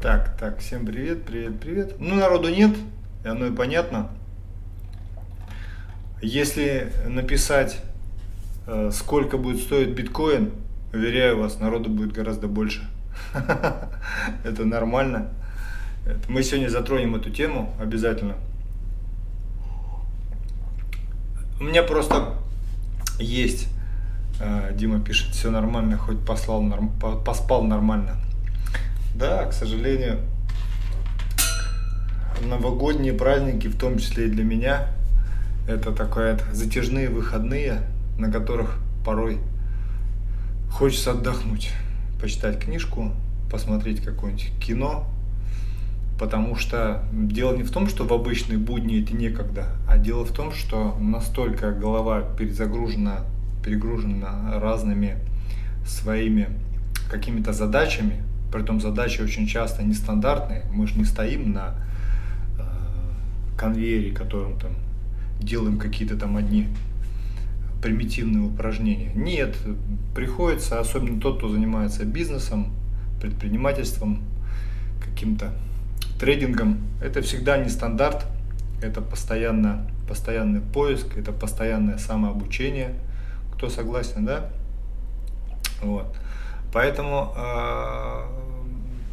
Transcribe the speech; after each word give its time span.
Так, 0.00 0.36
так, 0.38 0.60
всем 0.60 0.86
привет, 0.86 1.24
привет, 1.24 1.58
привет. 1.58 1.96
Ну, 1.98 2.14
народу 2.14 2.50
нет, 2.50 2.70
и 3.24 3.28
оно 3.28 3.46
и 3.46 3.50
понятно. 3.50 4.08
Если 6.22 6.92
написать, 7.04 7.80
э, 8.68 8.92
сколько 8.92 9.38
будет 9.38 9.60
стоить 9.60 9.96
биткоин, 9.96 10.52
уверяю 10.92 11.40
вас, 11.40 11.58
народу 11.58 11.90
будет 11.90 12.12
гораздо 12.12 12.46
больше. 12.46 12.88
Это 14.44 14.64
нормально. 14.64 15.30
Мы 16.28 16.44
сегодня 16.44 16.68
затронем 16.68 17.16
эту 17.16 17.30
тему 17.30 17.74
обязательно. 17.80 18.36
У 21.58 21.64
меня 21.64 21.82
просто 21.82 22.34
есть, 23.18 23.66
э, 24.38 24.74
Дима 24.76 25.00
пишет, 25.00 25.34
все 25.34 25.50
нормально, 25.50 25.96
хоть 25.96 26.24
послал, 26.24 26.64
поспал 27.24 27.64
нормально. 27.64 28.14
Да, 29.14 29.44
к 29.46 29.52
сожалению, 29.52 30.20
новогодние 32.46 33.12
праздники, 33.12 33.66
в 33.66 33.76
том 33.76 33.98
числе 33.98 34.26
и 34.26 34.30
для 34.30 34.44
меня, 34.44 34.88
это 35.66 35.92
такое 35.92 36.38
затяжные 36.52 37.08
выходные, 37.08 37.82
на 38.18 38.30
которых 38.30 38.78
порой 39.04 39.38
хочется 40.70 41.12
отдохнуть, 41.12 41.72
почитать 42.20 42.60
книжку, 42.60 43.12
посмотреть 43.50 44.02
какое-нибудь 44.02 44.52
кино, 44.60 45.06
потому 46.18 46.56
что 46.56 47.04
дело 47.12 47.56
не 47.56 47.62
в 47.62 47.70
том, 47.70 47.88
что 47.88 48.04
в 48.04 48.12
обычные 48.12 48.58
будни 48.58 49.02
это 49.02 49.14
некогда, 49.14 49.66
а 49.88 49.98
дело 49.98 50.24
в 50.24 50.32
том, 50.32 50.52
что 50.52 50.96
настолько 50.98 51.72
голова 51.72 52.22
перезагружена, 52.22 53.24
перегружена 53.64 54.58
разными 54.60 55.16
своими 55.86 56.48
какими-то 57.10 57.52
задачами, 57.52 58.22
Притом 58.52 58.80
задачи 58.80 59.20
очень 59.20 59.46
часто 59.46 59.82
нестандартные. 59.82 60.64
Мы 60.72 60.86
же 60.86 60.98
не 60.98 61.04
стоим 61.04 61.52
на 61.52 61.74
э, 62.58 62.62
конвейере, 63.58 64.12
которым 64.12 64.58
там 64.58 64.72
делаем 65.40 65.78
какие-то 65.78 66.16
там 66.16 66.36
одни 66.36 66.68
примитивные 67.82 68.42
упражнения. 68.42 69.12
Нет, 69.14 69.56
приходится, 70.14 70.80
особенно 70.80 71.20
тот, 71.20 71.38
кто 71.38 71.48
занимается 71.48 72.04
бизнесом, 72.04 72.72
предпринимательством, 73.20 74.24
каким-то 75.04 75.52
трейдингом, 76.18 76.78
это 77.02 77.22
всегда 77.22 77.58
не 77.58 77.68
стандарт, 77.68 78.26
это 78.82 79.00
постоянно, 79.00 79.88
постоянный 80.08 80.60
поиск, 80.60 81.16
это 81.16 81.32
постоянное 81.32 81.98
самообучение. 81.98 82.94
Кто 83.54 83.68
согласен, 83.68 84.24
да? 84.24 84.50
Вот. 85.82 86.16
Поэтому 86.72 87.34
э, 87.36 88.22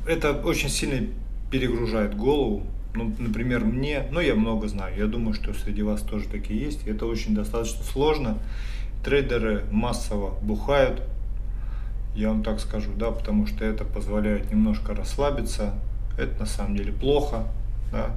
это 0.08 0.34
очень 0.34 0.70
сильно 0.70 1.08
перегружает 1.52 2.16
голову. 2.16 2.64
Ну, 2.94 3.14
например, 3.18 3.64
мне, 3.64 4.08
ну 4.12 4.20
я 4.20 4.36
много 4.36 4.68
знаю, 4.68 4.98
я 4.98 5.06
думаю, 5.06 5.34
что 5.34 5.54
среди 5.54 5.82
вас 5.84 6.02
тоже 6.02 6.28
такие 6.28 6.60
есть. 6.60 6.88
Это 6.88 7.06
очень 7.06 7.36
достаточно 7.36 7.84
сложно. 7.84 8.38
Трейдеры 9.04 9.66
массово 9.72 10.34
бухают, 10.42 11.02
я 12.16 12.30
вам 12.30 12.44
так 12.44 12.60
скажу, 12.60 12.92
да, 12.96 13.12
потому 13.12 13.46
что 13.46 13.66
это 13.66 13.84
позволяет 13.84 14.52
немножко 14.52 14.96
расслабиться. 14.96 15.74
Это 16.18 16.40
на 16.40 16.46
самом 16.46 16.78
деле 16.78 16.94
плохо, 16.94 17.44
да, 17.92 18.12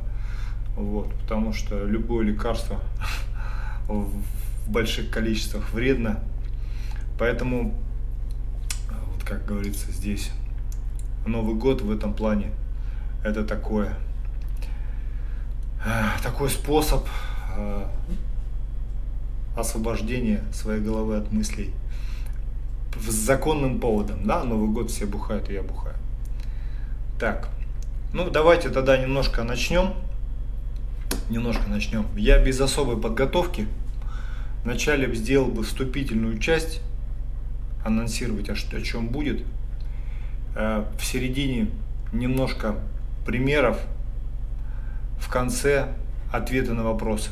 вот, 0.77 1.13
потому 1.23 1.53
что 1.53 1.85
любое 1.85 2.25
лекарство 2.25 2.81
в 3.89 4.71
больших 4.71 5.11
количествах 5.11 5.73
вредно. 5.73 6.21
Поэтому 7.19 7.75
как 9.29 9.45
говорится, 9.45 9.93
здесь. 9.93 10.31
Новый 11.27 11.55
год 11.55 11.83
в 11.83 11.93
этом 11.93 12.15
плане 12.15 12.51
это 13.23 13.45
такое, 13.45 13.95
э, 15.85 16.05
такой 16.23 16.49
способ 16.49 17.07
э, 17.57 17.85
освобождения 19.55 20.43
своей 20.53 20.81
головы 20.81 21.19
от 21.19 21.31
мыслей 21.31 21.75
с 22.97 23.13
законным 23.13 23.79
поводом, 23.79 24.27
да, 24.27 24.43
Новый 24.45 24.71
год 24.71 24.91
все 24.91 25.05
бухают, 25.05 25.51
и 25.51 25.53
я 25.53 25.63
бухаю. 25.63 25.95
Так, 27.21 27.51
ну 28.15 28.31
давайте 28.31 28.71
тогда 28.71 28.97
немножко 28.97 29.45
начнем, 29.45 29.93
немножко 31.29 31.69
начнем. 31.69 32.07
Я 32.17 32.43
без 32.43 32.61
особой 32.61 32.97
подготовки. 32.97 33.69
Вначале 34.65 35.15
сделал 35.15 35.49
бы 35.49 35.63
вступительную 35.63 36.39
часть 36.39 36.81
анонсировать, 37.85 38.49
о, 38.49 38.53
о 38.53 38.81
чем 38.81 39.09
будет. 39.09 39.45
Э, 40.55 40.85
в 40.99 41.05
середине 41.05 41.69
немножко 42.13 42.77
примеров, 43.25 43.79
в 45.21 45.29
конце 45.29 45.89
ответы 46.33 46.73
на 46.73 46.83
вопросы. 46.83 47.31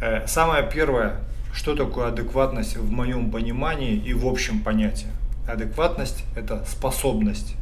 Э, 0.00 0.26
самое 0.26 0.68
первое, 0.70 1.18
что 1.52 1.74
такое 1.74 2.08
адекватность 2.08 2.76
в 2.76 2.90
моем 2.90 3.30
понимании 3.30 3.96
и 3.96 4.12
в 4.12 4.26
общем 4.26 4.60
понятии. 4.60 5.08
Адекватность– 5.48 6.24
это 6.36 6.64
способность 6.66 7.56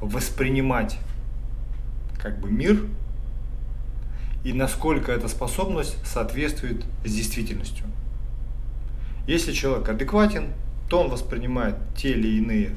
воспринимать 0.00 0.98
как 2.18 2.38
бы 2.40 2.50
мир 2.50 2.80
и 4.44 4.52
насколько 4.52 5.10
эта 5.10 5.28
способность 5.28 5.96
соответствует 6.06 6.84
с 7.04 7.12
действительностью. 7.12 7.86
Если 9.26 9.52
человек 9.52 9.88
адекватен, 9.88 10.48
то 10.90 11.00
он 11.00 11.08
воспринимает 11.08 11.76
те 11.96 12.12
или 12.12 12.38
иные 12.38 12.70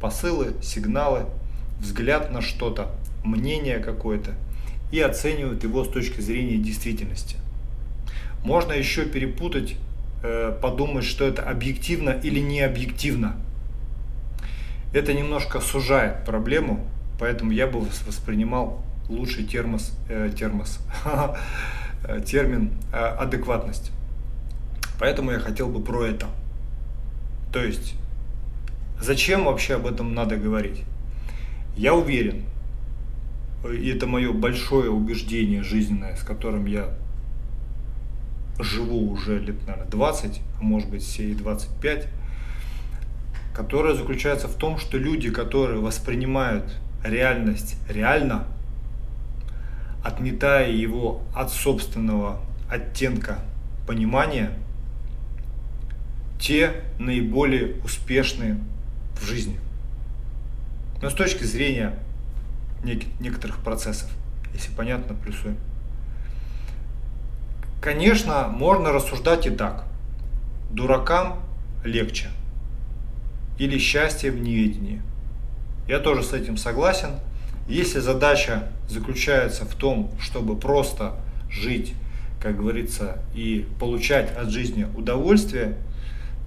посылы, 0.00 0.54
сигналы, 0.62 1.26
взгляд 1.80 2.32
на 2.32 2.40
что-то, 2.40 2.90
мнение 3.24 3.78
какое-то 3.78 4.34
и 4.90 5.00
оценивает 5.00 5.62
его 5.62 5.84
с 5.84 5.88
точки 5.88 6.20
зрения 6.20 6.56
действительности. 6.56 7.36
Можно 8.44 8.72
еще 8.72 9.04
перепутать, 9.04 9.76
э, 10.22 10.56
подумать, 10.60 11.04
что 11.04 11.24
это 11.24 11.42
объективно 11.42 12.10
или 12.10 12.40
не 12.40 12.60
объективно. 12.60 13.36
Это 14.92 15.14
немножко 15.14 15.60
сужает 15.60 16.24
проблему, 16.24 16.86
поэтому 17.18 17.52
я 17.52 17.66
бы 17.66 17.80
воспринимал 18.06 18.82
лучший 19.08 19.44
термос, 19.44 19.92
э, 20.08 20.30
термос, 20.38 20.78
термин 22.26 22.72
э, 22.92 22.96
адекватность. 22.96 23.92
Поэтому 25.02 25.32
я 25.32 25.40
хотел 25.40 25.68
бы 25.68 25.82
про 25.82 26.04
это. 26.04 26.26
То 27.52 27.58
есть, 27.58 27.96
зачем 29.00 29.46
вообще 29.46 29.74
об 29.74 29.86
этом 29.88 30.14
надо 30.14 30.36
говорить? 30.36 30.84
Я 31.76 31.94
уверен, 31.94 32.44
и 33.68 33.88
это 33.88 34.06
мое 34.06 34.32
большое 34.32 34.90
убеждение 34.90 35.64
жизненное, 35.64 36.14
с 36.14 36.22
которым 36.22 36.66
я 36.66 36.94
живу 38.60 39.10
уже 39.10 39.40
лет, 39.40 39.66
наверное, 39.66 39.90
20, 39.90 40.40
а 40.60 40.62
может 40.62 40.88
быть, 40.88 41.02
все 41.02 41.32
и 41.32 41.34
25, 41.34 42.06
которое 43.56 43.96
заключается 43.96 44.46
в 44.46 44.54
том, 44.54 44.78
что 44.78 44.98
люди, 44.98 45.30
которые 45.30 45.80
воспринимают 45.80 46.78
реальность 47.04 47.74
реально, 47.88 48.44
отметая 50.04 50.70
его 50.70 51.22
от 51.34 51.50
собственного 51.50 52.38
оттенка 52.70 53.40
понимания– 53.84 54.52
те 56.42 56.72
наиболее 56.98 57.76
успешные 57.84 58.58
в 59.16 59.24
жизни. 59.24 59.60
Но 61.00 61.08
с 61.08 61.14
точки 61.14 61.44
зрения 61.44 61.96
некоторых 63.20 63.58
процессов, 63.58 64.10
если 64.52 64.72
понятно, 64.72 65.14
плюсуем. 65.14 65.56
Конечно, 67.80 68.48
можно 68.48 68.90
рассуждать 68.90 69.46
и 69.46 69.50
так. 69.50 69.84
Дуракам 70.70 71.40
легче. 71.84 72.28
Или 73.58 73.78
счастье 73.78 74.32
в 74.32 74.40
неведении. 74.40 75.00
Я 75.86 76.00
тоже 76.00 76.24
с 76.24 76.32
этим 76.32 76.56
согласен. 76.56 77.10
Если 77.68 78.00
задача 78.00 78.68
заключается 78.88 79.64
в 79.64 79.76
том, 79.76 80.10
чтобы 80.20 80.56
просто 80.56 81.14
жить, 81.48 81.94
как 82.40 82.56
говорится, 82.56 83.18
и 83.32 83.64
получать 83.78 84.36
от 84.36 84.50
жизни 84.50 84.88
удовольствие– 84.96 85.78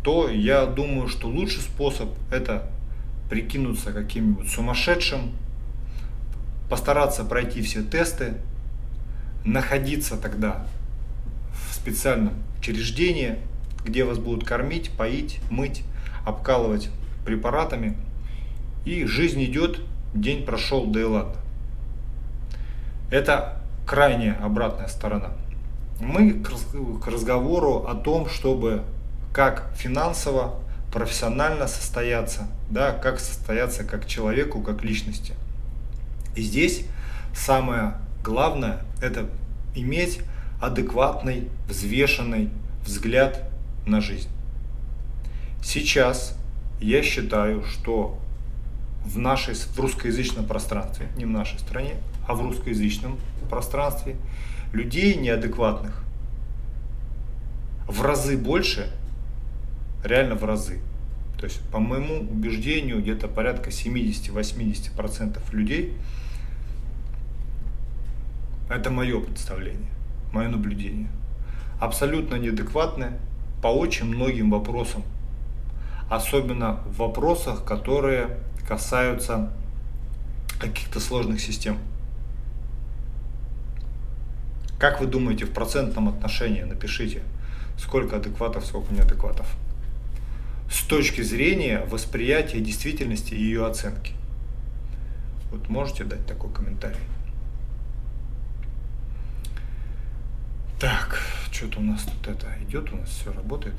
то 0.05 0.29
я 0.29 0.67
думаю, 0.67 1.07
что 1.07 1.27
лучший 1.27 1.61
способ 1.61 2.09
это 2.31 2.69
прикинуться 3.27 3.91
каким-нибудь 3.91 4.47
сумасшедшим, 4.47 5.31
постараться 6.69 7.23
пройти 7.25 7.63
все 7.63 7.81
тесты, 7.81 8.35
находиться 9.43 10.15
тогда 10.15 10.67
в 11.51 11.73
специальном 11.73 12.33
учреждении, 12.59 13.39
где 13.83 14.05
вас 14.05 14.19
будут 14.19 14.47
кормить, 14.47 14.91
поить, 14.91 15.39
мыть, 15.49 15.81
обкалывать 16.23 16.91
препаратами. 17.25 17.97
И 18.85 19.05
жизнь 19.05 19.43
идет, 19.43 19.81
день 20.13 20.45
прошел, 20.45 20.85
да 20.85 21.01
и 21.01 21.03
ладно. 21.03 21.37
Это 23.09 23.59
крайняя 23.87 24.37
обратная 24.39 24.87
сторона. 24.87 25.31
Мы 25.99 26.43
к 26.43 27.07
разговору 27.07 27.87
о 27.87 27.95
том, 27.95 28.29
чтобы 28.29 28.83
как 29.35 29.69
финансово 29.75 30.55
профессионально 30.93 31.67
состояться, 31.67 32.47
да, 32.69 32.93
как 32.93 33.19
состояться 33.19 33.83
как 33.83 34.07
человеку, 34.07 34.61
как 34.61 34.81
личности. 34.81 35.33
И 36.37 36.41
здесь 36.41 36.85
самое 37.33 37.95
главное– 38.23 38.79
это 39.01 39.29
иметь 39.75 40.21
адекватный, 40.61 41.49
взвешенный 41.67 42.49
взгляд 42.85 43.43
на 43.85 43.99
жизнь. 43.99 44.29
Сейчас 45.61 46.37
я 46.79 47.03
считаю, 47.03 47.65
что 47.65 48.17
в 49.03 49.17
нашей 49.17 49.55
в 49.55 49.77
русскоязычном 49.77 50.45
пространстве, 50.45 51.09
не 51.17 51.25
в 51.25 51.29
нашей 51.29 51.59
стране, 51.59 51.95
а 52.25 52.35
в 52.35 52.41
русскоязычном 52.41 53.19
пространстве, 53.49 54.15
людей 54.71 55.15
неадекватных 55.15 56.05
в 57.85 58.01
разы 58.01 58.37
больше, 58.37 58.93
реально 60.05 60.35
в 60.35 60.43
разы. 60.43 60.79
То 61.37 61.45
есть, 61.45 61.59
по 61.69 61.79
моему 61.79 62.21
убеждению, 62.21 63.01
где-то 63.01 63.27
порядка 63.27 63.69
70-80% 63.69 65.39
людей, 65.51 65.93
это 68.69 68.89
мое 68.89 69.19
представление, 69.19 69.91
мое 70.31 70.47
наблюдение, 70.47 71.09
абсолютно 71.79 72.35
неадекватные 72.35 73.19
по 73.61 73.67
очень 73.67 74.05
многим 74.05 74.49
вопросам. 74.49 75.03
Особенно 76.09 76.79
в 76.85 76.97
вопросах, 76.97 77.65
которые 77.65 78.37
касаются 78.67 79.51
каких-то 80.59 80.99
сложных 80.99 81.41
систем. 81.41 81.77
Как 84.79 85.01
вы 85.01 85.07
думаете 85.07 85.45
в 85.45 85.51
процентном 85.51 86.09
отношении? 86.09 86.61
Напишите, 86.61 87.21
сколько 87.77 88.17
адекватов, 88.17 88.65
сколько 88.65 88.93
неадекватов. 88.93 89.47
Точки 90.87 91.21
зрения 91.21 91.79
восприятия 91.89 92.59
действительности 92.59 93.33
и 93.33 93.41
ее 93.41 93.65
оценки. 93.65 94.13
Вот 95.49 95.67
можете 95.67 96.03
дать 96.03 96.25
такой 96.27 96.51
комментарий? 96.53 96.99
Так, 100.79 101.19
что-то 101.51 101.79
у 101.79 101.81
нас 101.81 102.03
тут 102.03 102.27
это 102.27 102.47
идет, 102.67 102.91
у 102.93 102.97
нас 102.97 103.09
все 103.09 103.33
работает. 103.33 103.75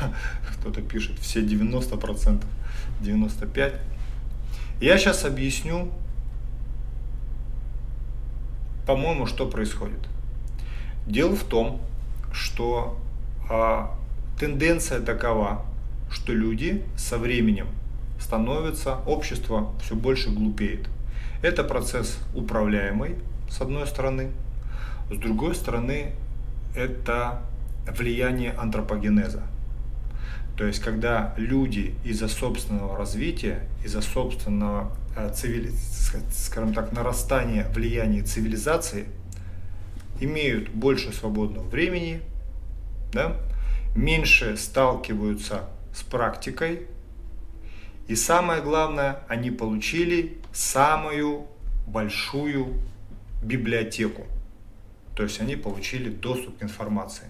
Кто-то 0.54 0.80
пишет, 0.80 1.18
все 1.18 1.44
90%, 1.44 2.42
95%. 3.02 3.78
Я 4.80 4.96
сейчас 4.96 5.24
объясню, 5.26 5.92
по-моему, 8.86 9.26
что 9.26 9.46
происходит. 9.46 10.00
Дело 11.06 11.36
в 11.36 11.44
том, 11.44 11.82
что 12.32 12.98
а, 13.50 13.97
тенденция 14.38 15.00
такова, 15.00 15.64
что 16.10 16.32
люди 16.32 16.84
со 16.96 17.18
временем 17.18 17.68
становятся, 18.20 18.96
общество 19.06 19.74
все 19.82 19.94
больше 19.94 20.30
глупеет. 20.30 20.88
Это 21.42 21.64
процесс 21.64 22.18
управляемый, 22.34 23.16
с 23.50 23.60
одной 23.60 23.86
стороны. 23.86 24.30
С 25.10 25.16
другой 25.16 25.54
стороны, 25.54 26.12
это 26.74 27.42
влияние 27.86 28.52
антропогенеза. 28.52 29.42
То 30.56 30.66
есть, 30.66 30.80
когда 30.80 31.34
люди 31.36 31.94
из-за 32.04 32.28
собственного 32.28 32.96
развития, 32.96 33.68
из-за 33.84 34.02
собственного, 34.02 34.92
э, 35.16 35.32
цивили... 35.32 35.70
скажем 36.32 36.74
так, 36.74 36.92
нарастания 36.92 37.68
влияния 37.72 38.22
цивилизации, 38.22 39.06
имеют 40.20 40.68
больше 40.70 41.12
свободного 41.12 41.68
времени, 41.68 42.20
да, 43.12 43.36
меньше 43.98 44.56
сталкиваются 44.56 45.68
с 45.92 46.02
практикой, 46.02 46.86
и 48.06 48.14
самое 48.14 48.62
главное, 48.62 49.20
они 49.28 49.50
получили 49.50 50.38
самую 50.52 51.46
большую 51.86 52.74
библиотеку. 53.42 54.26
То 55.14 55.24
есть 55.24 55.40
они 55.40 55.56
получили 55.56 56.08
доступ 56.08 56.58
к 56.58 56.62
информации. 56.62 57.26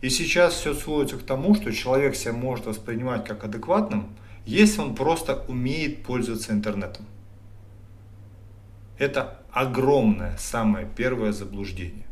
И 0.00 0.08
сейчас 0.08 0.54
все 0.54 0.74
сводится 0.74 1.18
к 1.18 1.22
тому, 1.22 1.54
что 1.54 1.72
человек 1.72 2.16
себя 2.16 2.32
может 2.32 2.66
воспринимать 2.66 3.26
как 3.26 3.44
адекватным, 3.44 4.16
если 4.46 4.80
он 4.80 4.94
просто 4.94 5.44
умеет 5.48 6.02
пользоваться 6.02 6.52
интернетом. 6.52 7.04
Это 8.96 9.42
огромное, 9.52 10.36
самое 10.38 10.88
первое 10.96 11.32
заблуждение. 11.32 12.06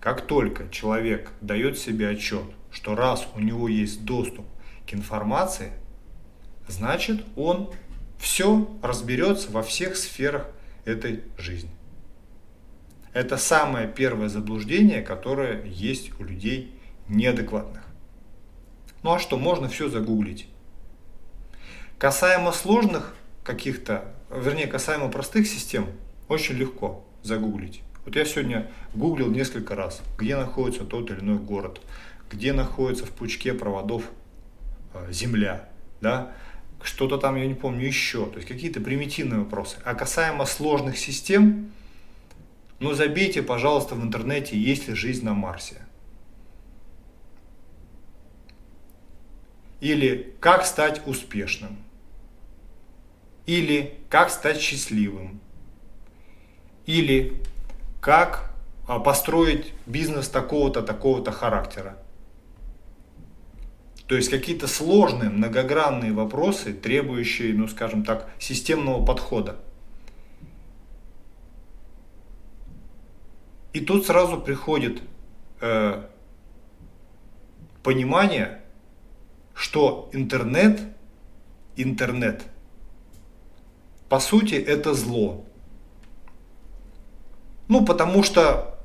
Как 0.00 0.26
только 0.26 0.68
человек 0.68 1.30
дает 1.40 1.78
себе 1.78 2.08
отчет, 2.08 2.44
что 2.74 2.96
раз 2.96 3.26
у 3.36 3.40
него 3.40 3.68
есть 3.68 4.04
доступ 4.04 4.44
к 4.86 4.92
информации, 4.92 5.72
значит 6.68 7.24
он 7.36 7.72
все 8.18 8.68
разберется 8.82 9.50
во 9.50 9.62
всех 9.62 9.96
сферах 9.96 10.48
этой 10.84 11.22
жизни. 11.38 11.70
Это 13.12 13.36
самое 13.36 13.86
первое 13.86 14.28
заблуждение, 14.28 15.02
которое 15.02 15.64
есть 15.64 16.18
у 16.18 16.24
людей 16.24 16.74
неадекватных. 17.08 17.84
Ну 19.04 19.12
а 19.12 19.20
что, 19.20 19.38
можно 19.38 19.68
все 19.68 19.88
загуглить. 19.88 20.48
Касаемо 21.98 22.50
сложных 22.50 23.14
каких-то, 23.44 24.12
вернее, 24.30 24.66
касаемо 24.66 25.08
простых 25.10 25.46
систем, 25.46 25.86
очень 26.28 26.56
легко 26.56 27.06
загуглить. 27.22 27.82
Вот 28.04 28.16
я 28.16 28.24
сегодня 28.24 28.70
гуглил 28.94 29.30
несколько 29.30 29.74
раз, 29.74 30.02
где 30.18 30.36
находится 30.36 30.84
тот 30.84 31.10
или 31.10 31.20
иной 31.20 31.38
город, 31.38 31.80
где 32.30 32.52
находится 32.52 33.06
в 33.06 33.10
пучке 33.10 33.54
проводов 33.54 34.04
э, 34.92 35.12
земля, 35.12 35.68
да, 36.00 36.32
что-то 36.82 37.16
там, 37.18 37.36
я 37.36 37.46
не 37.46 37.54
помню, 37.54 37.86
еще, 37.86 38.26
то 38.26 38.36
есть 38.36 38.46
какие-то 38.46 38.80
примитивные 38.80 39.40
вопросы. 39.40 39.78
А 39.84 39.94
касаемо 39.94 40.44
сложных 40.44 40.98
систем, 40.98 41.72
ну 42.78 42.92
забейте, 42.92 43.42
пожалуйста, 43.42 43.94
в 43.94 44.02
интернете, 44.02 44.58
есть 44.58 44.88
ли 44.88 44.94
жизнь 44.94 45.24
на 45.24 45.32
Марсе. 45.32 45.80
Или 49.80 50.34
как 50.40 50.64
стать 50.66 51.02
успешным. 51.06 51.78
Или 53.46 53.98
как 54.08 54.30
стать 54.30 54.60
счастливым. 54.60 55.40
Или 56.86 57.40
как 58.00 58.54
а, 58.86 58.98
построить 58.98 59.72
бизнес 59.86 60.28
такого-то, 60.28 60.82
такого-то 60.82 61.32
характера. 61.32 61.96
То 64.06 64.16
есть 64.16 64.28
какие-то 64.28 64.66
сложные, 64.66 65.30
многогранные 65.30 66.12
вопросы, 66.12 66.74
требующие, 66.74 67.54
ну 67.54 67.68
скажем 67.68 68.04
так, 68.04 68.30
системного 68.38 69.04
подхода. 69.04 69.56
И 73.72 73.80
тут 73.80 74.06
сразу 74.06 74.40
приходит 74.40 75.02
э, 75.60 76.04
понимание, 77.82 78.62
что 79.54 80.10
интернет, 80.12 80.80
интернет, 81.76 82.44
по 84.08 84.20
сути, 84.20 84.54
это 84.54 84.94
зло. 84.94 85.44
Ну, 87.66 87.84
потому 87.84 88.22
что 88.22 88.78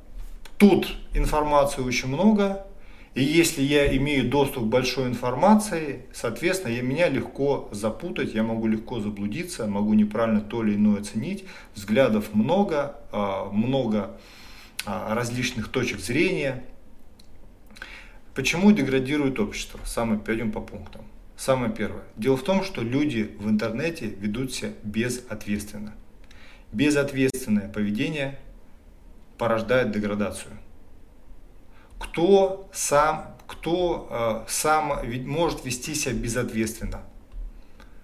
тут 0.58 0.88
информации 1.14 1.82
очень 1.82 2.08
много, 2.08 2.66
и 3.20 3.24
если 3.24 3.62
я 3.62 3.96
имею 3.98 4.30
доступ 4.30 4.64
к 4.64 4.68
большой 4.68 5.08
информации, 5.08 6.06
соответственно, 6.14 6.74
я, 6.74 6.82
меня 6.82 7.10
легко 7.10 7.70
запутать, 7.72 8.34
я 8.34 8.44
могу 8.44 8.68
легко 8.68 9.00
заблудиться, 9.00 9.68
могу 9.68 9.94
неправильно 9.94 10.42
то 10.42 10.64
или 10.64 10.76
иное 10.76 11.02
оценить. 11.02 11.46
Взглядов 11.76 12.34
много, 12.34 12.96
а, 13.12 13.50
много 13.52 14.18
а, 14.86 15.14
различных 15.14 15.70
точек 15.70 16.00
зрения– 16.00 16.64
Почему 18.40 18.72
деградирует 18.72 19.38
общество? 19.38 19.82
Самое, 19.84 20.18
пойдем 20.18 20.54
по 20.54 20.62
пунктам. 20.62 21.02
Самое 21.36 21.74
первое. 21.74 22.04
Дело 22.16 22.38
в 22.38 22.44
том, 22.44 22.64
что 22.64 22.82
люди 22.82 23.36
в 23.38 23.50
интернете 23.50 24.06
ведут 24.06 24.54
себя 24.54 24.72
безответственно. 24.84 25.94
Безответственное 26.72 27.68
поведение 27.68 28.40
порождает 29.38 29.92
деградацию. 29.92 30.54
Кто 32.00 32.70
сам, 32.74 33.38
кто 33.46 34.46
э, 34.48 34.50
сам 34.50 35.00
может 35.28 35.66
вести 35.66 35.94
себя 35.94 36.14
безответственно? 36.14 37.02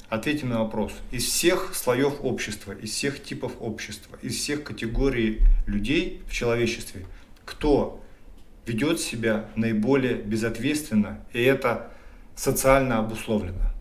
Ответим 0.09 0.49
на 0.49 0.59
вопрос. 0.59 0.91
Из 1.11 1.23
всех 1.23 1.73
слоев 1.73 2.23
общества, 2.23 2.73
из 2.73 2.91
всех 2.91 3.23
типов 3.23 3.53
общества, 3.59 4.17
из 4.21 4.35
всех 4.35 4.63
категорий 4.63 5.41
людей 5.65 6.21
в 6.27 6.31
человечестве, 6.31 7.05
кто 7.43 8.03
ведет 8.65 8.99
себя 8.99 9.49
наиболее 9.55 10.15
безответственно, 10.15 11.25
и 11.33 11.41
это 11.41 11.91
социально 12.35 12.99
обусловлено. 12.99 13.71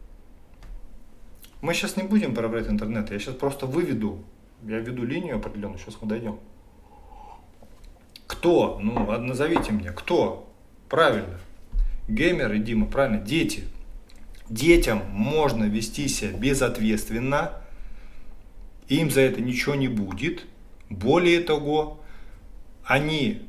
Мы 1.60 1.74
сейчас 1.74 1.96
не 1.96 2.02
будем 2.02 2.34
проверять 2.34 2.68
интернет, 2.68 3.10
я 3.10 3.18
сейчас 3.18 3.34
просто 3.34 3.66
выведу, 3.66 4.24
я 4.62 4.78
веду 4.78 5.04
линию 5.04 5.36
определенную, 5.36 5.78
сейчас 5.78 5.96
мы 6.00 6.08
дойдем. 6.08 6.38
Кто? 8.34 8.80
Ну, 8.82 9.18
назовите 9.20 9.70
мне, 9.72 9.92
кто? 9.92 10.52
Правильно. 10.88 11.38
Геймер 12.08 12.52
и 12.52 12.58
Дима, 12.58 12.86
правильно? 12.86 13.18
Дети. 13.18 13.64
Детям 14.50 15.02
можно 15.10 15.64
вести 15.64 16.08
себя 16.08 16.32
безответственно, 16.32 17.52
им 18.88 19.10
за 19.10 19.20
это 19.22 19.40
ничего 19.40 19.76
не 19.76 19.88
будет. 19.88 20.44
Более 20.90 21.40
того, 21.40 22.00
они 22.84 23.42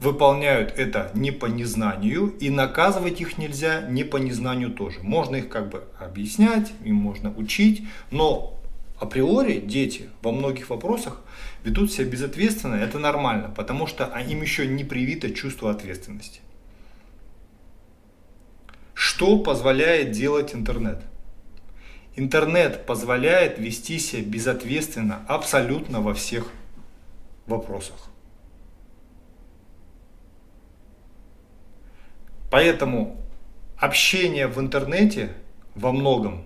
выполняют 0.00 0.72
это 0.76 1.10
не 1.14 1.30
по 1.30 1.46
незнанию, 1.46 2.28
и 2.40 2.50
наказывать 2.50 3.20
их 3.20 3.38
нельзя 3.38 3.82
не 3.82 4.04
по 4.04 4.16
незнанию 4.16 4.70
тоже. 4.70 5.00
Можно 5.02 5.36
их 5.36 5.48
как 5.48 5.68
бы 5.68 5.84
объяснять, 6.00 6.72
им 6.82 6.96
можно 6.96 7.30
учить, 7.36 7.86
но 8.10 8.55
априори 8.98 9.60
дети 9.60 10.08
во 10.22 10.32
многих 10.32 10.70
вопросах 10.70 11.22
ведут 11.64 11.92
себя 11.92 12.06
безответственно, 12.06 12.76
это 12.76 12.98
нормально, 12.98 13.52
потому 13.54 13.86
что 13.86 14.04
им 14.04 14.40
еще 14.42 14.66
не 14.66 14.84
привито 14.84 15.30
чувство 15.32 15.70
ответственности. 15.70 16.40
Что 18.94 19.38
позволяет 19.38 20.12
делать 20.12 20.54
интернет? 20.54 21.02
Интернет 22.16 22.86
позволяет 22.86 23.58
вести 23.58 23.98
себя 23.98 24.22
безответственно 24.22 25.22
абсолютно 25.28 26.00
во 26.00 26.14
всех 26.14 26.50
вопросах. 27.46 28.08
Поэтому 32.50 33.20
общение 33.76 34.46
в 34.46 34.58
интернете 34.58 35.34
во 35.74 35.92
многом 35.92 36.45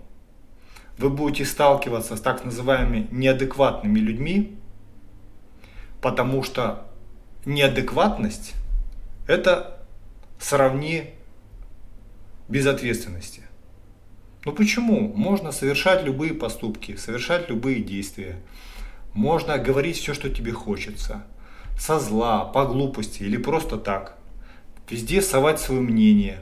вы 1.00 1.08
будете 1.08 1.46
сталкиваться 1.46 2.14
с 2.16 2.20
так 2.20 2.44
называемыми 2.44 3.08
неадекватными 3.10 3.98
людьми, 3.98 4.58
потому 6.02 6.42
что 6.42 6.86
неадекватность 7.46 8.52
это 9.26 9.80
сравни 10.38 11.14
безответственности. 12.48 13.42
Ну 14.44 14.52
почему? 14.52 15.10
Можно 15.14 15.52
совершать 15.52 16.04
любые 16.04 16.34
поступки, 16.34 16.96
совершать 16.96 17.48
любые 17.48 17.80
действия. 17.80 18.36
Можно 19.14 19.56
говорить 19.56 19.96
все, 19.96 20.12
что 20.12 20.28
тебе 20.28 20.52
хочется. 20.52 21.24
Со 21.78 21.98
зла, 21.98 22.44
по 22.44 22.66
глупости 22.66 23.22
или 23.22 23.38
просто 23.38 23.78
так. 23.78 24.18
Везде 24.90 25.22
совать 25.22 25.60
свое 25.60 25.80
мнение. 25.80 26.40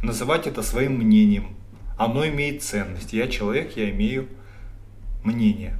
Называть 0.00 0.46
это 0.46 0.62
своим 0.62 0.98
мнением. 0.98 1.56
Оно 1.96 2.26
имеет 2.26 2.62
ценность. 2.62 3.12
Я 3.12 3.28
человек, 3.28 3.76
я 3.76 3.90
имею 3.90 4.28
мнение. 5.24 5.78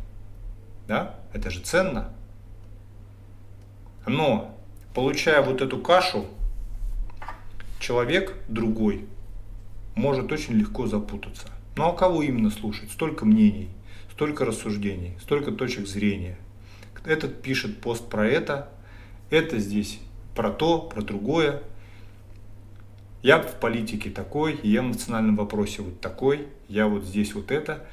Да? 0.89 1.19
Это 1.33 1.51
же 1.51 1.61
ценно. 1.61 2.13
Но, 4.07 4.57
получая 4.95 5.43
вот 5.43 5.61
эту 5.61 5.79
кашу, 5.79 6.27
человек 7.81 8.35
другой 8.49 9.07
может 9.95 10.31
очень 10.33 10.55
легко 10.55 10.87
запутаться. 10.87 11.49
Ну 11.77 11.89
а 11.89 11.93
кого 11.93 12.23
именно 12.23 12.51
слушать? 12.51 12.91
Столько 12.91 13.25
мнений, 13.25 13.69
столько 14.13 14.45
рассуждений, 14.45 15.15
столько 15.21 15.53
точек 15.53 15.87
зрения. 15.87 16.39
Этот 17.05 17.43
пишет 17.43 17.81
пост 17.81 18.09
про 18.09 18.27
это, 18.27 18.69
это 19.31 19.59
здесь 19.59 20.01
про 20.35 20.51
то, 20.51 20.81
про 20.81 21.03
другое. 21.03 21.63
Я 23.27 23.43
в 23.43 23.59
политике 23.59 24.09
такой, 24.09 24.61
я 24.63 24.83
в 24.83 24.85
национальном 24.85 25.35
вопросе 25.35 25.83
вот 25.83 26.01
такой, 26.01 26.47
я 26.69 26.87
вот 26.87 27.03
здесь 27.03 27.35
вот 27.35 27.51
это. 27.51 27.85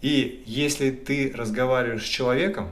И 0.00 0.42
если 0.46 0.90
ты 0.90 1.30
разговариваешь 1.32 2.02
с 2.02 2.08
человеком, 2.08 2.70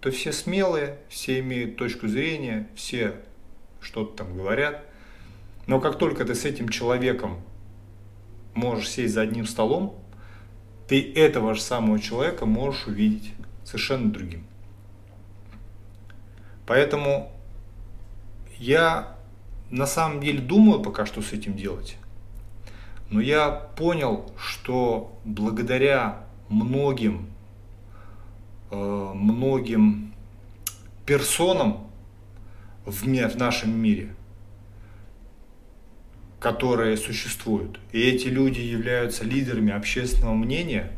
то 0.00 0.10
все 0.10 0.32
смелые, 0.32 0.96
все 1.10 1.40
имеют 1.40 1.76
точку 1.76 2.08
зрения, 2.08 2.70
все 2.74 3.16
что-то 3.82 4.24
там 4.24 4.34
говорят. 4.34 4.82
Но 5.66 5.78
как 5.78 5.98
только 5.98 6.24
ты 6.24 6.34
с 6.34 6.46
этим 6.46 6.70
человеком 6.70 7.42
можешь 8.54 8.88
сесть 8.88 9.12
за 9.12 9.20
одним 9.20 9.44
столом, 9.44 9.94
ты 10.88 11.12
этого 11.12 11.54
же 11.54 11.60
самого 11.60 11.98
человека 11.98 12.46
можешь 12.46 12.86
увидеть 12.86 13.34
совершенно 13.66 14.10
другим. 14.10 14.46
Поэтому 16.66 17.30
я 18.56 19.17
на 19.70 19.86
самом 19.86 20.20
деле 20.20 20.40
думаю 20.40 20.80
пока 20.80 21.06
что 21.06 21.22
с 21.22 21.32
этим 21.32 21.56
делать. 21.56 21.96
Но 23.10 23.20
я 23.20 23.50
понял, 23.50 24.30
что 24.38 25.18
благодаря 25.24 26.24
многим, 26.48 27.26
э, 28.70 29.12
многим 29.14 30.12
персонам 31.06 31.86
в, 32.84 33.04
в 33.04 33.36
нашем 33.36 33.78
мире, 33.78 34.14
которые 36.38 36.96
существуют, 36.96 37.80
и 37.92 38.00
эти 38.00 38.28
люди 38.28 38.60
являются 38.60 39.24
лидерами 39.24 39.72
общественного 39.72 40.34
мнения, 40.34 40.92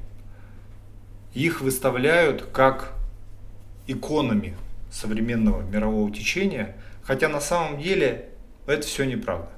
их 1.32 1.60
выставляют 1.60 2.42
как 2.52 2.92
иконами 3.86 4.56
современного 4.90 5.62
мирового 5.62 6.12
течения, 6.12 6.76
хотя 7.04 7.28
на 7.28 7.40
самом 7.40 7.80
деле 7.80 8.29
это 8.70 8.86
все 8.86 9.04
неправда. 9.04 9.48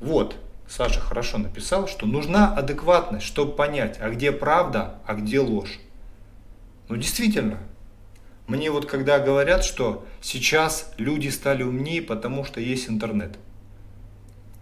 Вот, 0.00 0.36
Саша 0.68 1.00
хорошо 1.00 1.38
написал, 1.38 1.86
что 1.86 2.06
нужна 2.06 2.54
адекватность, 2.54 3.26
чтобы 3.26 3.52
понять, 3.52 3.98
а 4.00 4.10
где 4.10 4.32
правда, 4.32 4.96
а 5.06 5.14
где 5.14 5.38
ложь. 5.38 5.78
Ну 6.88 6.96
действительно, 6.96 7.58
мне 8.46 8.70
вот 8.70 8.86
когда 8.86 9.18
говорят, 9.18 9.64
что 9.64 10.06
сейчас 10.20 10.92
люди 10.98 11.28
стали 11.28 11.62
умнее, 11.62 12.02
потому 12.02 12.44
что 12.44 12.60
есть 12.60 12.88
интернет. 12.88 13.38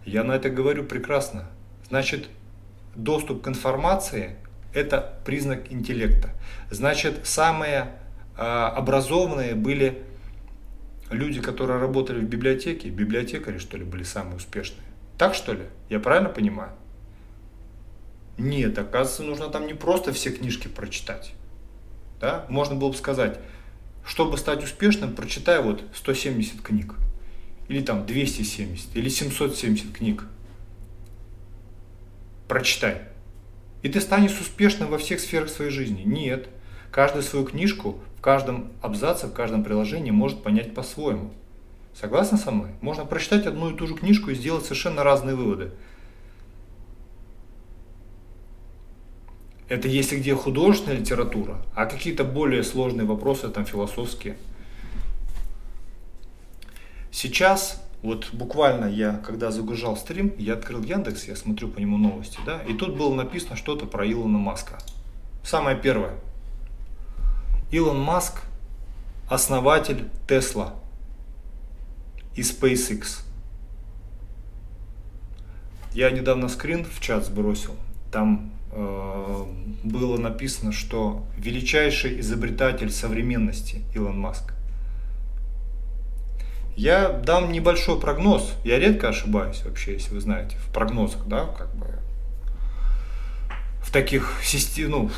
Я 0.05 0.23
на 0.23 0.33
это 0.33 0.49
говорю 0.49 0.83
прекрасно. 0.83 1.49
Значит, 1.89 2.29
доступ 2.95 3.41
к 3.41 3.47
информации– 3.47 4.35
это 4.73 5.19
признак 5.25 5.71
интеллекта. 5.71 6.29
Значит, 6.69 7.25
самые 7.25 7.91
э, 8.37 8.41
образованные 8.41 9.55
были 9.55 10.03
люди, 11.11 11.41
которые 11.41 11.79
работали 11.79 12.19
в 12.19 12.27
библиотеке, 12.27 12.89
библиотекари, 12.89 13.57
что 13.57 13.77
ли, 13.77 13.83
были 13.83 14.03
самые 14.03 14.37
успешные. 14.37 14.85
Так 15.17 15.35
что 15.35 15.53
ли? 15.53 15.63
Я 15.89 15.99
правильно 15.99 16.29
понимаю? 16.29 16.71
Нет, 18.37 18.77
оказывается, 18.77 19.23
нужно 19.23 19.49
там 19.49 19.67
не 19.67 19.73
просто 19.73 20.13
все 20.13 20.31
книжки 20.31 20.67
прочитать. 20.67 21.33
Да? 22.19 22.45
Можно 22.49 22.75
было 22.75 22.89
бы 22.89 22.95
сказать, 22.95 23.39
чтобы 24.05 24.37
стать 24.37 24.63
успешным, 24.63 25.15
прочитай 25.15 25.61
вот 25.61 25.83
170 25.93 26.61
книг. 26.61 26.95
Или 27.67 27.81
там 27.81 28.05
270, 28.05 28.95
или 28.95 29.09
770 29.09 29.93
книг. 29.93 30.25
Прочитай. 32.47 33.03
И 33.81 33.89
ты 33.89 34.01
станешь 34.01 34.39
успешным 34.39 34.89
во 34.89 34.97
всех 34.97 35.19
сферах 35.19 35.49
своей 35.49 35.71
жизни. 35.71 36.01
Нет. 36.01 36.49
Каждую 36.91 37.23
свою 37.23 37.45
книжку 37.45 38.01
в 38.21 38.23
каждом 38.23 38.67
абзаце, 38.83 39.25
в 39.25 39.33
каждом 39.33 39.63
приложении 39.63 40.11
может 40.11 40.43
понять 40.43 40.75
по-своему. 40.75 41.31
Согласны 41.99 42.37
со 42.37 42.51
мной? 42.51 42.69
Можно 42.79 43.03
прочитать 43.03 43.47
одну 43.47 43.71
и 43.71 43.75
ту 43.75 43.87
же 43.87 43.95
книжку 43.95 44.29
и 44.29 44.35
сделать 44.35 44.63
совершенно 44.63 45.03
разные 45.03 45.35
выводы. 45.35 45.71
Это 49.69 49.87
если 49.87 50.17
где 50.17 50.35
художественная 50.35 50.99
литература, 50.99 51.65
а 51.73 51.87
какие-то 51.87 52.23
более 52.23 52.63
сложные 52.63 53.07
вопросы, 53.07 53.49
там 53.49 53.65
философские. 53.65 54.37
Сейчас, 57.09 57.83
вот 58.03 58.29
буквально 58.33 58.85
я, 58.85 59.19
когда 59.25 59.49
загружал 59.49 59.97
стрим, 59.97 60.31
я 60.37 60.53
открыл 60.53 60.83
Яндекс, 60.83 61.27
я 61.27 61.35
смотрю 61.35 61.69
по 61.69 61.79
нему 61.79 61.97
новости, 61.97 62.37
да, 62.45 62.61
и 62.61 62.75
тут 62.75 62.95
было 62.95 63.15
написано 63.15 63.55
что-то 63.55 63.87
про 63.87 64.05
Илона 64.05 64.37
Маска. 64.37 64.77
Самое 65.43 65.75
первое. 65.75 66.13
Илон 67.71 67.99
Маск– 67.99 68.41
основатель 69.29 70.09
Тесла 70.27 70.75
и 72.35 72.41
SpaceX. 72.41 73.23
Я 75.93 76.11
недавно 76.11 76.47
скрин 76.49 76.85
в 76.85 76.99
чат 77.01 77.25
сбросил. 77.25 77.75
Там 78.11 78.51
Э, 78.73 79.45
было 79.83 80.17
написано, 80.17 80.71
что 80.71 81.25
величайший 81.37 82.19
изобретатель 82.21 82.89
современности 82.89 83.81
Илон 83.93 84.17
Маск. 84.19 84.53
Я 86.77 87.09
дам 87.09 87.51
небольшой 87.51 87.99
прогноз. 87.99 88.53
Я 88.63 88.79
редко 88.79 89.09
ошибаюсь 89.09 89.61
вообще, 89.65 89.93
если 89.93 90.13
вы 90.13 90.21
знаете, 90.21 90.55
в 90.57 90.71
прогнозах, 90.73 91.27
да, 91.27 91.45
как 91.45 91.75
бы 91.75 91.87
в 93.83 93.91
таких 93.91 94.39
систем, 94.41 94.91
ну, 94.91 95.11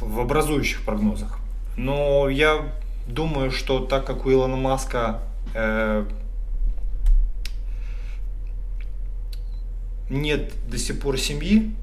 в 0.00 0.20
образующих 0.20 0.82
прогнозах. 0.82 1.38
Но 1.76 2.28
я 2.28 2.72
думаю, 3.06 3.50
что 3.50 3.80
так 3.80 4.06
как 4.06 4.26
у 4.26 4.32
Илона 4.32 4.56
Маска 4.56 5.22
э, 5.54 6.06
нет 10.08 10.52
до 10.68 10.78
сих 10.78 11.00
пор 11.00 11.18
семьи, 11.18 11.74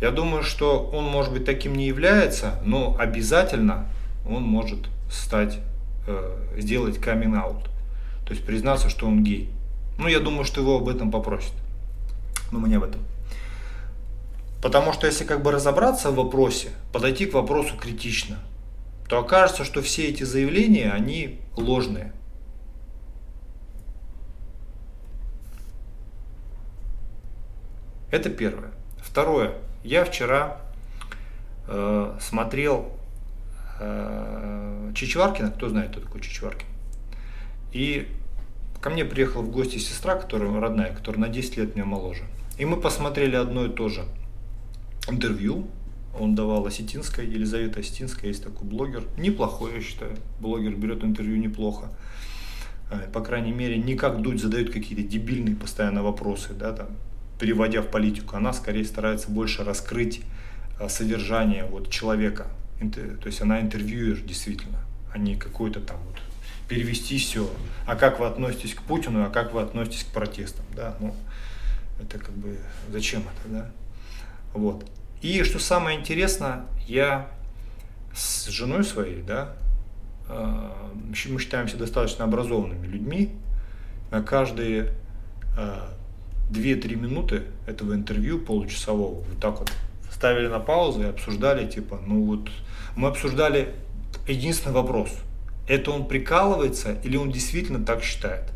я 0.00 0.10
думаю, 0.10 0.42
что 0.42 0.90
он, 0.92 1.04
может 1.04 1.32
быть, 1.32 1.44
таким 1.44 1.74
не 1.74 1.86
является, 1.86 2.60
но 2.64 2.96
обязательно 2.98 3.86
он 4.28 4.42
может 4.42 4.88
стать, 5.10 5.58
э, 6.06 6.58
сделать 6.58 6.98
камин 6.98 7.36
аут. 7.36 7.64
То 8.26 8.32
есть 8.32 8.44
признаться, 8.44 8.88
что 8.88 9.06
он 9.06 9.22
гей. 9.22 9.50
Ну, 9.98 10.08
я 10.08 10.18
думаю, 10.18 10.44
что 10.44 10.60
его 10.60 10.78
об 10.78 10.88
этом 10.88 11.10
попросят. 11.10 11.52
Но 12.50 12.58
мы 12.58 12.68
не 12.68 12.74
об 12.74 12.84
этом. 12.84 13.00
Потому 14.64 14.94
что 14.94 15.06
если 15.06 15.24
как 15.24 15.42
бы 15.42 15.52
разобраться 15.52 16.10
в 16.10 16.14
вопросе, 16.14 16.70
подойти 16.90 17.26
к 17.26 17.34
вопросу 17.34 17.76
критично, 17.76 18.38
то 19.10 19.18
окажется, 19.18 19.62
что 19.62 19.82
все 19.82 20.08
эти 20.08 20.22
заявления, 20.22 20.90
они 20.90 21.42
ложные. 21.54 22.14
Это 28.10 28.30
первое. 28.30 28.70
Второе. 29.02 29.52
Я 29.82 30.06
вчера 30.06 30.62
э, 31.68 32.16
смотрел 32.22 32.90
э, 33.80 34.92
Чичваркина, 34.94 35.50
кто 35.50 35.68
знает, 35.68 35.90
кто 35.90 36.00
такой 36.00 36.22
Чичваркин. 36.22 36.68
И 37.72 38.08
ко 38.80 38.88
мне 38.88 39.04
приехала 39.04 39.42
в 39.42 39.50
гости 39.50 39.76
сестра, 39.76 40.14
которая 40.14 40.58
родная, 40.58 40.90
которая 40.94 41.20
на 41.20 41.28
10 41.28 41.58
лет 41.58 41.74
меня 41.76 41.84
моложе. 41.84 42.24
И 42.56 42.64
мы 42.64 42.78
посмотрели 42.78 43.36
одно 43.36 43.66
и 43.66 43.68
то 43.68 43.90
же 43.90 44.06
интервью. 45.08 45.66
Он 46.18 46.34
давал 46.34 46.64
Осетинской, 46.66 47.26
Елизавета 47.26 47.80
Осетинская, 47.80 48.28
есть 48.28 48.44
такой 48.44 48.68
блогер. 48.68 49.04
Неплохой, 49.18 49.74
я 49.74 49.80
считаю. 49.80 50.16
Блогер 50.40 50.74
берет 50.74 51.02
интервью 51.02 51.36
неплохо. 51.36 51.88
Э, 52.90 53.08
по 53.12 53.20
крайней 53.20 53.52
мере, 53.52 53.78
не 53.78 53.96
как 53.96 54.22
Дудь 54.22 54.40
задает 54.40 54.72
какие-то 54.72 55.02
дебильные 55.02 55.56
постоянно 55.56 56.02
вопросы, 56.02 56.52
да, 56.52 56.72
там, 56.72 56.88
переводя 57.40 57.82
в 57.82 57.90
политику. 57.90 58.36
Она 58.36 58.52
скорее 58.52 58.84
старается 58.84 59.30
больше 59.30 59.64
раскрыть 59.64 60.20
э, 60.78 60.88
содержание 60.88 61.64
вот, 61.64 61.90
человека. 61.90 62.46
То 62.92 63.26
есть 63.26 63.40
она 63.40 63.60
интервьюер 63.60 64.20
действительно, 64.20 64.78
а 65.12 65.18
не 65.18 65.36
какой-то 65.36 65.80
там 65.80 65.96
вот 66.06 66.20
перевести 66.68 67.18
все. 67.18 67.48
А 67.86 67.96
как 67.96 68.20
вы 68.20 68.26
относитесь 68.26 68.74
к 68.74 68.82
Путину, 68.82 69.24
а 69.24 69.30
как 69.30 69.54
вы 69.54 69.62
относитесь 69.62 70.04
к 70.04 70.12
протестам, 70.12 70.64
да? 70.74 70.96
Ну, 71.00 71.14
это 72.00 72.18
как 72.18 72.32
бы 72.32 72.58
зачем 72.90 73.22
это, 73.22 73.48
да? 73.48 73.70
Вот. 74.54 74.86
И 75.20 75.42
что 75.42 75.58
самое 75.58 75.98
интересное, 75.98 76.64
я 76.86 77.28
с 78.14 78.46
женой 78.46 78.84
своей, 78.84 79.22
да, 79.22 79.56
э, 80.28 80.70
мы 81.28 81.38
считаемся 81.38 81.76
достаточно 81.76 82.24
образованными 82.24 82.86
людьми, 82.86 83.34
на 84.10 84.22
каждые 84.22 84.92
2-3 85.56 86.92
э, 86.92 86.96
минуты 86.96 87.42
этого 87.66 87.94
интервью 87.94 88.38
получасового 88.38 89.22
вот 89.22 89.40
так 89.40 89.58
вот 89.58 89.72
ставили 90.10 90.46
на 90.46 90.60
паузу 90.60 91.02
и 91.02 91.06
обсуждали, 91.06 91.68
типа, 91.68 92.00
ну 92.06 92.24
вот, 92.24 92.48
мы 92.96 93.08
обсуждали 93.08 93.74
единственный 94.26 94.72
вопрос– 94.72 95.10
это 95.66 95.90
он 95.90 96.06
прикалывается 96.06 96.96
или 97.02 97.16
он 97.16 97.30
действительно 97.30 97.84
так 97.84 98.02
считает. 98.02 98.50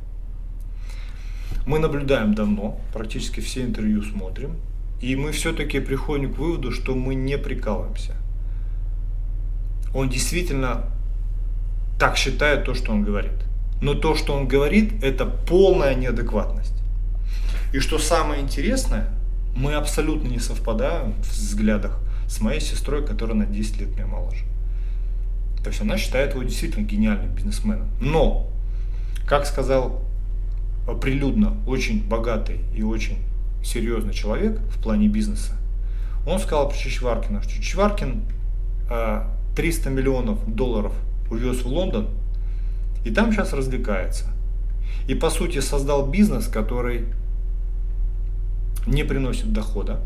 Мы 1.67 1.79
наблюдаем 1.79 2.35
давно, 2.35 2.81
практически 2.93 3.41
все 3.41 3.63
интервью 3.63 4.03
смотрим, 4.03 4.57
и 5.01 5.17
мы 5.17 5.33
все-таки 5.33 5.81
приходим 5.81 6.35
к 6.35 6.39
выводу, 6.39 6.73
что 6.73 6.95
мы 6.95 7.15
не 7.15 7.39
прикалываемся. 7.39 8.15
Он 9.95 10.09
действительно 10.09 10.87
так 11.99 12.17
считает 12.17 12.65
то, 12.65 12.75
что 12.75 12.93
он 12.93 13.05
говорит. 13.05 13.33
Но 13.81 13.95
то, 13.95 14.15
что 14.15 14.35
он 14.35 14.49
говорит, 14.49 15.03
это 15.05 15.25
полная 15.25 15.95
неадекватность. 15.95 16.75
И 17.73 17.79
что 17.79 17.99
самое 17.99 18.43
интересное, 18.43 19.09
мы 19.55 19.75
абсолютно 19.75 20.29
не 20.29 20.39
совпадаем 20.39 21.15
в 21.23 21.33
взглядах 21.33 21.99
с 22.29 22.41
моей 22.41 22.61
сестрой, 22.61 23.07
которая 23.07 23.37
на 23.37 23.47
10 23.47 23.81
лет 23.81 23.91
меня 23.91 24.07
моложе. 24.07 24.45
То 25.63 25.71
есть 25.71 25.81
она 25.81 25.97
считает 25.97 26.35
его 26.35 26.43
действительно 26.43 26.85
гениальным 26.85 27.35
бизнесменом. 27.35 27.89
Но, 28.01 28.51
как 29.27 29.47
сказал 29.47 30.03
прилюдно 30.95 31.55
очень 31.67 32.03
богатый 32.03 32.61
и 32.75 32.83
очень 32.83 33.19
серьезный 33.63 34.13
человек 34.13 34.61
в 34.71 34.83
плане 34.83 35.09
бизнеса, 35.09 35.53
он 36.27 36.39
сказал 36.39 36.69
про 36.69 36.77
Чичваркина, 36.77 37.43
что 37.43 37.53
Чичваркин 37.53 38.23
300 39.57 39.91
миллионов 39.91 40.39
долларов 40.55 40.93
увез 41.31 41.63
в 41.63 41.67
Лондон 41.67 42.09
и 43.05 43.11
там 43.11 43.33
сейчас 43.33 43.53
развлекается. 43.53 44.27
И 45.07 45.15
по 45.15 45.31
сути 45.31 45.61
создал 45.61 46.07
бизнес, 46.09 46.49
который 46.49 47.07
не 48.87 49.05
приносит 49.05 49.53
дохода, 49.53 50.01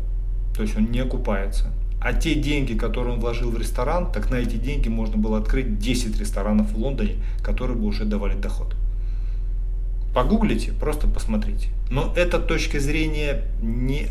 то 0.55 0.61
есть 0.63 0.77
он 0.77 0.91
не 0.91 0.99
окупается, 0.99 1.71
а 2.01 2.13
те 2.13 2.35
деньги, 2.35 2.73
которые 2.73 3.13
он 3.13 3.19
вложил 3.19 3.49
в 3.49 3.57
ресторан, 3.57 4.11
так 4.11 4.29
на 4.29 4.35
эти 4.35 4.57
деньги 4.57 4.89
можно 4.89 5.17
было 5.17 5.37
открыть 5.37 5.79
10 5.79 6.19
ресторанов 6.19 6.71
в 6.71 6.77
Лондоне, 6.77 7.15
которые 7.41 7.77
бы 7.77 7.85
уже 7.85 8.03
давали 8.05 8.35
доход. 8.35 8.75
Погуглите, 10.13 10.71
просто 10.71 11.07
посмотрите. 11.07 11.69
Но 11.89 12.13
эта 12.15 12.39
точка 12.39 12.79
зрения 12.79 13.45
не, 13.61 14.07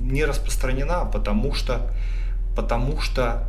не 0.00 0.24
распространена, 0.24 1.04
потому 1.04 1.52
что, 1.52 1.90
потому 2.56 3.00
что 3.00 3.46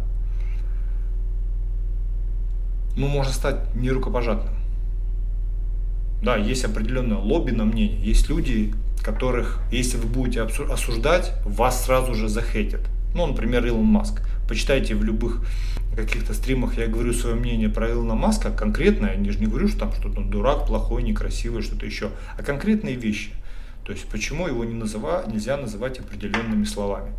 ну, 2.97 3.07
можно 3.07 3.31
стать 3.31 3.73
нерукопожатным. 3.73 4.53
Да, 6.21 6.35
есть 6.35 6.65
определенное 6.65 7.17
лобби 7.17 7.51
на 7.51 7.65
мнение. 7.65 7.99
Есть 7.99 8.29
люди, 8.29 8.73
которых, 9.01 9.59
если 9.71 9.97
вы 9.97 10.07
будете 10.07 10.41
осуждать, 10.41 11.33
вас 11.45 11.85
сразу 11.85 12.13
же 12.13 12.27
захейтят. 12.27 12.81
Ну, 13.15 13.25
например, 13.25 13.65
Илон 13.65 13.85
Маск. 13.85 14.21
Почитайте 14.47 14.95
в 14.95 15.03
любых 15.03 15.41
каких-то 15.95 16.33
стримах, 16.33 16.77
я 16.77 16.87
говорю 16.87 17.13
свое 17.13 17.35
мнение 17.35 17.69
про 17.69 17.91
Илона 17.91 18.15
Маска, 18.15 18.51
конкретное, 18.51 19.17
я 19.17 19.31
же 19.31 19.39
не 19.39 19.47
говорю, 19.47 19.67
что 19.67 19.81
там 19.81 19.93
что-то 19.93 20.21
дурак, 20.21 20.67
плохой, 20.67 21.03
некрасивый, 21.03 21.61
что-то 21.61 21.85
еще, 21.85 22.11
а 22.37 22.43
конкретные 22.43 22.95
вещи. 22.95 23.33
То 23.83 23.91
есть, 23.91 24.07
почему 24.07 24.47
его 24.47 24.63
не 24.63 24.73
называ, 24.73 25.25
нельзя 25.27 25.57
называть 25.57 25.99
определенными 25.99 26.63
словами. 26.63 27.13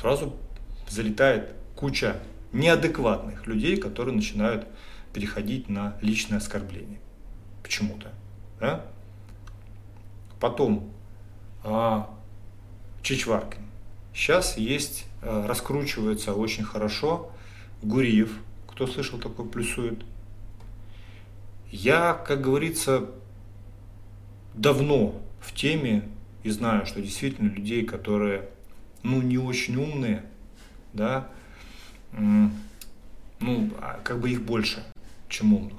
Сразу 0.00 0.34
залетает 0.88 1.52
куча 1.74 2.16
неадекватных 2.52 3.46
людей, 3.46 3.76
которые 3.76 4.14
начинают 4.14 4.66
переходить 5.12 5.68
на 5.68 5.96
личное 6.00 6.38
оскорбление. 6.38 7.00
Почему-то. 7.62 8.12
Да? 8.60 8.84
Потом 10.40 10.90
а, 11.64 12.08
Чичваркин. 13.02 13.62
Сейчас 14.14 14.56
есть, 14.56 15.06
раскручивается 15.22 16.34
очень 16.34 16.64
хорошо. 16.64 17.30
Гуриев, 17.82 18.32
кто 18.66 18.86
слышал 18.86 19.18
такой, 19.18 19.48
плюсует. 19.48 20.04
Я, 21.70 22.14
как 22.14 22.40
говорится, 22.40 23.10
давно 24.54 25.20
в 25.40 25.54
теме 25.54 26.08
и 26.42 26.50
знаю, 26.50 26.86
что 26.86 27.00
действительно 27.02 27.48
людей, 27.48 27.84
которые, 27.84 28.48
ну, 29.02 29.20
не 29.22 29.38
очень 29.38 29.76
умные, 29.76 30.24
да, 30.92 31.28
ну, 32.12 33.70
а 33.80 34.00
как 34.02 34.20
бы 34.20 34.30
их 34.30 34.42
больше, 34.42 34.84
чем 35.28 35.54
умных. 35.54 35.78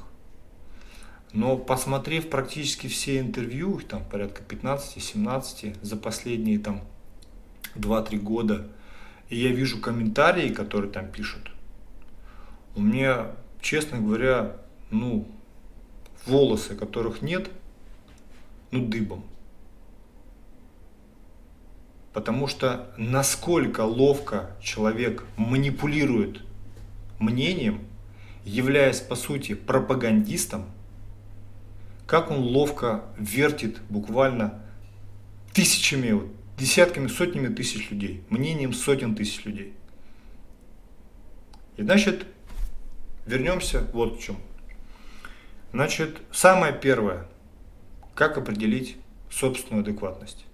Но 1.34 1.58
посмотрев 1.58 2.30
практически 2.30 2.88
все 2.88 3.19
интервью, 3.19 3.80
там 3.82 4.04
порядка 4.04 4.41
15-17 4.47 5.78
за 5.82 5.97
последние 5.97 6.60
там 6.60 6.82
2-3 7.75 8.17
года, 8.19 8.67
и 9.30 9.38
я 9.38 9.50
вижу 9.50 9.80
комментарии, 9.80 10.50
которые 10.50 10.92
там 10.92 11.12
пишут, 11.12 11.52
у 12.76 12.82
меня, 12.82 13.28
честно 13.62 14.00
говоря, 14.00 14.58
ну, 14.92 15.28
волосы, 16.26 16.76
которых 16.76 17.22
нет, 17.22 17.50
ну, 18.72 18.86
дыбом. 18.86 19.24
Потому 22.13 22.48
что 22.48 22.92
насколько 22.98 23.82
ловко 23.82 24.56
человек 24.62 25.26
манипулирует 25.38 26.42
мнением, 27.20 27.82
являясь 28.44 29.00
по 29.00 29.15
сути 29.15 29.54
пропагандистом, 29.54 30.65
как 32.08 32.32
он 32.32 32.39
ловко 32.39 33.06
вертит 33.18 33.80
буквально 33.89 34.63
тысячами, 35.54 36.12
вот, 36.13 36.28
десятками, 36.60 37.08
сотнями 37.08 37.54
тысяч 37.54 37.89
людей, 37.89 38.24
мнением 38.30 38.74
сотен 38.74 39.15
тысяч 39.15 39.45
людей. 39.45 39.74
И 41.78 41.84
значит, 41.84 42.28
вернемся 43.26 43.88
вот 43.93 44.19
в 44.19 44.22
чем. 44.22 44.38
Значит, 45.72 46.22
самое 46.32 46.74
первое, 46.74 47.28
как 48.13 48.38
определить 48.38 48.98
собственную 49.32 49.84
адекватность. 49.84 50.45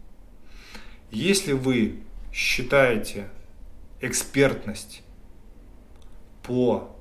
Если 1.09 1.53
вы 1.53 2.03
считаете 2.31 3.29
экспертность 4.01 5.01
по 6.43 6.95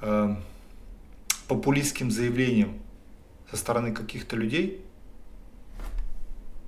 э, 0.00 0.36
популистским 1.48 2.10
заявлениям 2.10 2.78
со 3.50 3.56
стороны 3.56 3.92
каких-то 3.92 4.36
людей, 4.36 4.84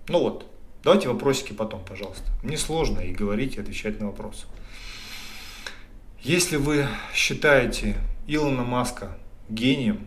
ну 0.09 0.21
вот, 0.21 0.54
Давайте 0.85 1.09
вопросики 1.09 1.55
потом, 1.55 1.83
пожалуйста. 1.83 2.31
Мне 2.43 2.59
сложно 2.59 3.01
и 3.01 3.15
говорить, 3.15 3.57
и 3.57 3.61
отвечать 3.61 3.99
на 4.01 4.07
вопросы. 4.07 4.47
Если 6.21 6.57
вы 6.57 6.87
считаете 7.15 7.97
Илона 8.27 8.65
Маска 8.65 9.17
гением, 9.49 10.07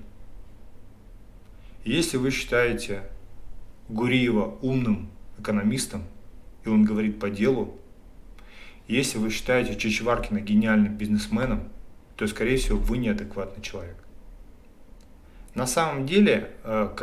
Если 1.84 2.18
вы 2.18 2.32
считаете 2.32 3.04
Гуриева 3.88 4.58
умным 4.62 5.10
экономистом, 5.40 6.04
и 6.66 6.70
он 6.70 6.84
говорит 6.84 7.18
по 7.18 7.30
делу, 7.30 7.80
если 8.90 9.18
вы 9.18 9.30
считаете 9.30 9.78
Чичваркина 9.78 10.42
гениальным 10.42 10.98
бизнесменом, 10.98 11.70
то, 12.18 12.28
скорее 12.28 12.58
всего, 12.58 12.78
вы 12.78 12.98
неадекватный 12.98 13.64
человек. 13.64 13.96
На 15.56 15.66
самом 15.66 16.06
деле, 16.06 16.52
э, 16.66 16.94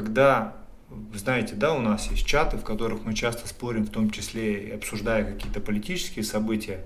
когда, 0.94 1.18
знаете, 1.18 1.54
да, 1.54 1.74
у 1.74 1.80
нас 1.80 2.10
есть 2.10 2.26
чаты, 2.26 2.56
в 2.56 2.64
которых 2.64 3.04
мы 3.04 3.14
часто 3.14 3.48
спорим, 3.48 3.84
в 3.84 3.90
том 3.90 4.10
числе 4.10 4.68
и 4.68 4.70
обсуждая 4.70 5.24
какие-то 5.24 5.60
политические 5.60 6.24
события, 6.24 6.84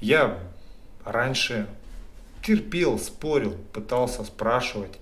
я 0.00 0.38
раньше 1.04 1.66
терпел, 2.42 2.98
спорил, 2.98 3.56
пытался 3.72 4.24
спрашивать, 4.24 4.98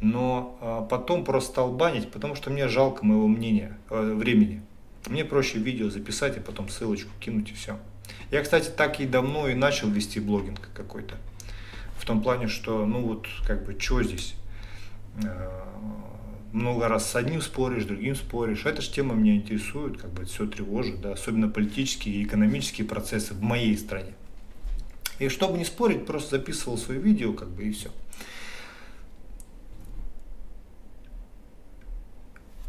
но 0.00 0.58
э, 0.60 0.86
потом 0.90 1.24
просто 1.24 1.50
стал 1.50 1.72
банить, 1.72 2.10
потому 2.10 2.34
что 2.34 2.50
мне 2.50 2.68
жалко 2.68 3.04
моего 3.04 3.26
мнения, 3.26 3.78
э, 3.90 4.14
времени. 4.14 4.62
Мне 5.06 5.24
проще 5.24 5.58
видео 5.58 5.90
записать, 5.90 6.36
и 6.36 6.40
потом 6.40 6.68
ссылочку 6.68 7.10
кинуть 7.20 7.50
и 7.50 7.54
все. 7.54 7.78
Я, 8.30 8.42
кстати, 8.42 8.70
так 8.70 9.00
и 9.00 9.06
давно 9.06 9.48
и 9.48 9.54
начал 9.54 9.88
вести 9.88 10.20
блогинг 10.20 10.68
какой-то. 10.74 11.16
В 11.98 12.04
том 12.04 12.22
плане, 12.22 12.48
что, 12.48 12.84
ну 12.86 13.00
вот, 13.00 13.26
как 13.46 13.64
бы, 13.64 13.78
что 13.78 14.02
здесь? 14.02 14.34
Много 16.54 16.86
раз 16.86 17.10
с 17.10 17.16
одним 17.16 17.42
споришь, 17.42 17.84
другим 17.84 18.14
споришь. 18.14 18.64
Эта 18.64 18.80
же 18.80 18.88
тема 18.88 19.12
меня 19.14 19.34
интересует, 19.34 20.00
как 20.00 20.12
бы 20.12 20.24
все 20.24 20.46
тревожит, 20.46 21.00
да, 21.00 21.10
особенно 21.14 21.48
политические 21.48 22.14
и 22.14 22.22
экономические 22.22 22.86
процессы 22.86 23.34
в 23.34 23.42
моей 23.42 23.76
стране. 23.76 24.14
И 25.18 25.28
чтобы 25.28 25.58
не 25.58 25.64
спорить, 25.64 26.06
просто 26.06 26.38
записывал 26.38 26.78
свои 26.78 26.98
видео, 26.98 27.32
как 27.32 27.48
бы, 27.48 27.64
и 27.64 27.72
все. 27.72 27.90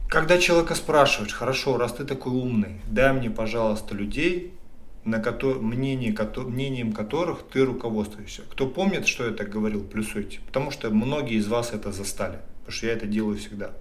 Когда 0.09 0.39
человека 0.39 0.73
спрашивают, 0.73 1.31
хорошо, 1.31 1.77
раз 1.77 1.93
ты 1.93 2.05
такой 2.05 2.33
умный, 2.33 2.81
дай 2.87 3.13
мне, 3.13 3.29
пожалуйста, 3.29 3.93
людей, 3.93 4.55
на 5.03 5.19
ко- 5.19 5.59
мнение, 5.59 6.11
ко- 6.11 6.41
мнением 6.41 6.91
которых 6.91 7.43
ты 7.43 7.63
руководствуешься. 7.63 8.41
Кто 8.49 8.65
помнит, 8.65 9.05
что 9.05 9.27
я 9.27 9.31
так 9.31 9.51
говорил, 9.51 9.83
плюсуйте. 9.83 10.39
Потому 10.47 10.71
что 10.71 10.89
многие 10.89 11.35
из 11.35 11.47
вас 11.47 11.71
это 11.71 11.91
застали. 11.91 12.39
Потому 12.65 12.77
что 12.77 12.87
я 12.87 12.93
это 12.93 13.05
делаю 13.05 13.37
всегда. 13.37 13.71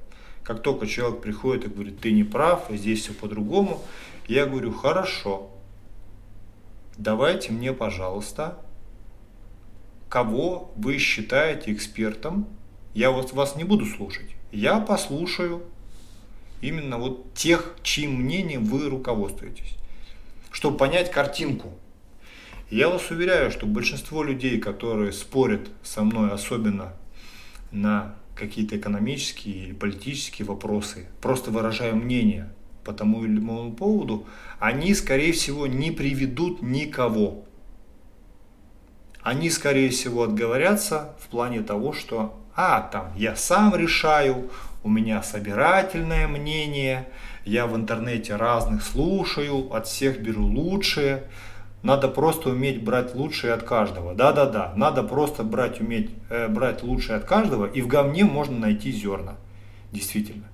Как 0.42 0.62
только 0.62 0.86
человек 0.86 1.22
приходит 1.22 1.64
и 1.64 1.68
говорит, 1.68 2.00
ты 2.00 2.12
не 2.12 2.22
прав, 2.22 2.66
здесь 2.70 3.00
все 3.00 3.12
по-другому, 3.14 3.82
я 4.28 4.46
говорю, 4.46 4.72
хорошо, 4.72 5.50
давайте 6.98 7.52
мне, 7.52 7.72
пожалуйста, 7.72 8.58
кого 10.08 10.72
вы 10.76 10.98
считаете 10.98 11.72
экспертом. 11.72 12.46
Я 12.92 13.10
вот 13.10 13.32
вас 13.32 13.56
не 13.56 13.64
буду 13.64 13.86
слушать. 13.86 14.30
Я 14.52 14.78
послушаю 14.80 15.62
именно 16.60 16.98
вот 16.98 17.34
тех, 17.34 17.74
чьим 17.82 18.22
мнением 18.22 18.64
вы 18.64 18.88
руководствуетесь 18.88 19.76
чтобы 20.54 20.76
понять 20.76 21.10
картинку. 21.10 21.72
Я 22.70 22.88
вас 22.88 23.10
уверяю, 23.10 23.50
что 23.50 23.66
большинство 23.66 24.22
людей, 24.22 24.58
которые 24.58 25.12
спорят 25.12 25.68
со 25.82 26.04
мной, 26.04 26.30
особенно 26.30 26.92
на 27.72 28.14
какие-то 28.34 28.76
экономические 28.76 29.66
или 29.66 29.72
политические 29.72 30.46
вопросы, 30.46 31.06
просто 31.20 31.50
выражая 31.50 31.92
мнение 31.92 32.52
по 32.84 32.92
тому 32.92 33.24
или 33.24 33.38
иному 33.38 33.72
поводу, 33.72 34.26
они, 34.58 34.94
скорее 34.94 35.32
всего, 35.32 35.66
не 35.66 35.90
приведут 35.90 36.62
никого. 36.62 37.44
Они, 39.22 39.48
скорее 39.48 39.88
всего, 39.88 40.24
отговорятся 40.24 41.16
в 41.18 41.28
плане 41.28 41.62
того, 41.62 41.92
что 41.92 42.38
«а, 42.54 42.82
там, 42.82 43.12
я 43.16 43.36
сам 43.36 43.74
решаю, 43.74 44.50
у 44.82 44.90
меня 44.90 45.22
собирательное 45.22 46.28
мнение, 46.28 47.08
я 47.46 47.66
в 47.66 47.74
интернете 47.74 48.36
разных 48.36 48.82
слушаю, 48.82 49.72
от 49.74 49.86
всех 49.86 50.20
беру 50.20 50.44
лучшее. 50.44 51.24
Надо 51.84 52.08
просто 52.08 52.48
уметь 52.48 52.82
брать 52.82 53.14
лучшее 53.14 53.52
от 53.52 53.62
каждого. 53.62 54.14
Да-да-да, 54.14 54.72
надо 54.74 55.02
просто 55.02 55.44
брать, 55.44 55.82
уметь 55.82 56.10
э, 56.30 56.48
брать 56.48 56.82
лучшее 56.82 57.18
от 57.18 57.26
каждого, 57.26 57.66
и 57.66 57.82
в 57.82 57.88
говне 57.88 58.24
можно 58.24 58.58
найти 58.58 58.90
зерна. 58.90 59.36
Действительно. 59.92 60.46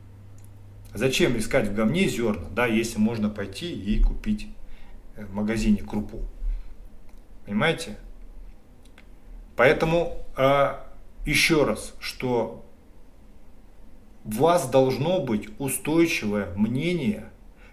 Зачем 0.93 1.39
искать 1.39 1.69
в 1.69 1.75
говне 1.75 2.09
зерна, 2.09 2.49
да, 2.51 2.67
если 2.67 2.99
можно 2.99 3.31
пойти 3.31 3.73
и 3.73 4.03
купить 4.03 4.49
э, 5.15 5.25
в 5.25 5.33
магазине 5.33 5.85
крупу. 5.85 6.19
Понимаете? 7.47 7.97
Поэтому 9.55 10.27
э, 10.37 10.75
еще 11.27 11.63
раз, 11.65 11.95
что 12.01 12.67
у 14.25 14.31
вас 14.33 14.69
должно 14.69 15.21
быть 15.21 15.49
устойчивое 15.61 16.53
мнение 16.57 17.31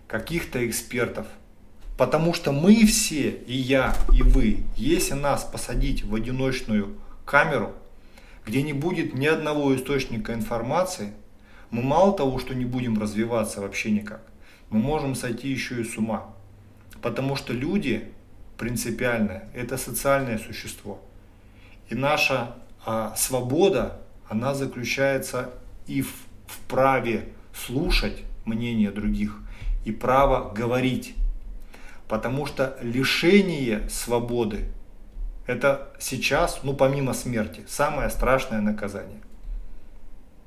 каких-то 0.08 0.64
экспертов. 0.68 1.26
Потому 1.98 2.34
что 2.34 2.52
мы 2.52 2.86
все, 2.86 3.32
и 3.32 3.56
я, 3.58 3.96
и 4.14 4.22
вы, 4.22 4.64
если 4.76 5.16
нас 5.16 5.44
посадить 5.44 6.04
в 6.04 6.14
одиночную 6.14 6.96
камеру, 7.26 7.74
где 8.46 8.62
не 8.62 8.74
будет 8.74 9.14
ни 9.14 9.26
одного 9.26 9.76
источника 9.76 10.34
информации, 10.34 11.14
мы 11.72 11.82
мало 11.82 12.16
того, 12.16 12.40
что 12.40 12.54
не 12.54 12.66
будем 12.66 13.00
развиваться 13.00 13.62
вообще 13.62 13.92
никак, 13.92 14.22
мы 14.70 14.80
можем 14.80 15.16
сойти 15.16 15.50
еще 15.50 15.82
и 15.82 15.84
с 15.84 15.98
ума. 15.98 16.34
Потому 17.02 17.36
что 17.36 17.52
люди 17.52 18.12
принципиально 18.58 19.44
это 19.54 19.78
социальное 19.78 20.38
существо. 20.38 21.02
И 21.90 21.96
наша 21.96 22.56
а, 22.86 23.16
свобода, 23.16 24.00
она 24.30 24.54
заключается 24.54 25.52
и 25.88 26.02
в 26.02 26.28
в 26.48 26.60
праве 26.68 27.30
слушать 27.54 28.24
мнение 28.46 28.92
других 28.92 29.40
и 29.86 29.92
право 29.92 30.52
говорить. 30.54 31.16
Потому 32.08 32.46
что 32.46 32.78
лишение 32.82 33.88
свободы– 33.90 34.66
это 35.48 35.94
сейчас, 36.00 36.62
ну 36.64 36.74
помимо 36.74 37.14
смерти, 37.14 37.64
самое 37.68 38.10
страшное 38.10 38.62
наказание. 38.62 39.22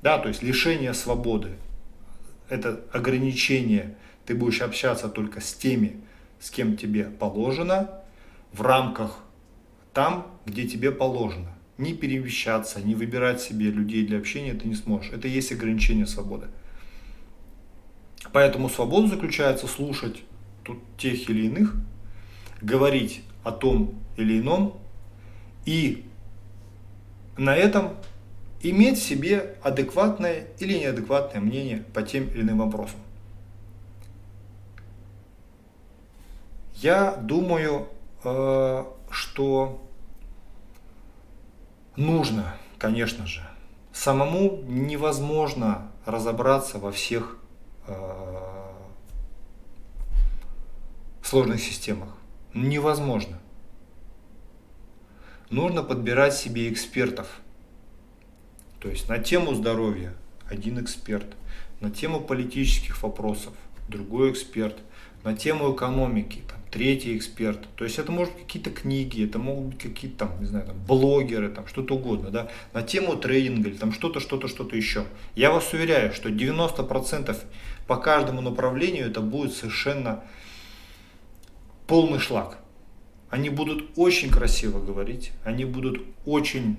Да, 0.03 0.19
то 0.19 0.29
есть 0.29 0.43
лишение 0.43 0.95
свободы– 0.95 1.51
это 2.49 2.81
ограничение. 2.93 3.97
Ты 4.25 4.35
будешь 4.35 4.63
общаться 4.63 5.09
только 5.09 5.41
с 5.41 5.53
теми, 5.53 6.01
с 6.39 6.51
кем 6.51 6.77
тебе 6.77 7.05
положено, 7.05 7.91
в 8.53 8.63
рамках 8.63 9.19
там, 9.93 10.27
где 10.47 10.67
тебе 10.67 10.91
положено 10.91 11.53
не 11.81 11.95
перемещаться, 11.95 12.81
не 12.81 12.95
выбирать 12.95 13.41
себе 13.41 13.71
людей 13.71 14.07
для 14.07 14.19
общения 14.19 14.55
ты 14.55 14.69
не 14.69 14.75
сможешь. 14.75 15.13
Это 15.13 15.27
и 15.27 15.31
есть 15.31 15.51
ограничение 15.51 16.07
свободы. 16.07 16.47
Поэтому 18.33 18.69
свобода 18.69 19.09
заключается 19.09 19.67
слушать 19.67 20.23
тут 20.65 20.79
тех 20.97 21.29
или 21.29 21.47
иных, 21.47 21.75
говорить 22.61 23.23
о 23.45 23.53
том 23.53 23.95
или 24.17 24.41
ином 24.41 24.79
и 25.65 26.07
на 27.37 27.57
этом 27.57 27.97
иметь 28.63 29.03
себе 29.03 29.57
адекватное 29.63 30.49
или 30.59 30.79
неадекватное 30.79 31.41
мнение 31.41 31.85
по 31.95 32.03
тем 32.03 32.29
или 32.29 32.43
иным 32.43 32.59
вопросам. 32.59 33.01
Я 36.75 37.13
думаю, 37.17 37.89
э, 38.25 38.85
что 39.11 39.83
нужно, 41.97 42.55
конечно 42.79 43.27
же. 43.27 43.43
Самому 43.93 44.63
невозможно 44.67 45.91
разобраться 46.07 46.79
во 46.79 46.91
всех 46.91 47.39
э, 47.87 48.50
сложных 51.31 51.61
системах. 51.61 52.09
Невозможно. 52.55 53.39
Нужно 55.49 55.85
подбирать 55.85 56.35
себе 56.35 56.69
экспертов. 56.73 57.41
То 58.81 58.89
есть 58.89 59.09
на 59.09 59.19
тему 59.19 59.55
здоровья 59.55 60.13
один 60.49 60.83
эксперт, 60.83 61.27
на 61.81 61.91
тему 61.91 62.21
политических 62.21 63.01
вопросов 63.03 63.53
другой 63.89 64.33
эксперт, 64.33 64.77
на 65.23 65.37
тему 65.37 65.73
экономики 65.73 66.43
там, 66.49 66.59
третий 66.73 67.17
эксперт. 67.17 67.61
То 67.77 67.85
есть 67.85 68.01
это 68.01 68.11
может 68.11 68.35
быть 68.35 68.47
какие-то 68.47 68.71
книги, 68.71 69.25
это 69.25 69.39
могут 69.39 69.75
быть 69.75 69.79
какие-то 69.79 70.27
там, 70.27 70.41
не 70.41 70.47
знаю, 70.47 70.67
там, 70.67 70.77
блогеры, 70.85 71.49
там 71.51 71.69
что-то 71.69 71.95
угодно, 71.95 72.31
да, 72.31 72.51
на 72.73 72.83
тему 72.83 73.15
трейдинга 73.15 73.69
или 73.69 73.77
там 73.77 73.93
что-то, 73.93 74.19
что-то, 74.19 74.49
что-то 74.49 74.75
еще. 74.75 75.05
Я 75.37 75.53
вас 75.53 75.73
уверяю, 75.73 76.13
что 76.13 76.29
90% 76.29 77.37
по 77.87 77.97
каждому 77.99 78.41
направлению 78.41 79.07
это 79.07 79.21
будет 79.21 79.53
совершенно 79.53 80.25
полный 81.91 82.21
шлак. 82.21 82.59
Они 83.31 83.51
будут 83.51 83.91
очень 83.97 84.31
красиво 84.31 84.79
говорить, 84.79 85.33
они 85.43 85.65
будут 85.65 86.01
очень 86.25 86.77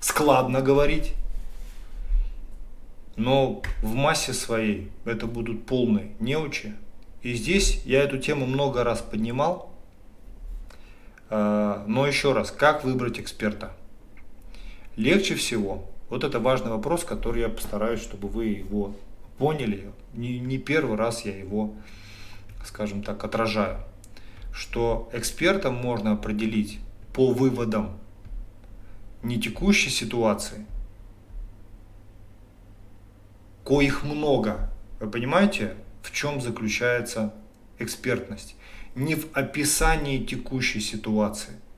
складно 0.00 0.60
говорить, 0.60 1.12
но 3.14 3.62
в 3.80 3.94
массе 3.94 4.32
своей 4.32 4.90
это 5.04 5.28
будут 5.28 5.66
полные 5.66 6.10
неучи, 6.18 6.74
и 7.22 7.32
здесь 7.34 7.82
я 7.84 8.02
эту 8.02 8.18
тему 8.18 8.44
много 8.44 8.82
раз 8.82 9.02
поднимал. 9.02 9.70
А, 11.28 11.84
но 11.86 12.08
еще 12.08 12.32
раз, 12.32 12.50
как 12.50 12.82
выбрать 12.82 13.20
эксперта? 13.20 13.72
Легче 14.96 15.36
всего 15.36 15.84
Вот 16.08 16.24
это 16.24 16.40
важный 16.40 16.72
вопрос, 16.72 17.04
который 17.04 17.42
я 17.42 17.48
постараюсь, 17.48 18.02
чтобы 18.02 18.26
вы 18.26 18.46
его 18.46 18.96
поняли. 19.38 19.92
Не, 20.12 20.58
первый 20.58 20.96
раз 20.96 21.24
я 21.24 21.38
его, 21.38 21.74
скажем 22.64 23.02
так, 23.02 23.22
отражаю. 23.24 23.78
Что 24.52 25.08
экспертам 25.12 25.74
можно 25.74 26.12
определить 26.12 26.80
по 27.12 27.32
выводам 27.32 27.98
не 29.22 29.40
текущей 29.40 29.90
ситуации, 29.90 30.66
коих 33.64 34.02
много. 34.02 34.72
Вы 34.98 35.10
понимаете, 35.10 35.74
в 36.02 36.10
чем 36.12 36.40
заключается 36.40 37.34
экспертность? 37.78 38.56
Не 38.94 39.14
в 39.14 39.26
описании 39.34 40.24
текущей 40.24 40.80
ситуации– 40.80 41.54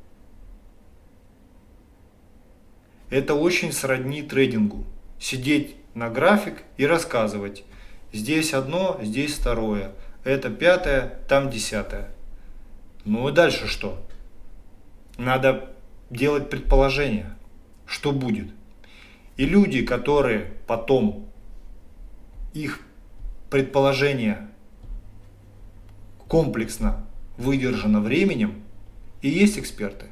Это 3.12 3.34
очень 3.34 3.72
сродни 3.72 4.22
трейдингу. 4.22 4.86
Сидеть 5.20 5.76
на 5.92 6.08
график 6.08 6.62
и 6.78 6.86
рассказывать. 6.86 7.62
Здесь 8.10 8.54
одно, 8.54 8.98
здесь 9.02 9.34
второе. 9.34 9.92
Это 10.24 10.50
пятое, 10.50 11.18
там 11.28 11.50
десятое. 11.50 12.08
Ну 13.04 13.28
и 13.28 13.32
дальше 13.32 13.66
что? 13.66 14.00
Надо 15.18 15.70
делать 16.10 16.48
предположение, 16.48 17.34
что 17.86 18.12
будет. 18.12 18.48
И 19.36 19.44
люди, 19.44 19.84
которые 19.84 20.52
потом 20.66 21.28
их 22.54 22.80
предположение 23.50 24.48
комплексно 26.28 27.04
выдержано 27.36 28.00
временем, 28.00 28.62
и 29.20 29.28
есть 29.28 29.58
эксперты. 29.58 30.06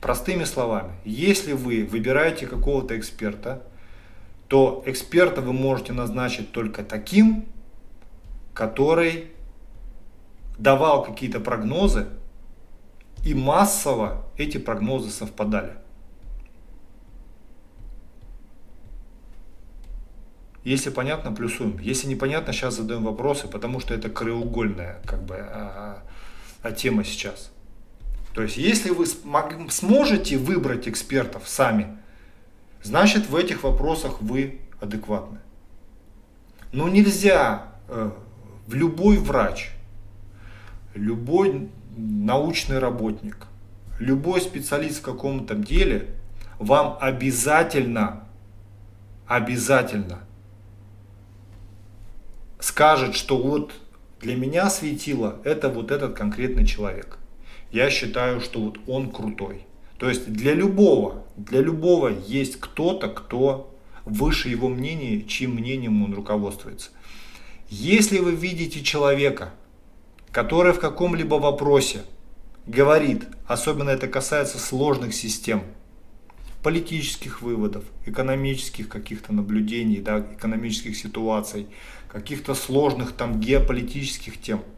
Простыми 0.00 0.44
словами, 0.44 0.92
если 1.04 1.52
вы 1.52 1.84
выбираете 1.84 2.46
какого-то 2.46 2.98
эксперта, 2.98 3.62
то 4.48 4.82
эксперта 4.86 5.40
вы 5.40 5.52
можете 5.52 5.92
назначить 5.92 6.52
только 6.52 6.82
таким, 6.82 7.46
который 8.54 9.30
давал 10.58 11.02
какие-то 11.04 11.40
прогнозы, 11.40 12.06
и 13.24 13.34
массово 13.34 14.24
эти 14.36 14.58
прогнозы 14.58 15.10
совпадали. 15.10 15.76
Если 20.64 20.90
понятно, 20.90 21.32
плюсуем. 21.32 21.78
Если 21.78 22.06
непонятно, 22.06 22.52
сейчас 22.52 22.76
задаем 22.76 23.04
вопросы, 23.04 23.48
потому 23.48 23.80
что 23.80 23.94
это 23.94 24.08
краеугольная 24.08 25.00
как 25.04 25.22
бы, 25.24 25.36
а, 25.36 26.02
а, 26.62 26.72
тема 26.72 27.04
сейчас. 27.04 27.50
То 28.32 28.42
есть, 28.42 28.56
если 28.56 28.90
вы 28.90 29.06
сможете 29.70 30.38
выбрать 30.38 30.88
экспертов 30.88 31.48
сами, 31.48 31.98
значит 32.82 33.28
в 33.28 33.36
этих 33.36 33.64
вопросах 33.64 34.20
вы 34.20 34.60
адекватны. 34.80 35.38
Но 36.72 36.88
нельзя 36.88 37.74
э, 37.88 38.10
в 38.66 38.74
любой 38.74 39.16
врач, 39.18 39.70
любой 40.94 41.68
научный 41.96 42.78
работник, 42.78 43.46
любой 43.98 44.40
специалист 44.40 44.98
в 44.98 45.02
каком-то 45.02 45.54
деле 45.54 46.08
вам 46.58 46.96
обязательно, 47.00 48.24
обязательно 49.26 50.20
скажет, 52.60 53.14
что 53.14 53.36
вот 53.36 53.72
для 54.20 54.36
меня 54.36 54.70
светило 54.70 55.40
это 55.44 55.68
вот 55.68 55.90
этот 55.90 56.14
конкретный 56.14 56.66
человек 56.66 57.18
я 57.72 57.90
считаю, 57.90 58.40
что 58.40 58.60
вот 58.60 58.78
он 58.86 59.10
крутой. 59.10 59.62
То 59.98 60.08
есть 60.08 60.30
для 60.30 60.54
любого, 60.54 61.24
для 61.36 61.60
любого 61.60 62.08
есть 62.08 62.60
кто-то, 62.60 63.08
кто 63.08 63.74
выше 64.04 64.48
его 64.48 64.68
мнения, 64.68 65.22
чьим 65.22 65.54
мнением 65.54 66.04
он 66.04 66.14
руководствуется. 66.14 66.90
Если 67.74 68.18
вы 68.18 68.32
видите 68.32 68.82
человека, 68.82 69.54
который 70.30 70.74
в 70.74 70.78
каком-либо 70.78 71.36
вопросе 71.36 72.02
говорит, 72.66 73.26
особенно 73.46 73.88
это 73.88 74.08
касается 74.08 74.58
сложных 74.58 75.14
систем, 75.14 75.62
политических 76.62 77.40
выводов, 77.40 77.84
экономических 78.04 78.90
каких-то 78.90 79.32
наблюдений, 79.32 80.00
да, 80.02 80.20
экономических 80.20 80.94
ситуаций, 80.94 81.66
каких-то 82.08 82.54
сложных 82.54 83.12
там 83.12 83.40
геополитических 83.40 84.38
тем– 84.38 84.62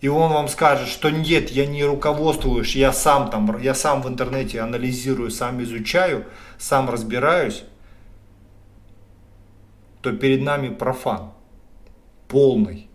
и 0.00 0.06
он 0.06 0.32
вам 0.32 0.46
скажет, 0.46 0.88
что 0.88 1.10
нет, 1.10 1.50
я 1.50 1.66
не 1.66 1.84
руководствуюсь, 1.84 2.76
я 2.76 2.92
сам 2.92 3.30
там, 3.30 3.60
я 3.60 3.74
сам 3.74 4.00
в 4.02 4.08
интернете 4.08 4.60
анализирую, 4.60 5.32
сам 5.32 5.60
изучаю, 5.64 6.24
сам 6.56 6.88
разбираюсь, 6.88 7.64
то 10.02 10.12
перед 10.12 10.42
нами 10.42 10.68
профан 10.68 11.32
полный. 12.28 12.88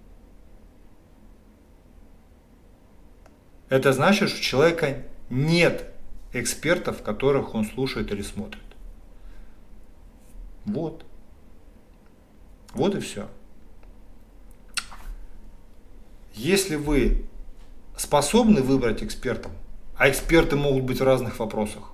Это 3.70 3.92
значит, 3.92 4.30
что 4.30 4.38
у 4.40 4.42
человека 4.42 5.04
нет 5.30 5.92
экспертов, 6.32 7.02
которых 7.02 7.56
он 7.56 7.66
слушает 7.66 8.12
или 8.12 8.22
смотрит. 8.22 8.62
Вот. 10.66 11.06
Вот 12.74 12.96
и 12.96 13.00
все. 13.00 13.28
Если 16.34 16.76
вы 16.76 17.26
способны 17.98 18.62
выбрать 18.62 19.04
экспертом, 19.04 19.52
а 19.98 20.10
эксперты 20.10 20.56
могут 20.56 20.84
быть 20.84 21.00
в 21.00 21.04
разных 21.04 21.40
вопросах, 21.40 21.92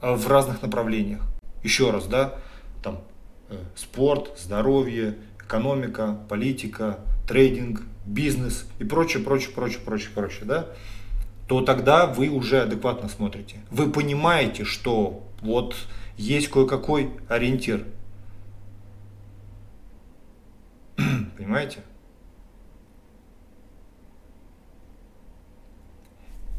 э, 0.00 0.14
в 0.14 0.26
разных 0.28 0.62
направлениях. 0.62 1.22
Еще 1.62 1.90
раз, 1.90 2.06
да, 2.06 2.38
там 2.82 3.02
спорт, 3.74 4.38
здоровье, 4.38 5.16
экономика, 5.44 6.18
политика, 6.28 6.98
трейдинг, 7.28 7.82
бизнес 8.04 8.66
и 8.78 8.84
прочее, 8.84 9.22
прочее, 9.22 9.50
прочее, 9.54 9.80
прочее, 9.84 10.10
прочее, 10.14 10.44
да, 10.44 10.66
то 11.48 11.60
тогда 11.60 12.06
вы 12.06 12.28
уже 12.28 12.62
адекватно 12.62 13.08
смотрите. 13.08 13.60
Вы 13.70 13.90
понимаете, 13.90 14.64
что 14.64 15.22
вот 15.40 15.76
есть 16.16 16.48
кое-какой 16.48 17.10
ориентир. 17.28 17.84
Понимаете? 21.36 21.80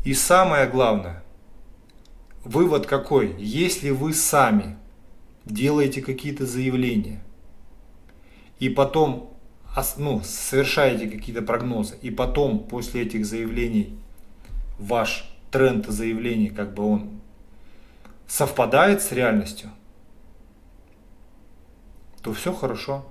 И 0.03 0.13
самое 0.13 0.67
главное, 0.67 1.23
вывод 2.43 2.85
какой? 2.85 3.35
Если 3.39 3.89
вы 3.89 4.13
сами 4.13 4.77
делаете 5.45 6.01
какие-то 6.01 6.45
заявления 6.45 7.23
и 8.59 8.69
потом 8.69 9.33
ну, 9.97 10.21
совершаете 10.23 11.09
какие-то 11.09 11.41
прогнозы, 11.41 11.95
и 12.01 12.11
потом 12.11 12.59
после 12.59 13.01
этих 13.03 13.25
заявлений 13.25 13.97
ваш 14.77 15.29
тренд 15.51 15.87
заявлений, 15.87 16.49
как 16.49 16.73
бы 16.73 16.85
он 16.85 17.21
совпадает 18.27 19.01
с 19.01 19.11
реальностью, 19.11 19.69
то 22.21 22.33
все 22.33 22.53
хорошо. 22.53 23.05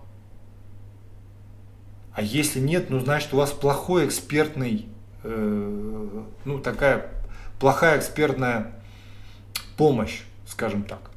А 2.14 2.22
если 2.22 2.60
нет, 2.60 2.90
ну 2.90 3.00
значит 3.00 3.32
у 3.34 3.36
вас 3.36 3.50
плохой 3.50 4.06
экспертный 4.06 4.86
Э, 5.24 6.24
ну, 6.44 6.58
такая 6.58 7.10
плохая 7.60 7.98
экспертная 7.98 8.72
помощь, 9.76 10.22
скажем 10.46 10.82
так. 10.82 11.11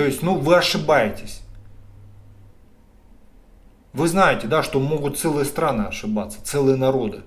То 0.00 0.06
есть, 0.06 0.22
ну, 0.22 0.38
вы 0.38 0.56
ошибаетесь. 0.56 1.42
Вы 3.92 4.08
знаете, 4.08 4.46
да, 4.46 4.62
что 4.62 4.80
могут 4.80 5.18
целые 5.18 5.44
страны 5.44 5.82
ошибаться, 5.82 6.42
целые 6.42 6.78
народы. 6.78 7.20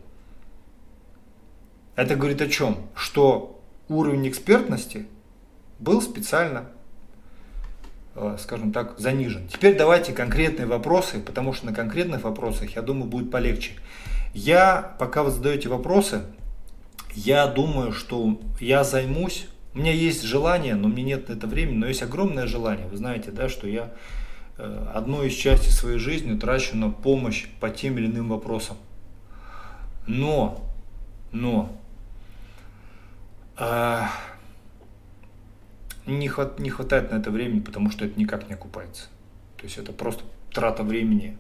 Это 1.96 2.16
говорит 2.16 2.42
о 2.42 2.50
чем? 2.50 2.78
Что 2.96 3.62
уровень 3.90 4.28
экспертности 4.28 5.06
был 5.78 6.02
специально, 6.02 6.66
э, 8.16 8.38
скажем 8.40 8.72
так, 8.74 8.98
занижен. 8.98 9.48
Теперь 9.50 9.78
давайте 9.78 10.12
конкретные 10.12 10.66
вопросы, 10.66 11.20
потому 11.20 11.54
что 11.54 11.68
на 11.68 11.76
конкретных 11.76 12.24
вопросах, 12.24 12.76
я 12.76 12.82
думаю, 12.82 13.06
будет 13.06 13.30
полегче. 13.30 13.74
Я, 14.34 14.96
пока 14.98 15.22
вы 15.22 15.30
задаете 15.30 15.70
вопросы, 15.70 16.24
я 17.14 17.46
думаю, 17.46 17.92
что 17.92 18.40
я 18.60 18.84
займусь. 18.84 19.48
У 19.74 19.80
меня 19.80 19.92
есть 19.92 20.24
желание, 20.24 20.76
но 20.76 20.88
мне 20.88 21.04
нет 21.04 21.30
на 21.30 21.34
это 21.34 21.48
времени, 21.48 21.78
но 21.78 21.88
есть 21.88 22.04
огромное 22.04 22.48
желание. 22.48 22.88
Вы 22.88 22.98
знаете, 22.98 23.32
да, 23.32 23.50
что 23.50 23.68
я 23.68 23.92
э, 24.58 24.88
одну 24.94 25.24
из 25.24 25.34
частей 25.34 25.72
своей 25.72 25.98
жизни 25.98 26.38
трачу 26.38 26.78
на 26.78 26.92
помощь 26.92 27.48
по 27.60 27.70
тем 27.70 27.98
или 27.98 28.06
иным 28.06 28.30
вопросам. 28.30 28.78
Но, 30.06 30.64
но, 31.32 31.76
э, 33.58 34.02
не, 36.06 36.28
хват, 36.28 36.60
не 36.60 36.70
хватает 36.70 37.12
на 37.12 37.16
это 37.16 37.32
времени, 37.32 37.60
потому 37.60 37.90
что 37.90 38.06
это 38.06 38.20
никак 38.20 38.48
не 38.48 38.54
окупается. 38.54 39.06
То 39.58 39.64
есть 39.64 39.78
это 39.78 39.92
просто 39.92 40.24
трата 40.52 40.84
времени 40.84 41.38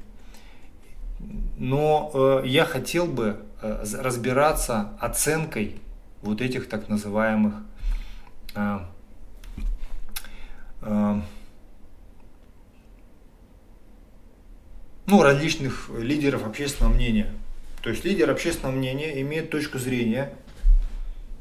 но 1.57 2.11
э, 2.13 2.47
я 2.47 2.65
хотел 2.65 3.05
бы 3.05 3.37
э, 3.61 3.83
разбираться 3.99 4.89
оценкой 4.99 5.75
вот 6.21 6.41
этих 6.41 6.67
так 6.67 6.89
называемых 6.89 7.53
э, 8.55 8.79
э, 10.81 11.21
ну, 15.05 15.21
различных 15.23 15.89
лидеров 15.97 16.45
общественного 16.45 16.93
мнения. 16.93 17.33
То 17.81 17.89
есть 17.89 18.05
лидер 18.05 18.29
общественного 18.29 18.75
мнения 18.75 19.21
имеет 19.21 19.49
точку 19.49 19.77
зрения 19.77 20.33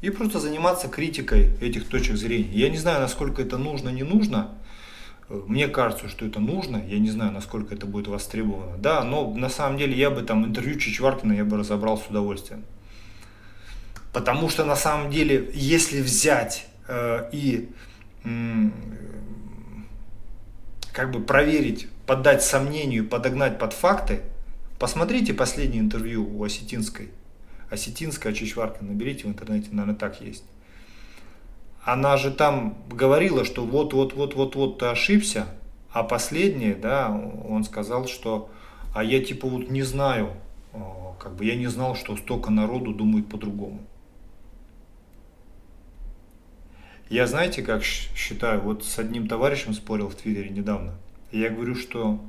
и 0.01 0.09
просто 0.09 0.39
заниматься 0.39 0.89
критикой 0.89 1.55
этих 1.61 1.87
точек 1.87 2.17
зрения. 2.17 2.49
Я 2.51 2.69
не 2.69 2.77
знаю, 2.77 2.99
насколько 2.99 3.41
это 3.41 3.57
нужно, 3.57 3.89
не 3.89 4.03
нужно. 4.03 4.51
Мне 5.29 5.69
кажется, 5.69 6.09
что 6.09 6.25
это 6.25 6.41
нужно. 6.41 6.83
Я 6.85 6.99
не 6.99 7.09
знаю, 7.09 7.31
насколько 7.31 7.73
это 7.73 7.85
будет 7.85 8.07
востребовано. 8.07 8.77
Да, 8.77 9.03
но 9.03 9.33
на 9.33 9.49
самом 9.49 9.77
деле 9.77 9.95
я 9.95 10.09
бы 10.09 10.21
там 10.21 10.45
интервью 10.45 10.77
Чичваркина 10.77 11.31
я 11.33 11.45
бы 11.45 11.57
разобрал 11.57 11.97
с 11.97 12.07
удовольствием. 12.07 12.65
Потому 14.11 14.49
что 14.49 14.65
на 14.65 14.75
самом 14.75 15.09
деле, 15.09 15.49
если 15.53 16.01
взять 16.01 16.67
э, 16.67 16.72
и 17.31 17.69
э, 18.23 18.69
как 20.91 21.11
бы 21.11 21.21
проверить, 21.21 21.87
поддать 22.05 22.43
сомнению, 22.43 23.07
подогнать 23.07 23.57
под 23.59 23.73
факты, 23.73 24.21
посмотрите 24.79 25.33
последнее 25.33 25.81
интервью 25.81 26.27
у 26.37 26.43
Осетинской. 26.43 27.09
Осетинская 27.69 28.33
Чичварка, 28.33 28.83
наберите 28.85 29.25
в 29.25 29.27
интернете, 29.27 29.69
наверное, 29.71 29.95
так 29.95 30.21
есть. 30.21 30.43
Она 31.83 32.15
же 32.17 32.31
там 32.31 32.77
говорила, 32.89 33.43
что 33.43 33.65
вот-вот-вот-вот-вот 33.65 34.79
ты 34.79 34.85
ошибся, 34.85 35.47
а 35.91 36.03
последнее, 36.03 36.75
да, 36.75 37.09
он 37.09 37.63
сказал, 37.63 38.07
что 38.07 38.49
а 38.93 39.03
я 39.03 39.23
типа 39.23 39.47
вот 39.47 39.69
не 39.69 39.81
знаю, 39.81 40.33
э, 40.71 40.77
как 41.19 41.35
бы 41.35 41.45
я 41.45 41.55
не 41.55 41.67
знал, 41.67 41.95
что 41.95 42.15
столько 42.15 42.51
народу 42.51 42.93
думает 42.93 43.27
по-другому. 43.27 43.79
Я 47.09 47.27
знаете, 47.27 47.61
как 47.61 47.83
считаю, 47.83 48.61
вот 48.61 48.83
с 48.83 48.97
одним 48.97 49.27
товарищем 49.27 49.73
спорил 49.73 50.09
в 50.09 50.15
Твиттере 50.15 50.49
недавно. 50.49 50.93
Я 51.31 51.49
говорю, 51.49 51.75
что 51.75 52.19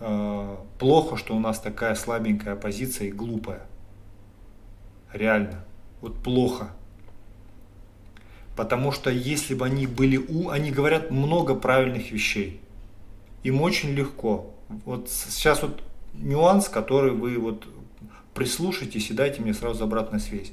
э, 0.00 0.56
плохо, 0.78 1.16
что 1.16 1.36
у 1.36 1.40
нас 1.40 1.60
такая 1.60 1.94
слабенькая 1.94 2.54
оппозиция 2.54 3.08
и 3.08 3.12
глупая. 3.12 3.66
Реально. 5.12 5.64
Вот 6.00 6.22
плохо. 6.22 6.70
Потому 8.56 8.90
что 8.90 9.10
если 9.10 9.54
бы 9.54 9.66
они 9.66 9.86
были 9.86 10.16
у, 10.16 10.48
они 10.48 10.70
говорят 10.70 11.10
много 11.10 11.54
правильных 11.54 12.10
вещей. 12.10 12.60
Им 13.42 13.60
очень 13.60 13.90
легко. 13.90 14.54
Вот 14.68 15.10
сейчас 15.10 15.62
вот 15.62 15.82
нюанс, 16.14 16.68
который 16.68 17.12
вы 17.12 17.38
вот 17.38 17.66
прислушайтесь 18.34 19.10
и 19.10 19.14
дайте 19.14 19.42
мне 19.42 19.54
сразу 19.54 19.84
обратную 19.84 20.20
связь. 20.20 20.52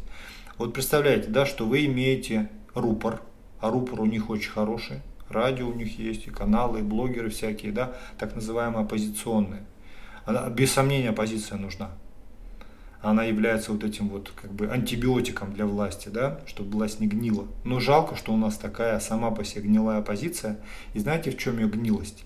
Вот 0.58 0.74
представляете, 0.74 1.30
да, 1.30 1.46
что 1.46 1.66
вы 1.66 1.86
имеете 1.86 2.50
рупор, 2.74 3.22
а 3.64 3.70
рупор 3.70 4.02
у 4.02 4.06
них 4.06 4.30
очень 4.30 4.52
хороший, 4.52 5.00
радио 5.30 5.70
у 5.70 5.74
них 5.74 5.98
есть, 5.98 6.28
и 6.28 6.30
каналы, 6.30 6.80
и 6.80 6.84
блогеры 6.84 7.30
всякие, 7.30 7.72
да, 7.72 7.94
так 8.18 8.36
называемые 8.36 8.84
оппозиционные. 8.84 9.64
Она, 10.26 10.50
без 10.50 10.74
сомнения 10.74 11.12
оппозиция 11.12 11.58
нужна. 11.58 11.92
Она 13.02 13.24
является 13.24 13.72
вот 13.72 13.86
этим 13.86 14.10
вот 14.10 14.34
как 14.36 14.52
бы 14.52 14.68
антибиотиком 14.68 15.54
для 15.54 15.66
власти, 15.66 16.10
да, 16.10 16.42
чтобы 16.46 16.72
власть 16.72 17.00
не 17.00 17.08
гнила. 17.08 17.48
Но 17.64 17.80
жалко, 17.80 18.18
что 18.18 18.34
у 18.34 18.38
нас 18.38 18.58
такая 18.58 19.00
сама 19.00 19.32
по 19.32 19.46
себе 19.46 19.62
гнилая 19.62 20.00
оппозиция. 20.00 20.60
И 20.94 21.00
знаете, 21.00 21.32
в 21.32 21.38
чем 21.38 21.58
ее 21.58 21.70
гнилость? 21.70 22.26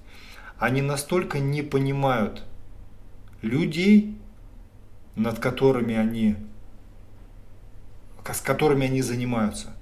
Они 0.58 0.82
настолько 0.82 1.38
не 1.38 1.62
понимают 1.62 2.46
людей, 3.44 4.18
над 5.16 5.38
которыми 5.38 5.96
они, 5.96 6.36
с 8.26 8.42
которыми 8.42 8.88
они 8.88 9.04
занимаются 9.04 9.77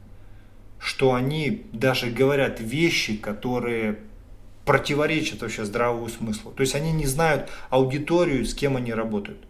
что 0.79 1.13
они 1.13 1.65
даже 1.71 2.09
говорят 2.09 2.59
вещи, 2.59 3.17
которые 3.17 3.99
противоречат 4.65 5.41
вообще 5.41 5.63
здравому 5.63 6.09
смыслу. 6.09 6.51
То 6.51 6.61
есть 6.61 6.75
они 6.75 6.91
не 6.91 7.05
знают 7.05 7.49
аудиторию, 7.69 8.45
с 8.45 8.53
кем 8.53 8.75
они 8.77 8.93
работают. 8.93 9.45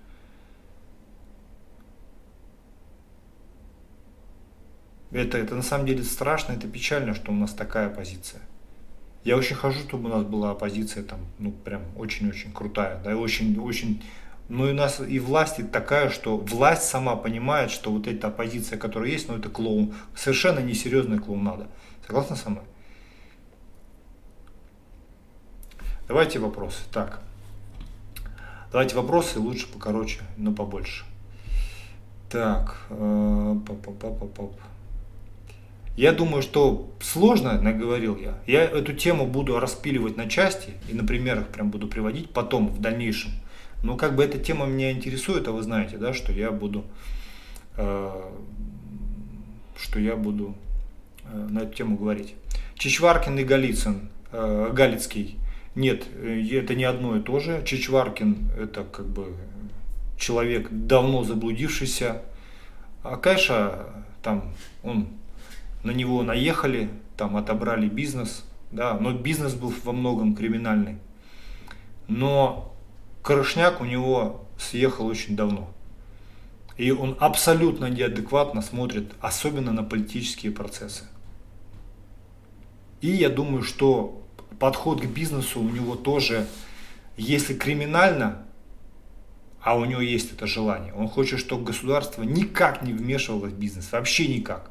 Это, 5.12 5.38
это 5.38 5.56
на 5.56 5.62
самом 5.62 5.86
деле 5.86 6.04
страшно, 6.04 6.54
это 6.54 6.68
печально, 6.68 7.16
что 7.16 7.32
у 7.32 7.36
нас 7.36 7.54
такая 7.54 7.90
позиция. 7.90 8.42
Я 9.24 9.38
очень 9.38 9.56
хожу, 9.56 9.80
чтобы 9.80 10.10
у 10.10 10.14
нас 10.14 10.24
была 10.24 10.52
оппозиция 10.52 11.04
там, 11.04 11.20
ну, 11.40 11.52
прям 11.52 11.82
очень-очень 11.96 12.52
крутая, 12.52 13.02
да, 13.04 13.16
очень, 13.16 13.58
ну 14.48 14.68
и 14.68 14.72
у 14.72 14.76
нас 14.76 15.00
и 15.00 15.20
власть 15.20 15.72
такая, 15.72 16.10
что 16.10 16.38
власть 16.38 16.84
сама 16.84 17.16
понимает, 17.16 17.72
что 17.72 17.92
вот 17.92 18.08
эта 18.08 18.28
оппозиция, 18.28 18.78
которая 18.78 19.10
есть, 19.10 19.28
ну 19.28 19.38
это 19.38 19.50
клоун, 19.50 19.96
совершенно 20.16 20.60
несерьезная 20.60 21.20
клоунада. 21.20 21.68
Согласна 22.06 22.36
со 22.36 22.50
мной? 22.52 22.64
Давайте 26.08 26.38
вопросы. 26.38 26.84
Так. 26.92 27.22
Давайте 28.72 28.96
вопросы, 28.96 29.40
лучше 29.40 29.68
покороче, 29.68 30.22
но 30.38 30.52
побольше. 30.52 31.06
Так. 32.30 32.78
Э, 32.90 33.56
я 35.98 36.12
думаю, 36.12 36.44
что 36.44 36.92
сложно, 37.02 37.60
наговорил 37.62 38.18
я. 38.18 38.38
Я 38.46 38.64
эту 38.64 38.94
тему 38.94 39.26
буду 39.26 39.60
распиливать 39.60 40.18
на 40.18 40.30
части 40.30 40.74
и 40.90 40.94
на 40.94 41.06
примерах 41.06 41.48
прям 41.48 41.72
буду 41.72 41.88
приводить 41.88 42.32
потом, 42.32 42.68
в 42.68 42.82
дальнейшем. 42.82 43.32
Но 43.86 43.98
как 43.98 44.16
бы 44.16 44.24
эта 44.24 44.40
тема 44.40 44.66
меня 44.66 44.92
интересует, 44.92 45.48
а 45.48 45.52
вы 45.52 45.62
знаете, 45.62 45.98
да, 45.98 46.12
что 46.12 46.34
я 46.34 46.50
буду, 46.50 46.86
э, 47.78 48.32
что 49.78 50.00
я 50.00 50.16
буду 50.16 50.56
э, 51.26 51.48
на 51.52 51.60
эту 51.60 51.76
тему 51.76 51.96
говорить. 51.96 52.34
Чичваркин 52.80 53.38
и 53.38 53.44
Голицын, 53.44 54.10
э, 54.32 54.72
Галицкий. 54.74 55.38
Нет, 55.76 56.08
э, 56.16 56.42
это 56.54 56.74
не 56.74 56.84
одно 56.84 57.16
и 57.16 57.22
то 57.22 57.40
же. 57.40 57.62
Чичваркин 57.64 58.50
это 58.58 58.86
как 58.86 59.06
бы 59.06 59.36
человек 60.18 60.68
давно 60.72 61.24
заблудившийся. 61.24 62.24
А 63.04 63.18
Кайша, 63.18 63.86
там, 64.24 64.52
он, 64.82 65.10
на 65.84 65.92
него 65.92 66.24
наехали, 66.24 66.90
там 67.18 67.38
отобрали 67.38 67.88
бизнес, 67.88 68.46
да, 68.72 68.98
но 69.00 69.14
бизнес 69.14 69.54
был 69.54 69.72
во 69.84 69.92
многом 69.92 70.36
криминальный. 70.36 70.98
Но 72.08 72.75
Крышняк 73.26 73.82
у 73.82 73.86
него 73.86 74.46
съехал 74.56 75.08
очень 75.08 75.36
давно. 75.36 75.74
И 76.78 76.92
он 76.92 77.18
абсолютно 77.20 77.88
неадекватно 77.88 78.62
смотрит, 78.62 79.14
особенно 79.20 79.72
на 79.72 79.82
политические 79.82 80.52
процессы. 80.52 81.06
И 83.02 83.08
я 83.08 83.30
думаю, 83.30 83.64
что 83.64 84.24
подход 84.60 85.02
к 85.02 85.06
бизнесу 85.06 85.60
у 85.60 85.68
него 85.68 85.96
тоже, 85.96 86.46
если 87.18 87.56
криминально, 87.56 88.46
а 89.60 89.76
у 89.76 89.86
него 89.86 90.02
есть 90.02 90.32
это 90.32 90.46
желание, 90.46 90.94
он 90.94 91.08
хочет, 91.08 91.40
чтобы 91.40 91.64
государство 91.64 92.22
никак 92.22 92.84
не 92.84 92.94
вмешивалось 92.94 93.54
в 93.54 93.58
бизнес, 93.58 93.92
вообще 93.92 94.28
никак. 94.28 94.70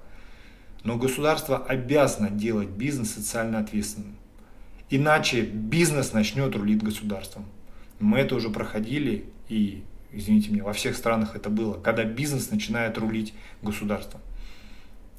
Но 0.85 0.97
государство 0.97 1.59
обязано 1.59 2.31
делать 2.31 2.69
бизнес 2.69 3.14
социально 3.14 3.59
ответственным. 3.59 4.17
Иначе 4.90 5.40
бизнес 5.40 6.12
начнет 6.12 6.55
рулить 6.55 6.85
государством. 6.85 7.47
Мы 8.01 8.19
это 8.19 8.35
уже 8.35 8.51
проходили, 8.51 9.25
и, 9.49 9.83
извините 10.13 10.51
меня, 10.51 10.65
во 10.65 10.73
всех 10.73 10.97
странах 10.97 11.37
это 11.37 11.51
было, 11.51 11.75
когда 11.75 12.05
бизнес 12.05 12.51
начинает 12.51 12.99
рулить 12.99 13.35
государством. 13.63 14.21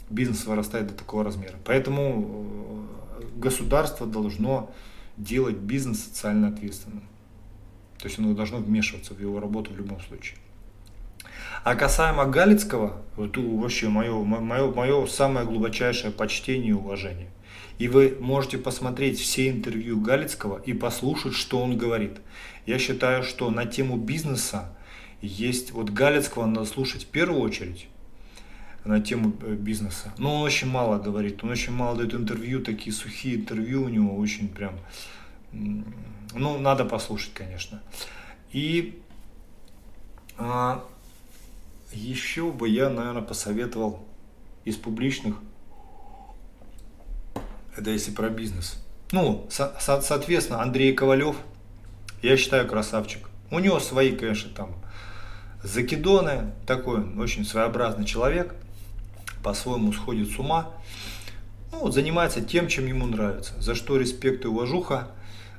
Бизнес 0.09 0.45
вырастает 0.45 0.87
до 0.87 0.93
такого 0.93 1.23
размера. 1.23 1.55
Поэтому 1.65 2.87
э, 3.19 3.23
государство 3.37 4.05
должно 4.05 4.71
делать 5.17 5.57
бизнес 5.57 6.03
социально 6.03 6.49
ответственным. 6.49 7.03
То 7.97 8.07
есть 8.07 8.19
оно 8.19 8.33
должно 8.33 8.57
вмешиваться 8.57 9.13
в 9.13 9.19
его 9.19 9.39
работу 9.39 9.73
в 9.73 9.77
любом 9.77 9.99
случае. 10.01 10.37
А 11.63 11.75
касаемо 11.75 12.25
Галицкого, 12.25 13.01
вот 13.15 13.37
вообще 13.37 13.89
мое, 13.89 14.13
мое, 14.23 14.71
мое 14.71 15.05
самое 15.07 15.45
глубочайшее 15.45 16.11
почтение 16.11 16.69
и 16.69 16.73
уважение. 16.73 17.29
И 17.77 17.87
вы 17.87 18.17
можете 18.19 18.57
посмотреть 18.57 19.19
все 19.19 19.49
интервью 19.49 19.99
Галицкого 19.99 20.61
и 20.65 20.73
послушать, 20.73 21.33
что 21.33 21.61
он 21.61 21.77
говорит. 21.77 22.17
Я 22.65 22.79
считаю, 22.79 23.23
что 23.23 23.49
на 23.49 23.65
тему 23.65 23.97
бизнеса 23.97 24.73
есть, 25.21 25.71
вот 25.71 25.89
Галицкого 25.89 26.45
надо 26.45 26.65
слушать 26.65 27.03
в 27.03 27.07
первую 27.07 27.41
очередь 27.41 27.87
на 28.85 29.01
тему 29.01 29.33
э, 29.41 29.53
бизнеса. 29.55 30.13
Но 30.17 30.35
он 30.35 30.41
очень 30.43 30.69
мало 30.69 30.99
говорит, 30.99 31.43
он 31.43 31.49
очень 31.49 31.73
мало 31.73 31.97
дает 31.97 32.13
интервью, 32.13 32.61
такие 32.61 32.95
сухие 32.95 33.35
интервью 33.35 33.83
у 33.83 33.89
него 33.89 34.15
очень 34.15 34.47
прям, 34.47 34.75
ну, 35.51 36.57
надо 36.59 36.85
послушать, 36.85 37.33
конечно. 37.33 37.81
И 38.51 39.01
а, 40.37 40.85
еще 41.91 42.51
бы 42.51 42.69
я, 42.69 42.89
наверное, 42.89 43.21
посоветовал 43.21 44.05
из 44.65 44.75
публичных, 44.75 45.37
это 47.77 47.91
если 47.91 48.11
про 48.11 48.29
бизнес. 48.29 48.81
Ну, 49.11 49.47
со- 49.49 49.75
соответственно, 49.79 50.61
Андрей 50.61 50.93
Ковалев– 50.93 51.35
я 52.25 52.37
считаю, 52.37 52.67
красавчик. 52.67 53.29
У 53.51 53.59
него 53.59 53.79
свои, 53.79 54.11
конечно, 54.15 54.49
там 54.49 54.75
закидоны, 55.63 56.53
такой 56.65 57.03
очень 57.19 57.45
своеобразный 57.45 58.05
человек, 58.05 58.55
по-своему 59.43 59.93
сходит 59.93 60.31
с 60.31 60.39
ума. 60.39 60.71
ну, 61.71 61.91
занимается 61.91 62.41
тем, 62.41 62.67
чем 62.67 62.87
ему 62.87 63.05
нравится, 63.05 63.53
за 63.61 63.75
что 63.75 63.97
респект 63.97 64.43
и 64.45 64.47
уважуха, 64.47 65.09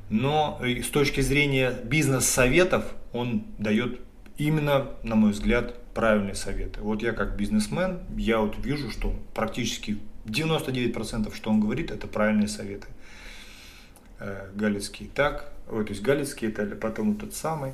но 0.08 0.60
с 0.60 0.88
точки 0.88 1.20
зрения 1.20 1.70
бизнес-советов 1.84 2.84
он 3.12 3.44
дает 3.58 4.00
именно, 4.36 4.88
на 5.04 5.14
мой 5.14 5.30
взгляд, 5.30 5.74
правильные 5.94 6.34
советы. 6.34 6.80
Вот 6.80 7.02
я 7.02 7.12
как 7.12 7.36
бизнесмен, 7.36 8.00
я 8.16 8.38
вот 8.40 8.56
вижу, 8.58 8.90
что 8.90 9.14
практически 9.34 9.98
99% 10.26 11.34
что 11.34 11.50
он 11.50 11.60
говорит, 11.60 11.90
это 11.90 12.06
правильные 12.06 12.48
советы. 12.48 12.88
Э, 14.18 14.50
Галицкий 14.54 15.10
так, 15.14 15.52
вот, 15.66 15.86
то 15.86 15.92
есть 15.92 16.02
Галицкий, 16.02 16.48
это 16.48 16.66
потом 16.76 17.16
тот 17.16 17.34
самый, 17.34 17.72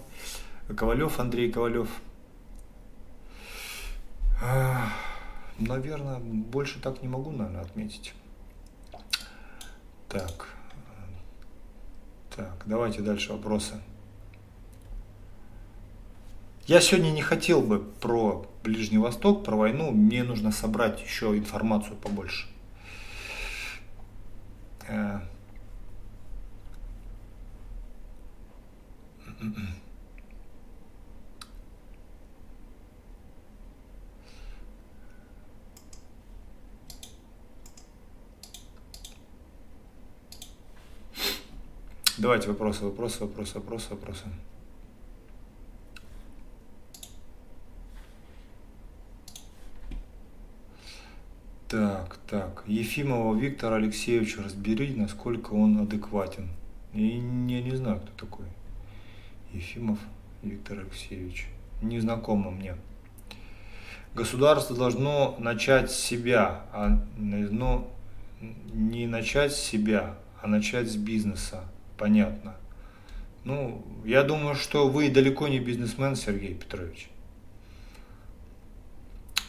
Ковалев, 0.76 1.18
Андрей 1.18 1.50
Ковалев. 1.50 1.88
Наверное, 5.58 6.18
больше 6.18 6.80
так 6.80 7.02
не 7.02 7.08
могу, 7.08 7.30
наверное, 7.30 7.62
отметить. 7.62 8.14
Так, 10.08 10.48
так, 12.34 12.62
давайте 12.66 13.02
дальше 13.02 13.32
вопросы. 13.32 13.74
Я 16.66 16.80
сегодня 16.80 17.10
не 17.10 17.22
хотел 17.22 17.60
бы 17.60 17.78
про 17.78 18.46
Ближний 18.62 18.98
Восток, 18.98 19.44
про 19.44 19.56
войну. 19.56 19.90
Мне 19.90 20.22
нужно 20.22 20.52
собрать 20.52 21.02
еще 21.02 21.36
информацию 21.36 21.96
побольше. 21.96 22.46
Э. 24.88 25.20
Давайте 42.18 42.48
вопросы, 42.48 42.84
вопросы, 42.84 43.24
вопросы, 43.24 43.54
вопросы, 43.54 43.90
вопросы. 43.90 44.24
Так, 51.72 52.18
так. 52.28 52.64
Ефимова 52.66 53.34
Виктор 53.34 53.72
Алексеевич, 53.72 54.36
разбери, 54.36 54.94
насколько 54.94 55.52
он 55.54 55.78
адекватен. 55.78 56.50
И 56.92 57.02
я 57.02 57.62
не 57.62 57.74
знаю, 57.74 57.98
кто 57.98 58.26
такой. 58.26 58.44
Ефимов 59.54 59.98
Виктор 60.42 60.80
Алексеевич. 60.80 61.46
Незнакомо 61.80 62.50
мне. 62.50 62.74
Государство 64.14 64.76
должно 64.76 65.34
начать 65.38 65.90
с 65.90 65.98
себя, 65.98 66.66
а 66.74 67.02
но 67.16 67.90
не 68.74 69.06
начать 69.06 69.54
с 69.54 69.58
себя, 69.58 70.16
а 70.42 70.48
начать 70.48 70.90
с 70.90 70.96
бизнеса. 70.96 71.64
Понятно. 71.96 72.54
Ну, 73.44 73.82
я 74.04 74.24
думаю, 74.24 74.56
что 74.56 74.90
вы 74.90 75.08
далеко 75.08 75.48
не 75.48 75.58
бизнесмен, 75.58 76.16
Сергей 76.16 76.52
Петрович. 76.52 77.08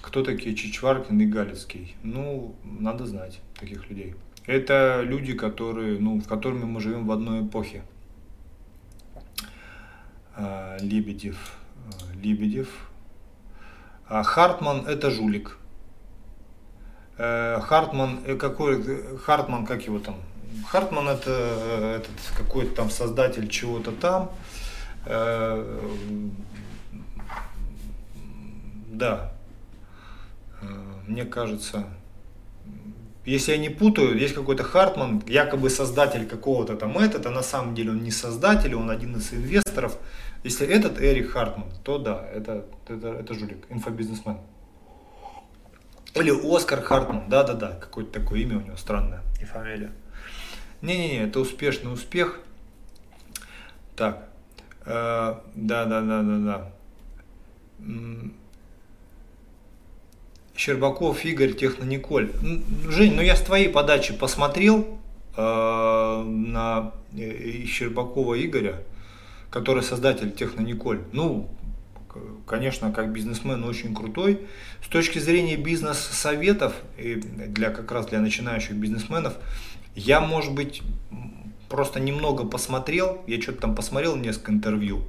Кто 0.04 0.22
такие 0.22 0.54
Чичваркин 0.54 1.22
и 1.22 1.26
Галицкий? 1.26 1.96
Ну, 2.04 2.56
надо 2.66 3.06
знать 3.06 3.40
таких 3.58 3.90
людей. 3.90 4.16
Это 4.46 5.02
люди, 5.02 5.34
которые, 5.34 5.98
ну, 5.98 6.20
с 6.20 6.28
которыми 6.28 6.66
мы 6.66 6.82
живем 6.82 7.08
в 7.08 7.12
одной 7.14 7.48
эпохе. 7.48 7.84
А, 10.36 10.78
Лебедев, 10.82 11.38
а, 11.88 12.16
Лебедев. 12.22 12.68
А 14.06 14.24
Хартман 14.24 14.86
это 14.88 15.10
жулик. 15.10 15.58
Э, 17.18 17.62
Хартман, 17.62 18.20
э, 18.26 18.36
какой, 18.36 19.18
Хартман, 19.18 19.66
как 19.66 19.84
его 19.84 20.00
там? 20.00 20.16
Хартман 20.68 21.08
это 21.08 21.32
э, 21.32 21.96
этот 22.02 22.38
какой-то 22.38 22.76
там 22.76 22.90
создатель 22.90 23.48
чего-то 23.48 23.94
там. 23.94 24.32
Да, 28.94 29.34
мне 31.08 31.26
кажется, 31.26 31.86
если 33.26 33.54
я 33.54 33.58
не 33.58 33.70
путаю, 33.70 34.18
есть 34.18 34.34
какой-то 34.34 34.64
Хартман, 34.64 35.24
якобы 35.28 35.70
создатель 35.70 36.26
какого-то 36.26 36.76
там 36.76 36.98
этот, 36.98 37.26
а 37.26 37.30
на 37.30 37.44
самом 37.44 37.74
деле 37.74 37.92
он 37.92 38.04
не 38.04 38.12
создатель, 38.12 38.76
он 38.76 38.90
один 38.90 39.16
из 39.16 39.34
инвесторов. 39.34 39.98
Если 40.44 40.68
этот 40.68 41.00
Эрик 41.00 41.32
Хартман, 41.32 41.72
то 41.84 41.98
да, 41.98 42.28
это, 42.34 42.66
это, 42.88 43.08
это 43.08 43.34
жулик, 43.34 43.66
инфобизнесмен. 43.70 44.38
Или 46.16 46.32
Оскар 46.56 46.82
Хартман, 46.82 47.30
да-да-да, 47.30 47.78
какое-то 47.80 48.20
такое 48.20 48.42
имя 48.42 48.58
у 48.58 48.62
него 48.62 48.76
странное 48.76 49.22
и 49.42 49.46
фамилия. 49.46 49.92
Не-не-не, 50.82 51.24
это 51.24 51.40
успешный 51.40 51.94
успех. 51.94 52.40
Так, 53.96 54.28
да-да-да-да-да. 54.86 56.72
Э, 57.80 58.30
Щербаков 60.56 61.26
Игорь, 61.26 61.54
Технониколь. 61.54 62.32
Жень, 62.88 63.16
ну 63.16 63.22
я 63.22 63.36
с 63.36 63.42
твоей 63.42 63.70
подачи 63.70 64.14
посмотрел 64.14 65.00
э, 65.36 66.24
на 66.26 66.92
э, 67.18 67.66
Щербакова 67.66 68.44
Игоря, 68.44 68.84
который 69.50 69.84
создатель 69.84 70.32
Технониколь. 70.32 71.02
Ну, 71.12 71.50
конечно, 72.46 72.92
как 72.92 73.12
бизнесмен 73.12 73.64
очень 73.64 73.96
крутой. 73.96 74.48
С 74.84 74.88
точки 74.88 75.20
зрения 75.20 75.58
бизнес-советов, 75.58 76.74
для, 76.98 77.72
как 77.72 77.92
раз 77.92 78.06
для 78.08 78.20
начинающих 78.20 78.76
бизнесменов, 78.76 79.34
я, 79.96 80.22
может 80.22 80.54
быть, 80.54 80.84
просто 81.68 82.00
немного 82.00 82.46
посмотрел, 82.46 83.24
я 83.26 83.42
что-то 83.42 83.62
там 83.62 83.76
посмотрел 83.76 84.16
несколько 84.16 84.52
интервью, 84.52 85.04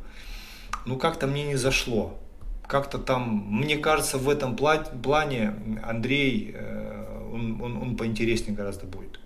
ну 0.87 0.97
как-то 0.97 1.27
мне 1.27 1.45
не 1.45 1.57
зашло 1.57 2.19
как-то 2.67 2.99
там, 2.99 3.47
мне 3.51 3.77
кажется, 3.77 4.19
в 4.19 4.29
этом 4.29 4.57
плане 4.57 5.55
Андрей, 5.83 6.53
э, 6.55 7.29
он, 7.33 7.61
он, 7.61 7.77
он 7.77 7.97
поинтереснее 7.97 8.57
гораздо 8.57 8.87
будет. 8.87 9.21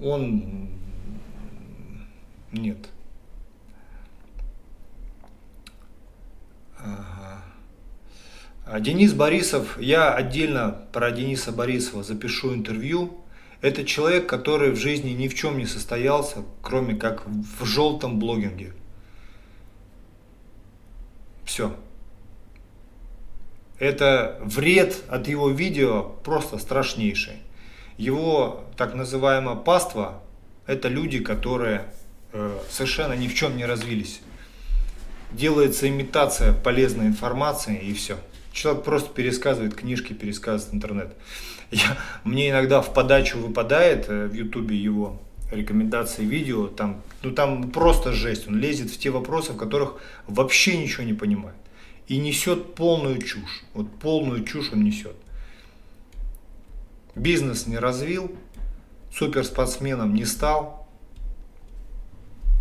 Он, 0.00 0.68
нет. 2.52 2.88
Ага. 6.76 7.42
А 8.66 8.80
Денис 8.80 9.12
Борисов, 9.12 9.78
я 9.80 10.12
отдельно 10.12 10.86
про 10.92 11.12
Дениса 11.12 11.52
Борисова 11.52 12.02
запишу 12.02 12.54
интервью. 12.54 13.20
Это 13.60 13.84
человек, 13.84 14.28
который 14.28 14.72
в 14.72 14.76
жизни 14.76 15.10
ни 15.10 15.28
в 15.28 15.34
чем 15.34 15.58
не 15.58 15.66
состоялся, 15.66 16.44
кроме 16.62 16.96
как 16.96 17.26
в 17.26 17.64
желтом 17.64 18.18
блогинге. 18.18 18.74
Все 21.44 21.76
это 23.84 24.38
вред 24.42 25.02
от 25.08 25.28
его 25.28 25.50
видео 25.50 26.02
просто 26.24 26.58
страшнейший. 26.58 27.34
Его 27.98 28.64
так 28.76 28.94
называемое 28.94 29.56
паство– 29.56 30.22
это 30.66 30.88
люди, 30.88 31.18
которые 31.18 31.82
э, 32.32 32.58
совершенно 32.70 33.12
ни 33.12 33.28
в 33.28 33.34
чем 33.34 33.56
не 33.56 33.66
развились. 33.66 34.20
Делается 35.30 35.88
имитация 35.88 36.52
полезной 36.52 37.06
информации 37.06 37.78
и 37.78 37.92
все. 37.92 38.16
Человек 38.52 38.84
просто 38.84 39.12
пересказывает 39.12 39.74
книжки, 39.74 40.12
пересказывает 40.12 40.74
интернет. 40.74 41.14
Я, 41.70 41.96
мне 42.24 42.50
иногда 42.50 42.80
в 42.80 42.94
подачу 42.94 43.38
выпадает 43.38 44.08
э, 44.08 44.26
в 44.26 44.32
ютубе 44.32 44.76
его 44.76 45.20
рекомендации 45.50 46.24
видео, 46.24 46.68
там, 46.68 47.02
ну 47.22 47.32
там 47.32 47.70
просто 47.70 48.12
жесть, 48.12 48.48
он 48.48 48.58
лезет 48.58 48.90
в 48.90 48.98
те 48.98 49.10
вопросы, 49.10 49.52
в 49.52 49.56
которых 49.56 49.96
вообще 50.26 50.78
ничего 50.78 51.04
не 51.04 51.12
понимает 51.12 51.54
и 52.06 52.18
несет 52.18 52.74
полную 52.74 53.20
чушь. 53.20 53.64
Вот 53.72 53.90
полную 53.98 54.44
чушь 54.44 54.70
он 54.72 54.84
несет. 54.84 55.16
Бизнес 57.14 57.66
не 57.66 57.78
развил, 57.78 58.34
суперспортсменом 59.12 60.14
не 60.14 60.24
стал. 60.24 60.88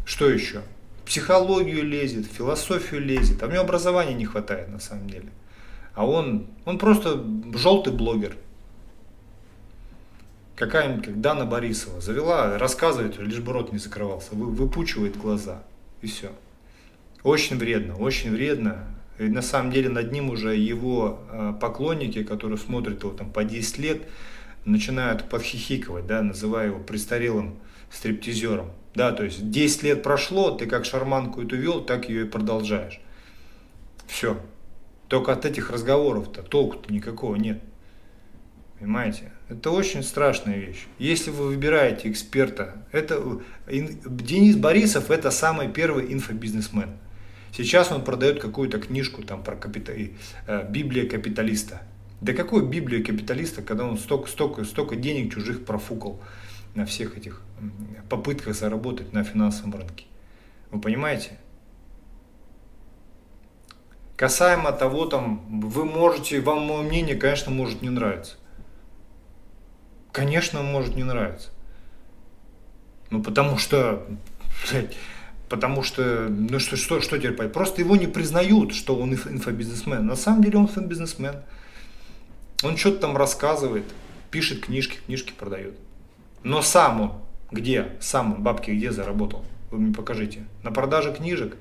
Что 0.06 0.30
еще? 0.30 0.62
Психологию 1.06 1.84
лезет, 1.84 2.26
философию 2.26 3.02
лезет. 3.02 3.42
А 3.44 3.48
него 3.48 3.62
образования 3.62 4.14
не 4.14 4.26
хватает 4.26 4.70
на 4.70 4.80
самом 4.80 5.10
деле. 5.10 5.30
А 5.96 6.06
он, 6.06 6.48
он 6.66 6.78
просто 6.78 7.24
желтый 7.54 7.94
блогер. 7.94 8.36
Какая-нибудь, 10.56 11.06
как 11.06 11.22
Дана 11.22 11.46
Борисова, 11.46 12.00
завела, 12.00 12.58
рассказывает, 12.58 13.18
лишь 13.18 13.40
бы 13.40 13.54
рот 13.54 13.72
не 13.72 13.80
закрывался, 13.80 14.30
выпучивает 14.34 15.18
глаза. 15.18 15.64
И 16.02 16.08
все. 16.08 16.32
Очень 17.24 17.58
вредно, 17.58 17.98
очень 17.98 18.32
вредно. 18.32 18.86
И 19.20 19.24
на 19.24 19.42
самом 19.42 19.72
деле 19.72 19.90
над 19.90 20.12
ним 20.12 20.30
уже 20.30 20.56
его 20.56 21.20
э, 21.30 21.54
поклонники, 21.60 22.24
которые 22.24 22.58
смотрят 22.58 23.04
его 23.04 23.14
там 23.14 23.32
по 23.32 23.44
10 23.44 23.78
лет, 23.78 24.02
начинают 24.66 25.30
подхихиковать, 25.30 26.08
да, 26.08 26.22
называя 26.22 26.68
его 26.68 26.80
престарелым 26.80 27.60
стриптизером. 27.92 28.72
Да, 28.96 29.12
то 29.12 29.24
есть 29.24 29.50
10 29.50 29.84
лет 29.84 30.04
прошло, 30.04 30.52
ты 30.52 30.66
как 30.66 30.86
шарманку 30.86 31.42
эту 31.42 31.56
вел, 31.56 31.84
так 31.84 32.10
ее 32.10 32.26
и 32.26 32.30
продолжаешь. 32.30 33.00
Все. 34.08 34.40
Только 35.08 35.34
от 35.34 35.46
этих 35.46 35.70
разговоров-то 35.70 36.44
толку-то 36.44 36.92
никакого 36.94 37.36
нет. 37.36 37.62
Понимаете? 38.80 39.32
Это 39.50 39.72
очень 39.72 40.04
страшная 40.04 40.58
вещь. 40.58 40.88
Если 40.98 41.30
вы 41.30 41.48
выбираете 41.48 42.10
эксперта, 42.10 42.86
это 42.92 43.42
Денис 43.68 44.56
Борисов 44.56 45.12
это 45.12 45.32
самый 45.32 45.70
первый 45.70 46.12
инфобизнесмен. 46.12 46.98
Сейчас 47.56 47.92
он 47.92 48.04
продает 48.04 48.42
какую-то 48.42 48.80
книжку 48.80 49.24
там 49.24 49.44
про 49.44 49.56
капита... 49.56 49.94
Э, 50.48 50.68
Библия 50.70 51.08
капиталиста. 51.08 51.84
Да 52.20 52.34
какой 52.34 52.66
Библия 52.66 53.04
капиталиста, 53.04 53.62
когда 53.62 53.86
он 53.86 53.98
столько, 53.98 54.28
столько, 54.30 54.64
столько 54.64 54.96
денег 54.96 55.34
чужих 55.34 55.64
профукал 55.66 56.20
на 56.74 56.86
всех 56.86 57.16
этих 57.16 57.44
попытках 58.10 58.56
заработать 58.56 59.14
на 59.14 59.24
финансовом 59.24 59.76
рынке. 59.76 60.06
Вы 60.72 60.82
понимаете? 60.82 61.38
Касаемо 64.16 64.72
того, 64.72 65.06
там, 65.06 65.62
вы 65.62 65.86
можете, 65.86 66.40
вам 66.40 66.62
мое 66.62 66.82
мнение, 66.82 67.16
конечно, 67.16 67.52
может 67.52 67.82
не 67.82 67.90
нравиться. 67.90 68.38
Конечно, 70.12 70.62
может 70.64 70.96
не 70.96 71.04
нравиться. 71.04 71.50
Ну, 73.12 73.22
потому 73.22 73.58
что, 73.58 74.08
блядь, 74.72 74.96
потому 75.54 75.84
что, 75.84 76.30
ну 76.30 76.58
что, 76.58 76.76
что, 76.76 77.00
что 77.00 77.20
теперь? 77.20 77.48
Просто 77.48 77.82
его 77.82 77.96
не 77.96 78.08
признают, 78.08 78.74
что 78.74 78.96
он 78.96 79.14
инфобизнесмен. 79.14 80.04
На 80.04 80.16
самом 80.16 80.44
деле 80.44 80.58
он 80.58 80.66
инфобизнесмен. 80.66 81.36
Он 82.64 82.76
что-то 82.76 83.02
там 83.02 83.16
рассказывает, 83.16 83.84
пишет 84.32 84.66
книжки, 84.66 84.98
книжки 85.06 85.32
продает. 85.32 85.78
Но 86.42 86.64
сам 86.64 87.02
он 87.02 87.12
где? 87.52 87.92
Сам 88.00 88.34
он 88.34 88.42
бабки 88.42 88.72
где 88.72 88.92
заработал? 88.92 89.46
Вы 89.70 89.78
мне 89.78 89.94
покажите. 89.94 90.44
На 90.64 90.72
продаже 90.72 91.14
книжек? 91.14 91.56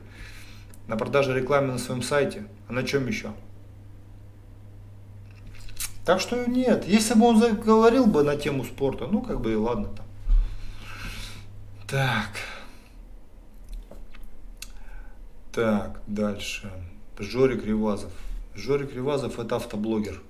На 0.87 0.97
продаже 0.97 1.39
рекламы 1.39 1.73
на 1.73 1.79
своем 1.79 2.03
сайте? 2.03 2.47
А 2.69 2.73
на 2.73 2.85
чем 2.85 3.07
еще? 3.07 3.33
Так 6.07 6.19
что 6.19 6.47
нет. 6.47 6.87
Если 6.87 7.13
бы 7.13 7.27
он 7.27 7.39
заговорил 7.39 8.07
бы 8.07 8.23
на 8.23 8.37
тему 8.37 8.65
спорта, 8.65 9.07
ну 9.07 9.21
как 9.21 9.43
бы 9.43 9.53
и 9.53 9.55
ладно 9.55 9.89
там. 9.89 10.07
Так. 11.87 12.31
Так, 15.53 16.01
дальше. 16.07 16.73
Жорик 17.19 17.67
Ревазов. 17.67 18.11
Жорик 18.55 18.95
Ревазов 18.95 19.39
это 19.39 19.57
автоблогер. 19.57 20.23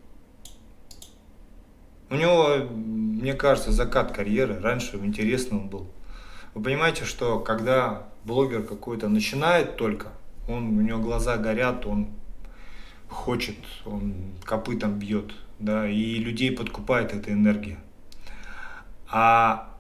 У 2.10 2.16
него, 2.16 2.56
мне 2.68 3.32
кажется, 3.34 3.70
закат 3.70 4.10
карьеры. 4.10 4.58
Раньше 4.58 4.96
интересно 4.96 5.58
он 5.58 5.68
был. 5.68 5.86
Вы 6.54 6.64
понимаете, 6.64 7.04
что 7.04 7.38
когда 7.38 8.08
блогер 8.24 8.64
какой-то 8.64 9.08
начинает 9.08 9.76
только, 9.76 10.08
он, 10.48 10.76
у 10.76 10.80
него 10.80 10.98
глаза 10.98 11.36
горят, 11.36 11.86
он 11.86 12.08
хочет, 13.08 13.56
он 13.84 14.14
копытом 14.44 14.98
бьет, 14.98 15.32
да, 15.60 15.88
и 15.88 16.16
людей 16.16 16.50
подкупает 16.50 17.14
эта 17.14 17.32
энергия. 17.32 17.78
А 19.08 19.71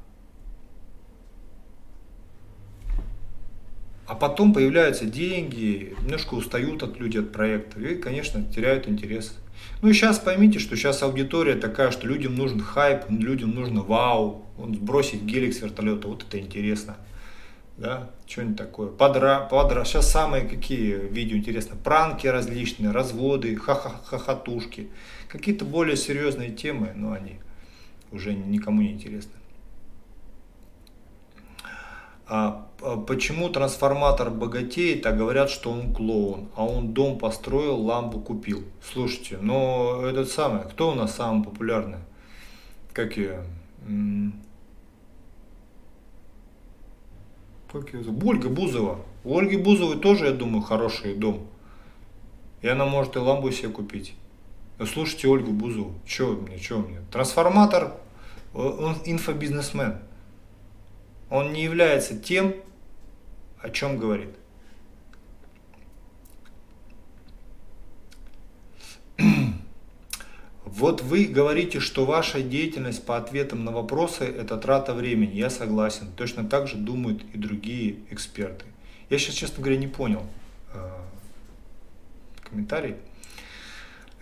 А 4.06 4.14
потом 4.14 4.52
появляются 4.52 5.04
деньги, 5.04 5.94
немножко 6.02 6.34
устают 6.34 6.82
от 6.82 6.98
людей 6.98 7.20
от 7.20 7.32
проекта 7.32 7.80
и, 7.80 7.94
конечно, 7.94 8.42
теряют 8.44 8.88
интерес. 8.88 9.38
Ну 9.80 9.88
и 9.88 9.92
сейчас 9.92 10.18
поймите, 10.18 10.58
что 10.58 10.76
сейчас 10.76 11.02
аудитория 11.02 11.54
такая, 11.54 11.90
что 11.90 12.06
людям 12.06 12.34
нужен 12.34 12.60
хайп, 12.60 13.04
людям 13.08 13.50
нужно 13.50 13.82
вау, 13.82 14.44
он 14.58 14.74
сбросить 14.74 15.22
гелик 15.22 15.54
с 15.54 15.60
вертолета, 15.60 16.08
вот 16.08 16.24
это 16.24 16.38
интересно. 16.38 16.96
Да, 17.78 18.10
что-нибудь 18.26 18.58
такое. 18.58 18.88
Подра, 18.88 19.40
подра. 19.40 19.84
Сейчас 19.84 20.10
самые 20.10 20.44
какие 20.44 20.94
видео 20.94 21.36
интересно. 21.36 21.74
Пранки 21.82 22.26
различные, 22.26 22.90
разводы, 22.90 23.56
ха-ха-хохотушки. 23.56 24.88
Какие-то 25.28 25.64
более 25.64 25.96
серьезные 25.96 26.50
темы, 26.50 26.92
но 26.94 27.12
они 27.12 27.40
уже 28.12 28.34
никому 28.34 28.82
не 28.82 28.92
интересны. 28.92 29.32
А 32.26 32.68
почему 33.06 33.48
трансформатор 33.48 34.30
богатеет, 34.30 35.06
а 35.06 35.12
говорят, 35.12 35.50
что 35.50 35.70
он 35.70 35.92
клоун, 35.92 36.48
а 36.56 36.64
он 36.64 36.92
дом 36.92 37.18
построил, 37.18 37.80
лампу 37.80 38.20
купил. 38.20 38.64
Слушайте, 38.92 39.38
но 39.40 40.02
этот 40.04 40.30
самый, 40.30 40.62
кто 40.64 40.92
у 40.92 40.94
нас 40.94 41.14
самый 41.14 41.44
популярный? 41.44 41.98
Как 42.92 43.16
ее? 43.16 43.44
Как 47.72 47.92
ее? 47.94 48.04
Ольга 48.24 48.48
Бузова. 48.48 48.98
У 49.24 49.38
Ольги 49.38 49.56
Бузовой 49.56 49.98
тоже, 49.98 50.26
я 50.26 50.32
думаю, 50.32 50.62
хороший 50.62 51.14
дом. 51.14 51.46
И 52.60 52.68
она 52.68 52.86
может 52.86 53.16
и 53.16 53.18
ламбу 53.18 53.50
себе 53.50 53.70
купить. 53.70 54.14
Но 54.78 54.86
слушайте 54.86 55.28
Ольгу 55.28 55.52
Бузову. 55.52 55.94
Че 56.06 56.32
мне, 56.32 56.58
че 56.58 56.78
мне? 56.78 56.98
Трансформатор, 57.10 57.94
он 58.54 58.96
инфобизнесмен 59.04 59.98
он 61.32 61.54
не 61.54 61.62
является 61.62 62.18
тем, 62.18 62.54
о 63.62 63.70
чем 63.70 63.98
говорит. 63.98 64.30
Вот 70.64 71.02
вы 71.02 71.26
говорите, 71.26 71.80
что 71.80 72.06
ваша 72.06 72.40
деятельность 72.40 73.04
по 73.04 73.18
ответам 73.18 73.64
на 73.64 73.72
вопросы– 73.72 74.24
это 74.38 74.56
трата 74.56 74.94
времени. 74.94 75.36
Я 75.36 75.50
согласен. 75.50 76.06
Точно 76.16 76.48
так 76.48 76.66
же 76.66 76.76
думают 76.76 77.22
и 77.34 77.38
другие 77.38 77.96
эксперты. 78.10 78.64
Я 79.10 79.18
сейчас, 79.18 79.34
честно 79.34 79.62
говоря, 79.62 79.78
не 79.78 79.88
понял 79.88 80.22
э, 80.72 80.78
комментарий. 82.42 82.96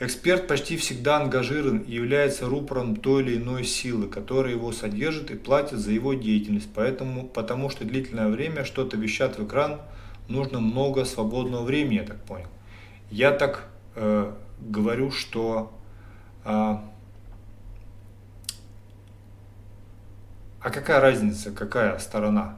Эксперт 0.03 0.47
почти 0.47 0.79
всегда 0.79 1.19
ангажирован 1.19 1.81
и 1.81 1.93
является 1.93 2.47
рупором 2.47 2.97
той 2.97 3.23
или 3.23 3.37
иной 3.37 3.65
силы, 3.65 4.09
которая 4.09 4.55
его 4.55 4.73
содержит 4.73 5.31
и 5.31 5.37
платит 5.37 5.79
за 5.79 5.93
его 5.93 6.15
деятельность. 6.15 6.71
Поэтому, 6.75 7.29
потому 7.29 7.69
что 7.69 7.85
длительное 7.85 8.29
время 8.29 8.65
что-то 8.65 8.97
вещат 8.97 9.39
в 9.39 9.47
экран, 9.47 9.83
нужно 10.27 10.61
много 10.61 11.05
свободного 11.05 11.65
времени, 11.65 11.97
я 11.97 12.05
так 12.05 12.25
понял. 12.25 12.49
Я 13.11 13.31
так 13.33 13.69
э, 13.95 14.33
говорю, 14.61 15.11
что 15.11 15.71
э, 16.47 16.49
а 16.49 16.81
какая 20.63 21.01
разница, 21.01 21.51
какая 21.51 21.99
сторона? 21.99 22.57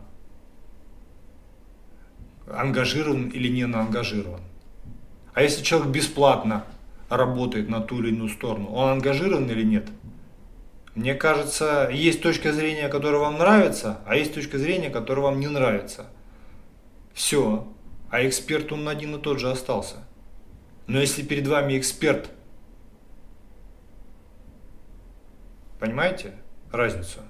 Ангажирован 2.47 3.31
или 3.31 3.49
не 3.49 3.63
ангажирован? 3.63 4.43
А 5.35 5.43
если 5.43 5.65
человек 5.65 5.89
бесплатно 5.89 6.65
работает 7.17 7.69
на 7.69 7.81
ту 7.81 8.01
или 8.01 8.09
иную 8.09 8.29
сторону, 8.29 8.71
он 8.71 8.91
ангажирован 8.91 9.49
или 9.51 9.63
нет? 9.63 9.89
Мне 10.95 11.15
кажется, 11.15 11.89
есть 11.91 12.23
точка 12.23 12.53
зрения, 12.53 12.89
которая 12.89 13.21
вам 13.21 13.39
нравится, 13.39 14.01
а 14.07 14.15
есть 14.15 14.35
точка 14.35 14.59
зрения, 14.59 14.91
которая 14.91 15.25
вам 15.25 15.41
не 15.41 15.49
нравится. 15.49 16.07
Все. 17.15 17.67
А 18.11 18.27
эксперт 18.27 18.73
он 18.73 18.87
один 18.89 19.17
и 19.17 19.21
тот 19.21 19.41
же 19.41 19.51
остался. 19.51 19.97
Но 20.87 21.01
если 21.01 21.23
перед 21.23 21.47
вами 21.47 21.79
эксперт, 21.79 22.29
понимаете 25.81 26.35
разницу? 26.71 27.21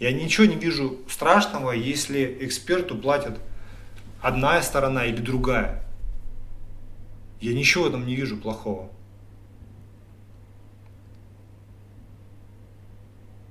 Я 0.00 0.12
ничего 0.12 0.46
не 0.46 0.56
вижу 0.56 0.98
страшного, 1.08 1.70
если 1.70 2.38
эксперту 2.40 2.98
платят 2.98 3.38
одна 4.20 4.60
сторона 4.62 5.06
или 5.06 5.20
другая. 5.20 5.85
Я 7.40 7.54
ничего 7.54 7.84
в 7.84 7.88
этом 7.88 8.06
не 8.06 8.14
вижу 8.14 8.36
плохого. 8.36 8.90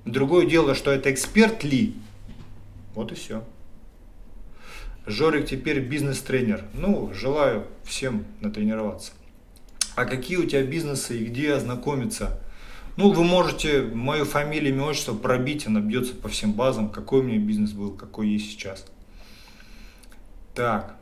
Другое 0.05 0.45
дело, 0.45 0.75
что 0.75 0.91
это 0.91 1.11
эксперт 1.11 1.63
ли. 1.63 1.95
Вот 2.93 3.11
и 3.11 3.15
все. 3.15 3.43
Жорик 5.05 5.47
теперь 5.47 5.79
бизнес-тренер. 5.79 6.63
Ну, 6.73 7.13
желаю 7.13 7.67
всем 7.83 8.25
натренироваться. 8.39 9.13
А 9.95 10.05
какие 10.05 10.37
у 10.37 10.45
тебя 10.45 10.63
бизнесы 10.63 11.19
и 11.19 11.25
где 11.25 11.53
ознакомиться? 11.53 12.39
Ну, 12.97 13.11
вы 13.11 13.23
можете 13.23 13.81
мою 13.81 14.25
фамилию, 14.25 14.73
имя, 14.73 14.83
отчество 14.85 15.13
пробить, 15.13 15.67
она 15.67 15.79
бьется 15.79 16.15
по 16.15 16.29
всем 16.29 16.53
базам, 16.53 16.89
какой 16.89 17.19
у 17.19 17.23
меня 17.23 17.39
бизнес 17.39 17.71
был, 17.71 17.91
какой 17.91 18.29
есть 18.29 18.49
сейчас. 18.51 18.85
Так, 20.53 20.95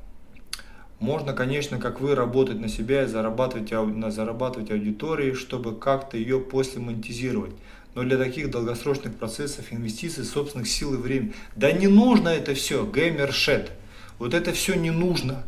можно, 1.04 1.34
конечно, 1.34 1.80
как 1.80 2.00
вы, 2.00 2.16
работать 2.16 2.62
на 2.62 2.70
себя 2.70 3.04
и 3.04 3.08
зарабатывать, 3.08 3.70
зарабатывать 4.14 4.72
аудитории, 4.72 5.34
чтобы 5.34 5.76
как-то 5.76 6.16
ее 6.16 6.40
после 6.40 6.80
монетизировать. 6.80 7.52
Но 7.94 8.04
для 8.04 8.18
таких 8.18 8.50
долгосрочных 8.50 9.14
процессов 9.18 9.66
инвестиций, 9.72 10.24
собственных 10.24 10.70
сил 10.70 10.94
и 10.94 10.98
времени. 10.98 11.34
Да 11.58 11.74
не 11.74 11.88
нужно 11.88 12.30
это 12.30 12.56
все, 12.56 12.90
геймершет. 12.90 13.72
Вот 14.18 14.34
это 14.34 14.54
все 14.54 14.76
не 14.76 14.92
нужно. 14.92 15.44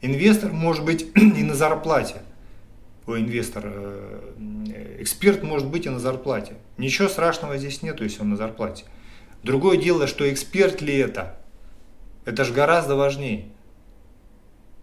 Инвестор 0.00 0.52
может 0.52 0.84
быть 0.84 1.08
и 1.16 1.42
на 1.42 1.56
зарплате. 1.56 2.22
Ой, 3.08 3.22
инвестор, 3.22 3.64
э, 3.66 4.96
эксперт 5.00 5.42
может 5.42 5.66
быть 5.66 5.86
и 5.86 5.90
на 5.90 5.98
зарплате. 5.98 6.54
Ничего 6.78 7.08
страшного 7.08 7.58
здесь 7.58 7.82
нету, 7.82 8.04
если 8.04 8.22
он 8.22 8.30
на 8.30 8.36
зарплате. 8.36 8.84
Другое 9.42 9.78
дело, 9.78 10.06
что 10.06 10.32
эксперт 10.32 10.80
ли 10.80 10.96
это? 10.96 11.40
Это 12.24 12.44
же 12.44 12.54
гораздо 12.54 12.94
важнее. 12.94 13.48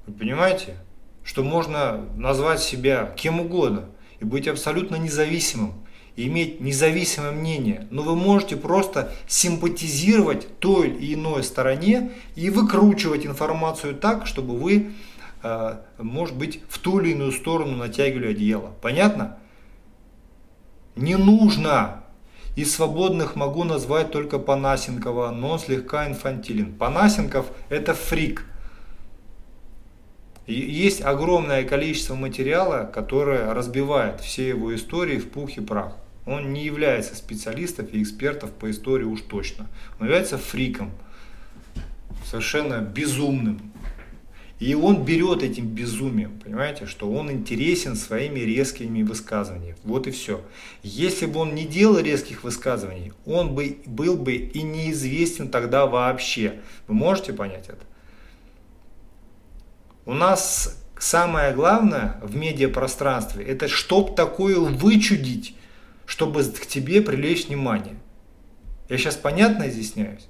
Вы 0.08 0.14
понимаете? 0.14 0.78
Что 1.24 1.44
можно 1.44 2.06
назвать 2.16 2.62
себя 2.62 3.14
кем 3.16 3.40
угодно 3.40 3.86
и 4.20 4.26
быть 4.26 4.48
абсолютно 4.48 4.96
независимым 4.96 5.74
и 6.16 6.28
иметь 6.28 6.60
независимое 6.60 7.32
мнение, 7.32 7.88
но 7.90 8.02
вы 8.04 8.16
можете 8.16 8.58
просто 8.58 9.12
симпатизировать 9.28 10.60
той 10.60 10.90
или 10.90 11.14
иной 11.14 11.44
стороне 11.44 12.12
и 12.36 12.50
выкручивать 12.50 13.26
информацию 13.26 13.96
так, 13.96 14.28
чтобы 14.28 14.58
вы, 14.58 14.92
э, 15.44 15.78
может 16.00 16.36
быть, 16.36 16.62
в 16.68 16.80
ту 16.80 17.00
или 17.00 17.12
иную 17.12 17.32
сторону 17.32 17.78
натягивали 17.78 18.32
одеяло. 18.32 18.74
Понятно? 18.82 19.38
Не 20.96 21.16
нужно. 21.16 22.04
Из 22.58 22.76
свободных 22.76 23.38
могу 23.38 23.64
назвать 23.64 24.12
только 24.12 24.38
Панасенкова, 24.38 25.32
но 25.32 25.52
он 25.52 25.60
слегка 25.60 26.08
инфантилен. 26.08 26.74
Панасенков 26.74 27.46
это 27.70 27.94
фрик. 27.94 28.46
Есть 30.48 31.02
огромное 31.02 31.64
количество 31.64 32.16
материала, 32.16 32.90
которое 32.92 33.54
разбивает 33.54 34.22
все 34.22 34.50
его 34.50 34.76
истории 34.76 35.18
в 35.18 35.30
пух 35.30 35.58
и 35.58 35.62
прах. 35.62 35.96
Он 36.26 36.54
не 36.54 36.66
является 36.66 37.16
специалистом 37.16 37.86
и 37.86 38.02
экспертом 38.02 38.50
по 38.60 38.70
истории 38.70 39.06
уж 39.06 39.22
точно. 39.22 39.68
Он 40.00 40.08
является 40.08 40.38
фриком, 40.38 40.92
совершенно 42.26 42.80
безумным. 42.80 43.72
И 44.60 44.76
он 44.76 45.04
берет 45.04 45.42
этим 45.42 45.66
безумием, 45.66 46.40
понимаете, 46.40 46.86
что 46.86 47.12
он 47.12 47.32
интересен 47.32 47.96
своими 47.96 48.42
резкими 48.42 49.02
высказываниями. 49.02 49.76
Вот 49.84 50.06
и 50.06 50.12
все. 50.12 50.42
Если 50.84 51.26
бы 51.26 51.40
он 51.40 51.56
не 51.56 51.66
делал 51.66 51.98
резких 51.98 52.44
высказываний, 52.44 53.12
он 53.26 53.56
бы 53.56 53.78
был 53.88 54.18
бы 54.18 54.34
и 54.36 54.62
неизвестен 54.62 55.50
тогда 55.50 55.88
вообще. 55.88 56.60
Вы 56.88 56.94
можете 56.94 57.34
понять 57.34 57.70
это? 57.70 57.84
У 60.06 60.14
нас 60.14 60.84
самое 61.00 61.54
главное 61.54 62.18
в 62.22 62.36
медиапространстве, 62.36 63.44
это 63.46 63.68
чтоб 63.68 64.16
такое 64.16 64.60
вычудить, 64.60 65.56
чтобы 66.06 66.44
к 66.44 66.66
тебе 66.66 67.02
привлечь 67.02 67.48
внимание. 67.48 67.96
Я 68.90 68.98
сейчас 68.98 69.16
понятно 69.16 69.70
изъясняюсь? 69.70 70.28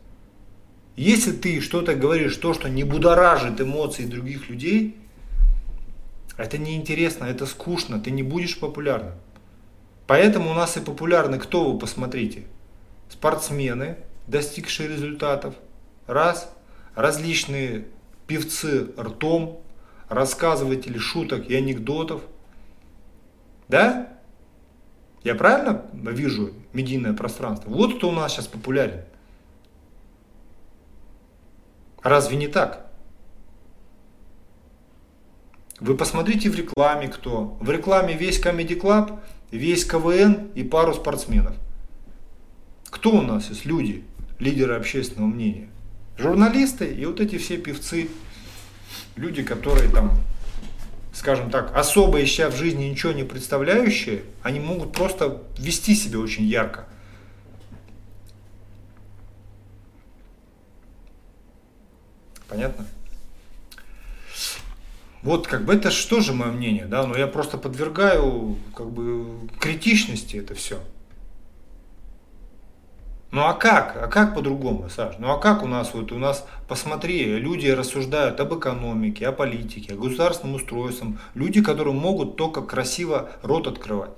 Если 0.96 1.32
ты 1.32 1.62
что-то 1.62 1.96
говоришь, 1.96 2.36
то, 2.36 2.54
что 2.54 2.70
не 2.70 2.84
будоражит 2.84 3.62
эмоции 3.62 4.06
других 4.06 4.50
людей, 4.50 4.98
это 6.38 6.58
неинтересно, 6.58 7.26
это 7.26 7.46
скучно, 7.46 8.00
ты 8.00 8.12
не 8.12 8.24
будешь 8.24 8.60
популярным. 8.60 9.14
Поэтому 10.06 10.52
у 10.52 10.54
нас 10.54 10.76
и 10.76 10.82
популярны 10.82 11.40
кто 11.40 11.72
вы, 11.72 11.80
посмотрите. 11.80 12.44
Спортсмены, 13.10 13.98
достигшие 14.28 14.90
результатов, 14.90 15.56
раз, 16.08 16.54
различные 16.96 17.86
певцы 18.32 18.88
ртом, 18.98 19.62
рассказыватели 20.08 20.98
шуток 20.98 21.50
и 21.50 21.56
анекдотов. 21.56 22.22
Да? 23.68 24.08
Я 25.26 25.36
правильно 25.36 25.86
вижу 25.94 26.54
медийное 26.72 27.12
пространство? 27.12 27.70
Вот 27.70 27.98
кто 27.98 28.08
у 28.08 28.14
нас 28.14 28.32
сейчас 28.32 28.48
популярен. 28.48 29.02
Разве 32.02 32.38
не 32.38 32.48
так? 32.48 32.90
Вы 35.82 35.98
посмотрите 35.98 36.50
в 36.50 36.56
рекламе 36.56 37.10
кто. 37.10 37.58
В 37.60 37.70
рекламе 37.70 38.16
весь 38.16 38.42
Comedy 38.42 38.80
Club, 38.80 39.20
весь 39.52 39.84
КВН 39.84 40.52
и 40.56 40.64
пару 40.64 40.94
спортсменов. 40.94 41.54
Кто 42.90 43.12
у 43.12 43.22
нас 43.22 43.50
есть 43.50 43.66
люди, 43.66 44.06
лидеры 44.40 44.76
общественного 44.76 45.28
мнения? 45.28 45.68
Журналисты 46.22 46.86
и 46.86 47.04
вот 47.08 47.20
эти 47.20 47.40
все 47.40 47.58
певцы, 47.58 48.08
люди, 49.16 49.42
которые 49.42 49.90
там, 49.90 50.16
скажем 51.14 51.50
так, 51.50 51.76
особо 51.76 52.24
ища 52.24 52.52
в 52.52 52.56
жизни 52.56 52.84
ничего 52.84 53.12
не 53.12 53.24
представляющие, 53.24 54.22
они 54.44 54.60
могут 54.60 54.94
просто 54.94 55.42
вести 55.58 55.96
себя 55.96 56.20
очень 56.20 56.44
ярко. 56.44 56.86
Понятно? 62.48 62.86
Вот 65.24 65.48
как 65.48 65.66
бы 65.66 65.74
это 65.74 65.90
что 65.90 66.20
же 66.20 66.34
мое 66.34 66.52
мнение, 66.52 66.86
да, 66.86 67.08
но 67.08 67.18
я 67.18 67.26
просто 67.26 67.58
подвергаю 67.58 68.58
как 68.76 68.92
бы 68.92 69.50
критичности 69.60 70.38
это 70.38 70.54
все. 70.54 70.80
Ну 73.32 73.46
а 73.46 73.54
как? 73.54 73.96
А 73.96 74.08
как 74.08 74.36
по-другому, 74.36 74.90
Саш? 74.90 75.16
Ну 75.18 75.32
а 75.32 75.40
как 75.40 75.64
у 75.64 75.68
нас, 75.68 75.94
вот 75.94 76.12
у 76.12 76.20
нас, 76.20 76.46
посмотри, 76.68 77.38
люди 77.38 77.68
рассуждают 77.68 78.42
об 78.42 78.58
экономике, 78.58 79.26
о 79.26 79.32
политике, 79.32 79.94
о 79.94 79.98
государственном 79.98 80.56
устройстве. 80.56 81.18
Люди, 81.34 81.64
которые 81.64 81.94
могут 81.94 82.36
только 82.36 82.62
красиво 82.62 83.32
рот 83.42 83.68
открывать. 83.68 84.12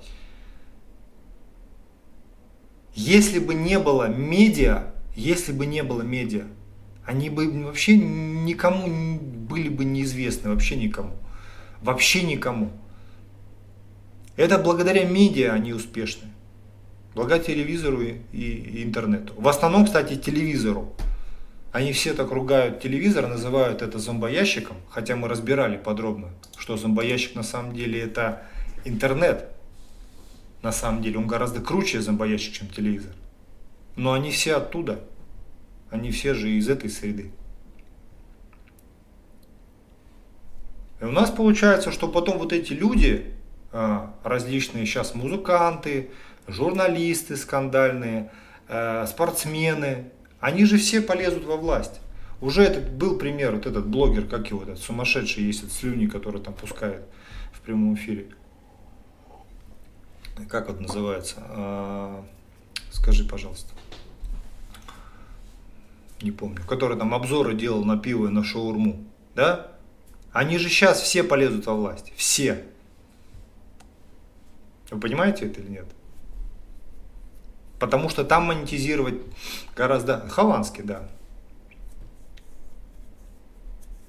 Если 2.94 3.38
бы 3.38 3.54
не 3.54 3.78
было 3.78 4.08
медиа, 4.08 4.92
если 5.14 5.52
бы 5.52 5.66
не 5.66 5.84
было 5.84 6.02
медиа, 6.02 6.46
они 7.04 7.30
бы 7.30 7.64
вообще 7.64 7.96
никому 7.96 9.18
были 9.20 9.68
бы 9.68 9.84
неизвестны, 9.84 10.50
вообще 10.50 10.74
никому. 10.74 11.12
Вообще 11.82 12.22
никому. 12.22 12.72
Это 14.36 14.58
благодаря 14.58 15.04
медиа 15.04 15.52
они 15.52 15.72
успешны. 15.72 16.33
Благодаря 17.14 17.42
телевизору 17.42 18.02
и, 18.02 18.18
и 18.32 18.82
интернету. 18.82 19.34
В 19.36 19.46
основном, 19.48 19.84
кстати, 19.84 20.16
телевизору. 20.16 20.92
Они 21.70 21.92
все 21.92 22.14
так 22.14 22.30
ругают 22.30 22.80
телевизор, 22.80 23.26
называют 23.26 23.82
это 23.82 23.98
зомбоящиком, 23.98 24.76
хотя 24.88 25.16
мы 25.16 25.28
разбирали 25.28 25.76
подробно, 25.76 26.30
что 26.56 26.76
зомбоящик 26.76 27.34
на 27.34 27.42
самом 27.42 27.74
деле 27.74 28.00
это 28.00 28.42
интернет. 28.84 29.48
На 30.62 30.72
самом 30.72 31.02
деле 31.02 31.18
он 31.18 31.26
гораздо 31.26 31.60
круче 31.60 32.00
зомбоящик, 32.00 32.54
чем 32.54 32.68
телевизор. 32.68 33.12
Но 33.96 34.12
они 34.12 34.30
все 34.30 34.54
оттуда. 34.54 35.00
Они 35.90 36.10
все 36.10 36.34
же 36.34 36.50
из 36.50 36.68
этой 36.68 36.90
среды. 36.90 37.30
И 41.00 41.04
у 41.04 41.10
нас 41.10 41.30
получается, 41.30 41.92
что 41.92 42.08
потом 42.08 42.38
вот 42.38 42.52
эти 42.52 42.72
люди, 42.72 43.34
а, 43.72 44.14
различные 44.24 44.86
сейчас 44.86 45.14
музыканты, 45.14 46.10
журналисты 46.46 47.36
скандальные, 47.36 48.30
а, 48.68 49.06
спортсмены, 49.06 50.10
они 50.40 50.64
же 50.64 50.78
все 50.78 51.00
полезут 51.00 51.44
во 51.44 51.56
власть. 51.56 52.00
Уже 52.40 52.62
этот 52.62 52.92
был 52.92 53.18
пример, 53.18 53.54
вот 53.54 53.66
этот 53.66 53.86
блогер, 53.86 54.26
как 54.26 54.50
его, 54.50 54.62
этот 54.62 54.78
сумасшедший 54.78 55.44
есть, 55.44 55.60
этот 55.60 55.72
слюни, 55.72 56.06
который 56.06 56.40
там 56.40 56.54
пускает 56.54 57.02
в 57.52 57.60
прямом 57.60 57.94
эфире. 57.94 58.26
Как 60.48 60.68
это 60.68 60.80
называется? 60.80 61.36
А, 61.38 62.24
скажи, 62.90 63.24
пожалуйста 63.24 63.72
не 66.24 66.32
помню, 66.32 66.60
который 66.66 66.98
там 66.98 67.14
обзоры 67.14 67.54
делал 67.54 67.84
на 67.84 67.98
пиво 67.98 68.26
и 68.26 68.30
на 68.30 68.42
шаурму, 68.42 69.04
да? 69.34 69.72
Они 70.32 70.58
же 70.58 70.68
сейчас 70.68 71.00
все 71.00 71.22
полезут 71.22 71.66
во 71.66 71.74
власть, 71.74 72.12
все. 72.16 72.64
Вы 74.90 74.98
понимаете 74.98 75.46
это 75.46 75.60
или 75.60 75.68
нет? 75.68 75.86
Потому 77.84 78.08
что 78.08 78.24
там 78.24 78.44
монетизировать 78.44 79.16
гораздо... 79.76 80.26
Хованский, 80.28 80.82
да. 80.82 81.02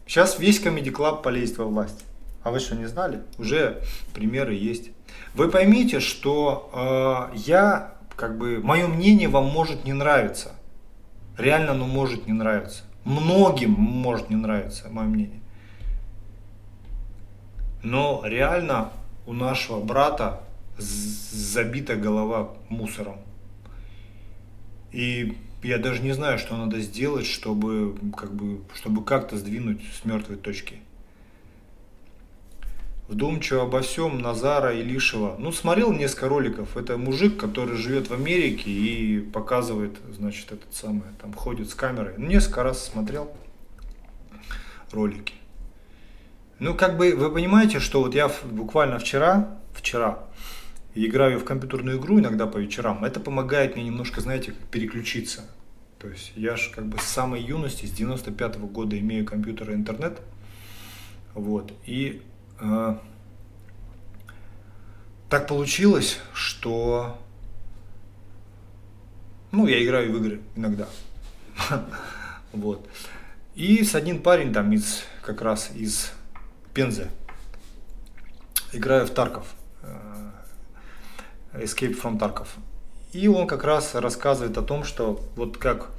Сейчас 0.07 0.39
весь 0.39 0.61
Club 0.61 1.21
полезет 1.21 1.57
во 1.57 1.65
власть. 1.65 2.05
А 2.43 2.51
вы 2.51 2.59
что, 2.59 2.75
не 2.75 2.85
знали? 2.85 3.21
Уже 3.37 3.81
примеры 4.13 4.53
есть. 4.53 4.91
Вы 5.33 5.49
поймите, 5.49 5.99
что 5.99 7.29
э, 7.33 7.37
я, 7.37 7.95
как 8.15 8.37
бы, 8.37 8.61
мое 8.63 8.87
мнение 8.87 9.27
вам 9.27 9.45
может 9.45 9.83
не 9.83 9.93
нравиться 9.93 10.53
реально 11.37 11.71
оно 11.71 11.87
может 11.87 12.27
не 12.27 12.33
нравиться. 12.33 12.83
Многим 13.03 13.71
может 13.71 14.29
не 14.29 14.35
нравиться, 14.35 14.89
мое 14.89 15.07
мнение. 15.07 15.41
Но 17.83 18.21
реально 18.25 18.91
у 19.27 19.33
нашего 19.33 19.79
брата 19.79 20.41
забита 20.77 21.95
голова 21.95 22.49
мусором. 22.69 23.17
И 24.95 25.37
я 25.61 25.77
даже 25.77 26.01
не 26.01 26.13
знаю, 26.13 26.39
что 26.39 26.55
надо 26.55 26.79
сделать, 26.79 27.25
чтобы 27.25 27.97
как 28.15 28.33
бы, 28.33 28.61
чтобы 28.75 29.03
как-то 29.03 29.35
сдвинуть 29.37 29.81
с 30.01 30.05
мертвой 30.05 30.37
точки. 30.37 30.77
Вдумчиво 33.09 33.63
обо 33.63 33.81
всем 33.81 34.19
Назара 34.19 34.73
Илишева. 34.79 35.35
Ну, 35.37 35.51
смотрел 35.51 35.91
несколько 35.91 36.29
роликов. 36.29 36.77
Это 36.77 36.97
мужик, 36.97 37.37
который 37.37 37.75
живет 37.75 38.09
в 38.09 38.13
Америке 38.13 38.71
и 38.71 39.19
показывает, 39.19 39.97
значит, 40.15 40.53
этот 40.53 40.73
самый, 40.73 41.03
там 41.21 41.33
ходит 41.33 41.69
с 41.69 41.75
камерой. 41.75 42.13
Ну, 42.17 42.27
несколько 42.27 42.63
раз 42.63 42.85
смотрел 42.85 43.29
ролики. 44.93 45.33
Ну, 46.59 46.73
как 46.73 46.95
бы, 46.95 47.13
вы 47.17 47.29
понимаете, 47.33 47.81
что 47.81 48.01
вот 48.01 48.15
я 48.15 48.31
буквально 48.45 48.97
вчера, 48.97 49.59
вчера, 49.73 50.23
играю 50.95 51.39
в 51.39 51.43
компьютерную 51.43 51.99
игру 51.99 52.19
иногда 52.19 52.47
по 52.47 52.57
вечерам. 52.57 53.03
Это 53.03 53.19
помогает 53.19 53.75
мне 53.75 53.83
немножко, 53.83 54.21
знаете, 54.21 54.53
переключиться. 54.71 55.45
То 55.99 56.07
есть 56.07 56.31
я 56.35 56.55
же 56.55 56.71
как 56.71 56.85
бы 56.85 56.97
с 56.97 57.03
самой 57.03 57.41
юности, 57.41 57.85
с 57.85 57.91
95 57.91 58.55
-го 58.55 58.67
года 58.67 58.97
имею 58.97 59.25
компьютер 59.25 59.71
и 59.71 59.73
интернет. 59.73 60.21
Вот. 61.33 61.73
И 61.85 62.21
а, 62.59 63.01
так 65.29 65.47
получилось, 65.47 66.19
что 66.33 67.19
Ну, 69.51 69.67
я 69.67 69.83
играю 69.83 70.11
в 70.11 70.17
игры 70.17 70.41
иногда. 70.55 70.87
Вот. 72.51 72.87
И 73.53 73.83
с 73.83 73.95
один 73.95 74.21
парень 74.21 74.53
там 74.53 74.71
из, 74.71 75.03
как 75.21 75.41
раз 75.41 75.71
из 75.75 76.11
Пензы. 76.73 77.09
Играю 78.71 79.05
в 79.05 79.09
Тарков. 79.09 79.55
Э, 81.55 81.63
Escape 81.63 81.99
from 81.99 82.19
Tarkov. 82.19 82.47
И 83.13 83.27
он 83.27 83.47
как 83.47 83.63
раз 83.63 83.95
рассказывает 83.95 84.57
о 84.57 84.61
том, 84.61 84.83
что 84.83 85.21
вот 85.35 85.57
как 85.57 85.91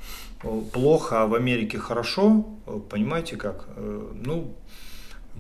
плохо, 0.72 1.22
а 1.22 1.26
в 1.26 1.34
Америке 1.34 1.78
хорошо, 1.78 2.46
понимаете 2.90 3.36
как? 3.36 3.68
Э, 3.76 4.12
ну, 4.14 4.54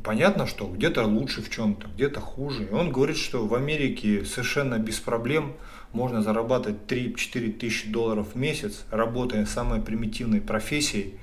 понятно, 0.02 0.46
что 0.46 0.66
где-то 0.66 1.04
лучше 1.04 1.42
в 1.42 1.50
чем-то, 1.50 1.88
где-то 1.94 2.20
хуже. 2.20 2.64
И 2.64 2.72
он 2.72 2.92
говорит, 2.92 3.16
что 3.16 3.46
в 3.46 3.54
Америке 3.54 4.24
совершенно 4.24 4.78
без 4.78 5.00
проблем 5.00 5.52
можно 5.92 6.22
зарабатывать 6.22 6.78
3-4 6.88 7.52
тысячи 7.52 7.88
долларов 7.88 8.28
в 8.34 8.38
месяц, 8.38 8.84
работая 8.90 9.46
самой 9.46 9.80
примитивной 9.80 10.40
профессией. 10.40 11.14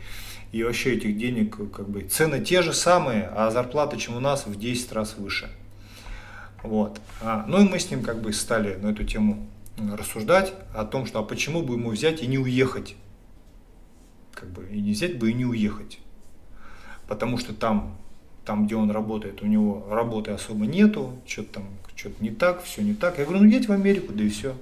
И 0.51 0.63
вообще 0.63 0.93
этих 0.93 1.17
денег, 1.17 1.57
как 1.71 1.89
бы, 1.89 2.01
цены 2.01 2.39
те 2.39 2.61
же 2.61 2.73
самые, 2.73 3.27
а 3.35 3.49
зарплата, 3.49 3.97
чем 3.97 4.17
у 4.17 4.19
нас, 4.19 4.45
в 4.45 4.55
10 4.59 4.91
раз 4.91 5.15
выше. 5.17 5.49
Вот. 6.63 6.99
А, 7.21 7.45
ну 7.47 7.61
и 7.61 7.69
мы 7.69 7.79
с 7.79 7.91
ним 7.91 8.03
как 8.03 8.21
бы 8.21 8.33
стали 8.33 8.75
на 8.75 8.87
эту 8.87 9.03
тему 9.03 9.47
рассуждать 9.77 10.53
о 10.73 10.85
том, 10.85 11.05
что 11.05 11.19
а 11.19 11.23
почему 11.23 11.61
бы 11.61 11.75
ему 11.75 11.91
взять 11.91 12.21
и 12.21 12.27
не 12.27 12.37
уехать 12.37 12.95
как 14.43 14.51
бы 14.51 14.67
и 14.69 14.81
не 14.81 14.91
взять 14.91 15.17
бы 15.17 15.31
и 15.31 15.33
не 15.33 15.45
уехать. 15.45 15.99
Потому 17.07 17.37
что 17.37 17.53
там, 17.53 17.95
там, 18.45 18.65
где 18.65 18.75
он 18.75 18.91
работает, 18.91 19.41
у 19.41 19.45
него 19.45 19.85
работы 19.89 20.31
особо 20.31 20.65
нету, 20.65 21.17
что-то 21.25 21.53
там, 21.55 21.69
что-то 21.95 22.21
не 22.21 22.31
так, 22.31 22.63
все 22.63 22.81
не 22.81 22.93
так. 22.93 23.19
Я 23.19 23.25
говорю, 23.25 23.43
ну 23.43 23.49
едь 23.49 23.67
в 23.67 23.71
Америку, 23.71 24.13
да 24.13 24.23
и 24.23 24.29
все. 24.29 24.55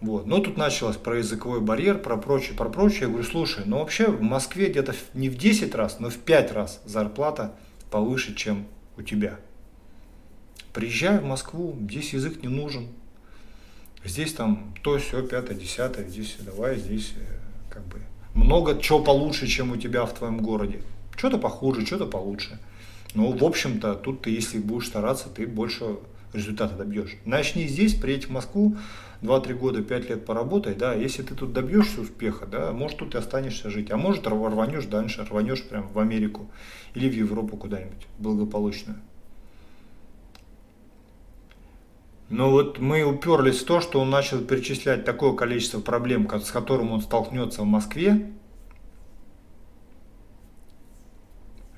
Вот. 0.00 0.26
Но 0.26 0.38
тут 0.38 0.56
началось 0.56 0.96
про 0.96 1.18
языковой 1.18 1.60
барьер, 1.60 1.98
про 1.98 2.16
прочее, 2.16 2.56
про 2.56 2.68
прочее. 2.68 3.02
Я 3.02 3.08
говорю, 3.08 3.24
слушай, 3.24 3.64
ну 3.66 3.78
вообще 3.78 4.08
в 4.10 4.22
Москве 4.22 4.68
где-то 4.68 4.94
не 5.14 5.28
в 5.28 5.36
10 5.36 5.74
раз, 5.74 6.00
но 6.00 6.10
в 6.10 6.16
5 6.16 6.52
раз 6.52 6.80
зарплата 6.84 7.54
повыше, 7.90 8.34
чем 8.34 8.66
у 8.96 9.02
тебя. 9.02 9.38
Приезжай 10.72 11.18
в 11.18 11.24
Москву, 11.24 11.76
здесь 11.80 12.12
язык 12.12 12.42
не 12.42 12.48
нужен. 12.48 12.86
Здесь 14.04 14.32
там 14.32 14.74
то, 14.82 14.98
все, 14.98 15.26
пятое, 15.26 15.56
десятое, 15.56 16.08
здесь 16.08 16.36
давай, 16.40 16.78
здесь 16.78 17.12
э, 17.16 17.38
как 17.68 17.84
бы 17.86 17.98
много 18.34 18.80
чего 18.80 19.00
получше, 19.00 19.46
чем 19.46 19.72
у 19.72 19.76
тебя 19.76 20.06
в 20.06 20.14
твоем 20.14 20.38
городе. 20.38 20.80
Что-то 21.16 21.38
похуже, 21.38 21.84
что-то 21.84 22.06
получше. 22.06 22.58
Но, 23.14 23.30
в 23.32 23.44
общем-то, 23.44 23.94
тут 23.96 24.22
ты, 24.22 24.30
если 24.30 24.58
будешь 24.58 24.86
стараться, 24.86 25.28
ты 25.28 25.46
больше 25.46 25.98
результата 26.32 26.76
добьешь. 26.76 27.16
Начни 27.24 27.66
здесь, 27.66 27.94
приедь 27.94 28.28
в 28.28 28.30
Москву, 28.30 28.76
2-3 29.22 29.54
года, 29.54 29.82
5 29.82 30.08
лет 30.08 30.24
поработай, 30.24 30.74
да, 30.74 30.94
если 30.94 31.22
ты 31.22 31.34
тут 31.34 31.52
добьешься 31.52 32.00
успеха, 32.00 32.46
да, 32.46 32.72
может 32.72 32.98
тут 32.98 33.14
и 33.14 33.18
останешься 33.18 33.68
жить, 33.68 33.90
а 33.90 33.96
может 33.96 34.26
рванешь 34.26 34.86
дальше, 34.86 35.26
рванешь 35.28 35.64
прям 35.64 35.88
в 35.88 35.98
Америку 35.98 36.48
или 36.94 37.08
в 37.08 37.14
Европу 37.14 37.56
куда-нибудь 37.56 38.06
благополучную. 38.18 38.98
Но 42.30 42.48
вот 42.48 42.78
мы 42.78 43.02
уперлись 43.02 43.60
в 43.60 43.66
то, 43.66 43.80
что 43.80 44.00
он 44.00 44.08
начал 44.08 44.40
перечислять 44.40 45.04
такое 45.04 45.32
количество 45.32 45.80
проблем, 45.80 46.30
с 46.30 46.52
которым 46.52 46.92
он 46.92 47.02
столкнется 47.02 47.62
в 47.62 47.66
Москве, 47.66 48.30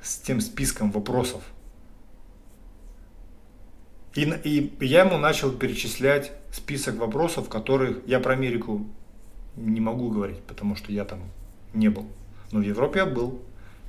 с 0.03 0.18
тем 0.18 0.42
списком 0.42 0.90
вопросов. 0.90 1.42
И, 4.14 4.24
и 4.44 4.84
я 4.84 5.07
ему 5.07 5.16
начал 5.16 5.50
перечислять 5.53 6.32
список 6.53 6.96
вопросов, 6.96 7.48
которых 7.48 8.07
я 8.07 8.20
про 8.20 8.34
Америку 8.34 8.86
не 9.57 9.80
могу 9.80 10.11
говорить, 10.11 10.42
потому 10.42 10.76
что 10.76 10.92
я 10.92 11.07
там 11.07 11.20
не 11.72 11.88
был. 11.88 12.07
Но 12.50 12.59
в 12.59 12.62
Европе 12.62 12.98
я 12.98 13.07
был, 13.07 13.40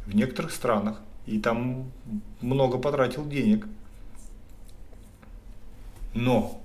в 0.05 0.15
некоторых 0.15 0.53
странах, 0.53 1.01
и 1.25 1.41
там 1.41 1.91
много 2.39 2.77
потратил 2.77 3.27
денег– 3.27 3.67
но, 6.13 6.61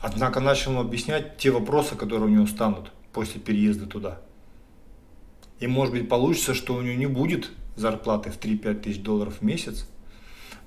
однако 0.00 0.40
начал 0.40 0.78
объяснять 0.78 1.36
те 1.38 1.50
вопросы, 1.50 1.94
которые 1.96 2.26
у 2.26 2.32
него 2.32 2.46
станут 2.46 2.92
после 3.12 3.40
переезда 3.40 3.86
туда. 3.86 4.20
И 5.60 5.66
может 5.66 5.94
быть 5.94 6.08
получится, 6.08 6.54
что 6.54 6.74
у 6.74 6.82
него 6.82 6.94
не 6.94 7.06
будет 7.06 7.50
зарплаты 7.76 8.30
в 8.30 8.38
3-5 8.38 8.80
тысяч 8.80 9.02
долларов 9.02 9.38
в 9.40 9.42
месяц, 9.42 9.86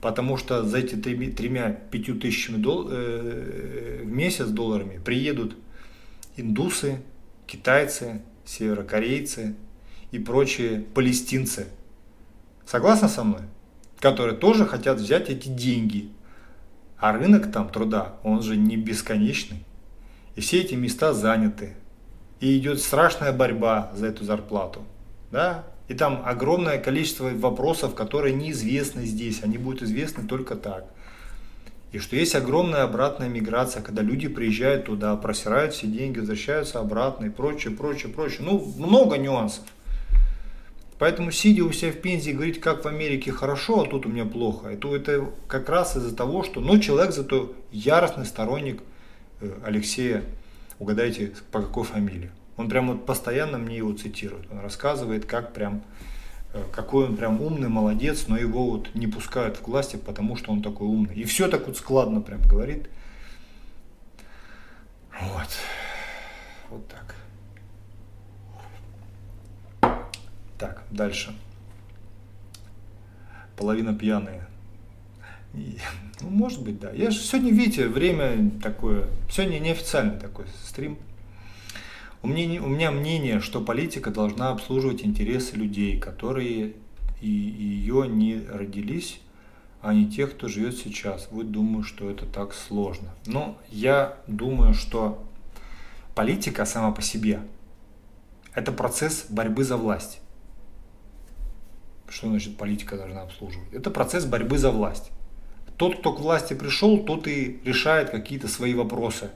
потому 0.01 0.38
что 0.38 0.64
за 0.64 0.80
эти 0.80 0.95
3-5 0.95 2.20
тысячами 2.20 2.58
дол- 2.58 2.88
э, 2.89 4.01
в 4.03 4.08
месяц 4.08 4.47
долларами 4.47 4.99
приедут 5.03 5.56
индусы, 6.38 7.01
китайцы, 7.45 8.22
северокорейцы 8.45 9.56
и 10.12 10.20
прочие 10.20 10.82
палестинцы. 10.82 11.68
Согласны 12.66 13.10
со 13.10 13.24
мной? 13.24 13.41
Которые 13.99 14.38
тоже 14.38 14.66
хотят 14.66 14.99
взять 14.99 15.30
эти 15.30 15.47
деньги 15.47 16.10
а 16.98 17.14
рынок 17.14 17.52
там 17.52 17.70
труда, 17.70 18.14
он 18.24 18.41
же 18.41 18.56
не 18.56 18.78
бесконечный. 18.78 19.64
И 20.36 20.41
все 20.41 20.62
эти 20.62 20.76
места 20.76 21.14
заняты. 21.14 21.76
И 22.39 22.58
идет 22.58 22.82
страшная 22.82 23.32
борьба 23.32 23.91
за 23.96 24.08
эту 24.08 24.26
зарплату. 24.26 24.84
Да? 25.32 25.64
И 25.88 25.93
там 25.93 26.22
огромное 26.26 26.80
количество 26.80 27.30
вопросов, 27.30 27.96
которые 27.96 28.34
неизвестны 28.34 29.06
здесь. 29.06 29.43
Они 29.43 29.58
будут 29.58 29.84
известны 29.84 30.28
только 30.28 30.56
так. 30.56 30.86
И 31.91 32.00
что 32.00 32.18
есть 32.18 32.36
огромная 32.36 32.84
обратная 32.84 33.30
миграция, 33.30 33.82
когда 33.82 34.02
люди 34.02 34.28
приезжают 34.28 34.86
туда, 34.86 35.16
просирают 35.16 35.74
все 35.74 35.88
деньги, 35.88 36.20
возвращаются 36.20 36.80
обратно 36.80 37.26
и 37.26 37.30
прочее, 37.30 37.74
прочее, 37.74 38.12
прочее. 38.12 38.41
Ну, 38.41 38.74
много 38.78 39.18
нюансов. 39.18 39.64
Поэтому 40.98 41.32
сидя 41.32 41.64
у 41.64 41.72
себя 41.74 41.91
в 41.91 41.98
Пензе 41.98 42.32
говорить, 42.32 42.62
как 42.62 42.86
в 42.86 42.88
Америке 42.88 43.32
хорошо, 43.32 43.82
а 43.82 43.86
тут 43.86 44.06
у 44.06 44.10
меня 44.10 44.26
плохо, 44.26 44.70
это, 44.70 44.96
это 44.96 45.30
как 45.48 45.68
раз 45.68 45.98
из-за 45.98 46.16
того, 46.16 46.43
что, 46.43 46.62
ну, 46.62 46.80
человек 46.80 47.14
зато 47.14 47.54
яростный 47.72 48.26
сторонник 48.26 48.82
э, 49.41 49.52
Алексея, 49.66 50.24
угадайте, 50.80 51.34
по 51.52 51.62
какой 51.62 51.84
фамилии. 51.84 52.32
Он 52.56 52.70
прям 52.70 52.88
вот 52.88 53.06
постоянно 53.06 53.58
мне 53.58 53.78
его 53.78 53.91
цитирует, 53.93 54.50
он 54.50 54.60
рассказывает, 54.60 55.26
как 55.26 55.54
прям, 55.54 55.84
э, 56.54 56.64
какой 56.72 57.08
он 57.08 57.18
прям 57.18 57.41
умный, 57.41 57.68
молодец, 57.68 58.28
но 58.30 58.38
его 58.38 58.72
вот 58.72 58.96
не 58.96 59.08
пускают 59.08 59.58
в 59.58 59.68
власти, 59.68 59.98
потому 59.98 60.38
что 60.38 60.54
он 60.54 60.62
такой 60.62 60.88
умный. 60.88 61.16
И 61.16 61.26
все 61.26 61.50
так 61.50 61.68
вот 61.68 61.76
складно 61.76 62.22
прям 62.22 62.41
говорит. 62.43 62.88
Вот. 65.20 65.50
Вот 66.70 66.88
так. 66.88 67.14
Так, 70.58 70.84
дальше. 70.91 71.36
Половина 73.58 73.93
пьяные. 73.93 74.47
Ну, 75.53 76.30
может 76.30 76.64
быть, 76.64 76.80
да. 76.80 76.91
Я 76.91 77.12
же 77.12 77.20
сегодня, 77.20 77.51
видите, 77.51 77.88
время 77.88 78.51
такое, 78.62 79.08
сегодня 79.30 79.60
неофициальный 79.60 80.20
такой 80.20 80.45
стрим. 80.64 80.97
У 82.22 82.28
меня, 82.28 82.62
у 82.62 82.68
меня 82.68 82.91
мнение, 82.91 83.39
что 83.39 83.62
политика 83.62 84.12
должна 84.12 84.49
обслуживать 84.49 85.06
интересы 85.06 85.56
людей, 85.56 85.99
которые 85.99 86.74
и 87.22 87.30
ее 87.30 88.08
не 88.08 88.41
родились, 88.49 89.20
а 89.82 89.93
не 89.93 90.10
тех, 90.10 90.32
кто 90.32 90.47
живет 90.47 90.76
сейчас. 90.78 91.28
Вы 91.32 91.43
думаете, 91.43 91.88
что 91.88 92.10
это 92.10 92.26
так 92.26 92.53
сложно. 92.53 93.10
Но 93.26 93.58
я 93.70 94.18
думаю, 94.28 94.74
что 94.74 95.24
политика 96.16 96.66
сама 96.66 96.91
по 96.91 97.01
себе– 97.01 97.41
это 98.56 98.72
процесс 98.72 99.28
борьбы 99.30 99.64
за 99.64 99.78
власть. 99.78 100.20
Что 102.10 102.28
значит 102.28 102.58
политика 102.58 102.97
должна 102.97 103.24
обслуживать? 103.24 103.74
Это 103.74 103.91
процесс 103.91 104.26
борьбы 104.26 104.58
за 104.58 104.72
власть. 104.72 105.12
Тот, 105.78 105.99
кто 105.99 106.14
к 106.14 106.20
власти 106.20 106.53
пришел, 106.53 107.03
тот 107.03 107.28
и 107.28 107.60
решает 107.66 108.10
какие-то 108.10 108.47
свои 108.47 108.74
вопросы. 108.74 109.32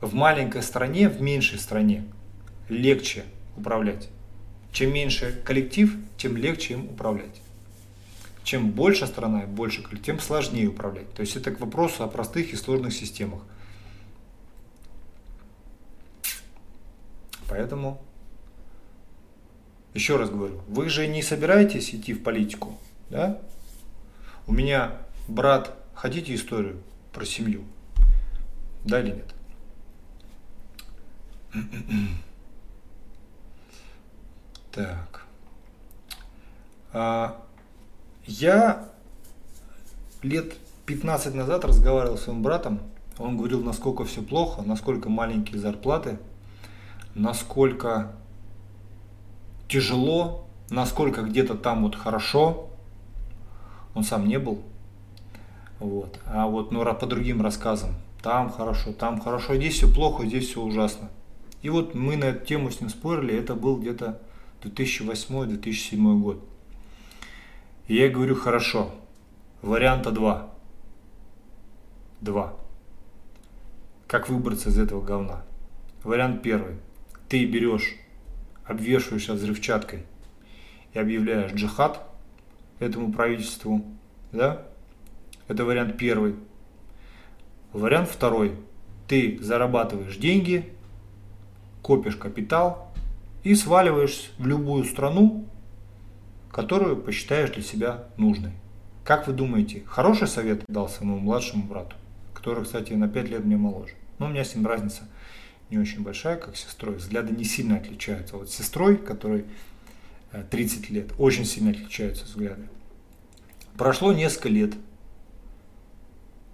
В 0.00 0.14
маленькой 0.14 0.62
стране, 0.62 1.08
в 1.08 1.20
меньшей 1.20 1.58
стране 1.58 2.04
легче 2.68 3.24
управлять. 3.56 4.08
Чем 4.72 4.94
меньше 4.94 5.42
коллектив, 5.44 5.94
тем 6.16 6.36
легче 6.36 6.74
им 6.74 6.86
управлять. 6.86 7.42
Чем 8.42 8.70
больше 8.70 9.06
страна, 9.06 9.44
больше 9.46 9.84
тем 10.02 10.18
сложнее 10.18 10.68
управлять. 10.68 11.12
То 11.12 11.20
есть 11.20 11.36
это 11.36 11.50
к 11.50 11.60
вопросу 11.60 12.02
о 12.04 12.08
простых 12.08 12.52
и 12.52 12.56
сложных 12.56 12.94
системах. 12.94 13.42
Поэтому 17.48 18.00
еще 19.94 20.16
раз 20.16 20.30
говорю, 20.30 20.60
вы 20.68 20.88
же 20.88 21.06
не 21.06 21.22
собираетесь 21.22 21.94
идти 21.94 22.12
в 22.12 22.22
политику, 22.22 22.78
да? 23.08 23.40
У 24.46 24.52
меня 24.52 24.98
брат, 25.28 25.76
хотите 25.94 26.34
историю 26.34 26.82
про 27.12 27.24
семью? 27.24 27.64
Да 28.84 29.00
или 29.00 29.10
нет? 29.10 29.34
Так. 34.72 35.26
А, 36.92 37.42
я 38.24 38.88
лет 40.22 40.54
15 40.86 41.34
назад 41.34 41.64
разговаривал 41.64 42.16
с 42.16 42.22
своим 42.22 42.40
братом. 42.42 42.80
Он 43.18 43.36
говорил, 43.36 43.64
насколько 43.64 44.04
все 44.04 44.22
плохо, 44.22 44.62
насколько 44.62 45.08
маленькие 45.08 45.58
зарплаты, 45.58 46.18
насколько 47.16 48.12
тяжело, 49.70 50.48
насколько 50.68 51.22
где-то 51.22 51.54
там 51.54 51.84
вот 51.84 51.94
хорошо. 51.94 52.68
Он 53.94 54.04
сам 54.04 54.26
не 54.26 54.38
был. 54.38 54.62
Вот. 55.78 56.20
А 56.26 56.46
вот 56.46 56.72
ну, 56.72 56.84
по 56.94 57.06
другим 57.06 57.40
рассказам, 57.40 57.94
там 58.22 58.50
хорошо, 58.50 58.92
там 58.92 59.20
хорошо, 59.20 59.56
здесь 59.56 59.74
все 59.74 59.92
плохо, 59.92 60.26
здесь 60.26 60.48
все 60.48 60.60
ужасно. 60.60 61.08
И 61.62 61.70
вот 61.70 61.94
мы 61.94 62.16
на 62.16 62.24
эту 62.24 62.44
тему 62.44 62.70
с 62.70 62.80
ним 62.80 62.90
спорили, 62.90 63.34
это 63.34 63.54
был 63.54 63.78
где-то 63.78 64.20
2008-2007 64.62 66.20
год. 66.20 66.44
И 67.88 67.96
я 67.96 68.08
говорю, 68.08 68.34
хорошо, 68.34 68.90
варианта 69.62 70.10
два. 70.10 70.50
Два. 72.20 72.54
Как 74.06 74.28
выбраться 74.28 74.68
из 74.68 74.78
этого 74.78 75.00
говна? 75.00 75.42
Вариант 76.02 76.42
первый. 76.42 76.76
Ты 77.28 77.46
берешь, 77.46 77.96
обвешиваешься 78.70 79.34
взрывчаткой 79.34 80.04
и 80.92 80.98
объявляешь 80.98 81.52
джихад 81.52 82.00
этому 82.78 83.12
правительству, 83.12 83.84
да? 84.30 84.62
Это 85.48 85.64
вариант 85.64 85.98
первый. 85.98 86.36
Вариант 87.72 88.08
второй. 88.08 88.54
Ты 89.08 89.38
зарабатываешь 89.42 90.16
деньги, 90.16 90.72
копишь 91.82 92.14
капитал 92.14 92.92
и 93.42 93.56
сваливаешь 93.56 94.30
в 94.38 94.46
любую 94.46 94.84
страну, 94.84 95.48
которую 96.52 96.96
посчитаешь 96.96 97.50
для 97.50 97.62
себя 97.62 98.04
нужной. 98.16 98.52
Как 99.04 99.26
вы 99.26 99.32
думаете, 99.32 99.82
хороший 99.86 100.28
совет 100.28 100.64
дал 100.68 100.88
своему 100.88 101.18
младшему 101.18 101.64
брату, 101.64 101.96
который, 102.34 102.62
кстати, 102.62 102.92
на 102.92 103.08
5 103.08 103.28
лет 103.30 103.44
мне 103.44 103.56
моложе? 103.56 103.94
Но 104.20 104.26
у 104.26 104.28
меня 104.28 104.44
с 104.44 104.54
ним 104.54 104.66
разница 104.66 105.08
не 105.70 105.78
очень 105.78 106.02
большая, 106.02 106.36
как 106.36 106.56
сестрой. 106.56 106.96
Взгляды 106.96 107.34
не 107.34 107.44
сильно 107.44 107.76
отличаются. 107.76 108.36
Вот 108.36 108.50
с 108.50 108.54
сестрой, 108.54 108.96
которой 108.96 109.44
30 110.50 110.90
э, 110.90 110.94
лет, 110.94 111.12
очень 111.18 111.44
сильно 111.44 111.70
отличаются 111.70 112.24
взгляды. 112.24 112.68
Прошло 113.76 114.12
несколько 114.12 114.48
лет. 114.48 114.74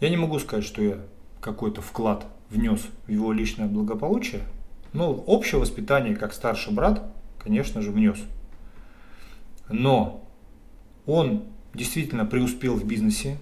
Я 0.00 0.10
не 0.10 0.16
могу 0.16 0.38
сказать, 0.38 0.64
что 0.64 0.82
я 0.82 0.98
какой-то 1.40 1.80
вклад 1.80 2.26
внес 2.50 2.86
в 3.06 3.10
его 3.10 3.32
личное 3.32 3.66
благополучие, 3.66 4.42
но 4.92 5.12
общее 5.12 5.60
воспитание, 5.60 6.14
как 6.14 6.32
старший 6.32 6.72
брат, 6.72 7.10
конечно 7.38 7.80
же, 7.80 7.90
внес. 7.90 8.18
Но 9.68 10.28
он 11.06 11.44
действительно 11.74 12.26
преуспел 12.26 12.76
в 12.76 12.84
бизнесе. 12.84 13.38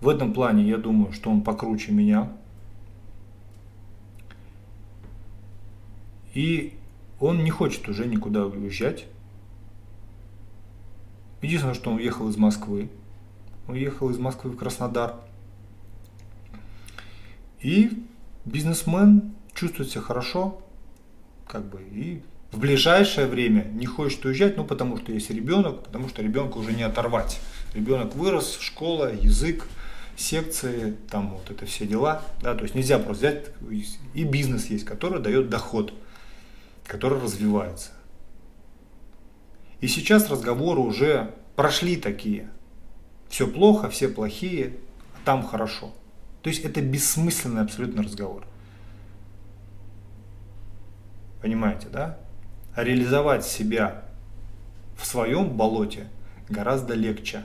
В 0.00 0.08
этом 0.08 0.32
плане 0.32 0.68
я 0.68 0.78
думаю, 0.78 1.12
что 1.12 1.30
он 1.30 1.42
покруче 1.42 1.92
меня. 1.92 2.32
И 6.34 6.74
он 7.18 7.44
не 7.44 7.50
хочет 7.50 7.88
уже 7.88 8.06
никуда 8.06 8.46
уезжать. 8.46 9.06
Единственное, 11.42 11.74
что 11.74 11.90
он 11.90 11.96
уехал 11.96 12.28
из 12.28 12.36
Москвы. 12.36 12.90
Он 13.66 13.74
уехал 13.74 14.10
из 14.10 14.18
Москвы 14.18 14.50
в 14.50 14.56
Краснодар. 14.56 15.16
И 17.60 18.04
бизнесмен 18.44 19.34
чувствует 19.54 19.90
себя 19.90 20.00
хорошо, 20.00 20.62
как 21.46 21.68
бы, 21.68 21.82
и 21.82 22.22
в 22.52 22.58
ближайшее 22.58 23.26
время 23.26 23.62
не 23.72 23.86
хочет 23.86 24.24
уезжать, 24.24 24.56
ну, 24.56 24.64
потому 24.64 24.96
что 24.96 25.12
есть 25.12 25.30
ребенок, 25.30 25.84
потому 25.84 26.08
что 26.08 26.22
ребенка 26.22 26.56
уже 26.56 26.72
не 26.72 26.82
оторвать. 26.82 27.40
Ребенок 27.74 28.14
вырос, 28.14 28.58
школа, 28.58 29.12
язык, 29.14 29.66
секции, 30.16 30.96
там 31.10 31.30
вот 31.30 31.50
это 31.50 31.66
все 31.66 31.86
дела, 31.86 32.22
да, 32.42 32.54
то 32.54 32.62
есть 32.62 32.74
нельзя 32.74 32.98
просто 32.98 33.26
взять, 33.26 33.46
и 34.14 34.24
бизнес 34.24 34.66
есть, 34.66 34.84
который 34.84 35.20
дает 35.20 35.48
доход, 35.48 35.92
который 36.90 37.20
развивается. 37.20 37.92
И 39.80 39.86
сейчас 39.86 40.28
разговоры 40.28 40.80
уже 40.80 41.32
прошли 41.54 41.96
такие. 41.96 42.50
Все 43.28 43.46
плохо, 43.46 43.88
все 43.88 44.08
плохие, 44.08 44.76
а 45.14 45.24
там 45.24 45.46
хорошо. 45.46 45.94
То 46.42 46.50
есть 46.50 46.64
это 46.64 46.82
бессмысленный 46.82 47.62
абсолютно 47.62 48.02
разговор. 48.02 48.44
Понимаете, 51.40 51.86
да? 51.88 52.18
реализовать 52.74 53.46
себя 53.46 54.02
в 54.98 55.06
своем 55.06 55.56
болоте 55.56 56.08
гораздо 56.48 56.94
легче. 56.94 57.44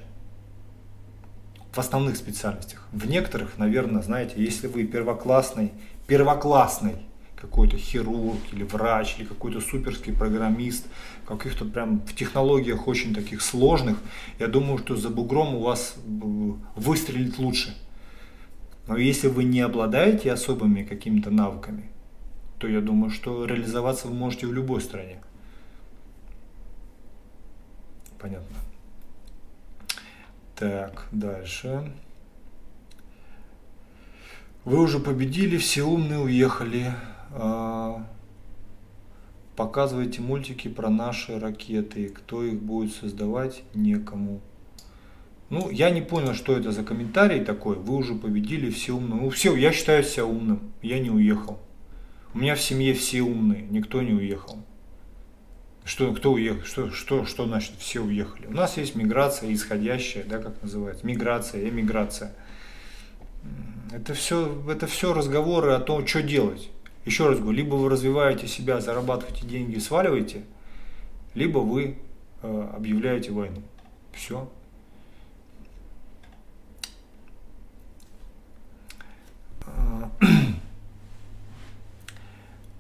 В 1.71 1.77
основных 1.77 2.17
специальностях. 2.17 2.87
В 2.91 3.07
некоторых, 3.07 3.59
наверное, 3.59 4.01
знаете, 4.01 4.33
если 4.37 4.65
вы 4.65 4.85
первоклассный, 4.85 5.71
первоклассный 6.07 7.05
какой-то 7.45 7.77
хирург 7.77 8.39
или 8.51 8.63
врач, 8.63 9.15
или 9.17 9.25
какой-то 9.25 9.61
суперский 9.61 10.13
программист, 10.13 10.87
каких-то 11.27 11.65
прям 11.65 11.99
в 11.99 12.15
технологиях 12.15 12.87
очень 12.87 13.13
таких 13.13 13.41
сложных, 13.41 13.97
я 14.39 14.47
думаю, 14.47 14.77
что 14.79 14.95
за 14.95 15.09
бугром 15.09 15.55
у 15.55 15.61
вас 15.61 15.95
выстрелит 16.75 17.37
лучше. 17.37 17.75
Но 18.87 18.97
если 18.97 19.27
вы 19.27 19.43
не 19.43 19.61
обладаете 19.61 20.31
особыми 20.31 20.83
какими-то 20.83 21.31
навыками, 21.31 21.89
то 22.59 22.67
я 22.67 22.81
думаю, 22.81 23.09
что 23.11 23.45
реализоваться 23.45 24.07
вы 24.07 24.13
можете 24.13 24.47
в 24.47 24.53
любой 24.53 24.81
стране. 24.81 25.21
Понятно. 28.19 28.57
Так, 30.55 31.07
дальше. 31.11 31.91
Вы 34.63 34.79
уже 34.79 34.99
победили, 34.99 35.57
все 35.57 35.83
умные 35.83 36.19
уехали. 36.19 36.93
А, 37.37 38.07
показывайте 39.57 40.21
мультики 40.21 40.69
про 40.69 40.89
наши 40.89 41.37
ракеты. 41.37 42.09
Кто 42.09 42.43
их 42.43 42.61
будет 42.61 42.93
создавать, 42.93 43.63
некому. 43.73 44.41
Ну, 45.49 45.69
я 45.69 45.89
не 45.89 46.01
понял, 46.01 46.33
что 46.33 46.57
это 46.57 46.71
за 46.71 46.83
комментарий 46.83 47.43
такой. 47.43 47.75
Вы 47.75 47.95
уже 47.95 48.15
победили, 48.15 48.69
все 48.69 48.93
умные. 48.93 49.21
Ну, 49.21 49.29
все, 49.29 49.55
я 49.55 49.71
считаю 49.73 50.03
себя 50.03 50.25
умным. 50.25 50.71
Я 50.81 50.99
не 50.99 51.09
уехал. 51.09 51.59
У 52.33 52.39
меня 52.39 52.55
в 52.55 52.61
семье 52.61 52.93
все 52.93 53.21
умные, 53.21 53.61
никто 53.61 54.01
не 54.01 54.13
уехал. 54.13 54.57
Что, 55.83 56.13
кто 56.13 56.33
уехал? 56.33 56.63
Что, 56.63 56.91
что, 56.91 57.25
что 57.25 57.45
значит 57.45 57.75
все 57.77 58.01
уехали? 58.01 58.47
У 58.47 58.51
нас 58.51 58.77
есть 58.77 58.95
миграция 58.95 59.53
исходящая, 59.53 60.23
да, 60.23 60.39
как 60.39 60.61
называется, 60.61 61.05
миграция, 61.05 61.69
эмиграция. 61.69 62.33
Это 63.93 64.13
все, 64.13 64.63
это 64.69 64.87
все 64.87 65.13
разговоры 65.13 65.71
о 65.73 65.79
том, 65.79 66.07
что 66.07 66.23
делать. 66.23 66.71
Еще 67.05 67.27
раз 67.29 67.39
говорю, 67.39 67.57
либо 67.57 67.75
вы 67.75 67.89
развиваете 67.89 68.47
себя, 68.47 68.81
зарабатываете 68.81 69.45
деньги, 69.45 69.77
сваливаете, 69.77 70.43
либо 71.35 71.59
вы 71.59 71.97
э, 72.41 72.69
объявляете 72.75 73.31
войну. 73.31 73.61
Все. 74.11 74.49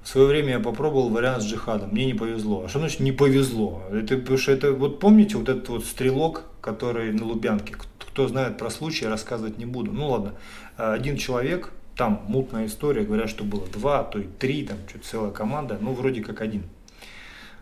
В 0.01 0.07
свое 0.07 0.27
время 0.27 0.49
я 0.53 0.59
попробовал 0.59 1.09
вариант 1.09 1.43
с 1.43 1.45
джихадом, 1.45 1.91
мне 1.91 2.05
не 2.05 2.15
повезло. 2.15 2.63
А 2.65 2.69
что 2.69 2.79
значит 2.79 3.01
не 3.01 3.11
повезло? 3.11 3.83
Это, 3.91 4.17
потому 4.17 4.37
что 4.39 4.51
это, 4.51 4.71
вот 4.73 4.99
помните 4.99 5.37
вот 5.37 5.49
этот 5.49 5.69
вот 5.69 5.85
стрелок, 5.85 6.45
который 6.61 7.11
на 7.13 7.25
Лубянке, 7.25 7.75
кто 7.75 8.27
знает 8.27 8.57
про 8.57 8.71
случай, 8.71 9.05
рассказывать 9.05 9.59
не 9.59 9.65
буду. 9.65 9.91
Ну 9.91 10.07
ладно, 10.09 10.33
один 10.77 11.17
человек, 11.17 11.73
там 11.95 12.23
мутная 12.27 12.65
история, 12.65 13.03
говорят, 13.03 13.29
что 13.29 13.43
было 13.43 13.65
два, 13.67 14.03
то 14.03 14.19
и 14.19 14.27
три, 14.27 14.65
там 14.65 14.77
что-то 14.87 15.05
целая 15.05 15.31
команда, 15.31 15.77
ну 15.79 15.93
вроде 15.93 16.21
как 16.21 16.41
один. 16.41 16.63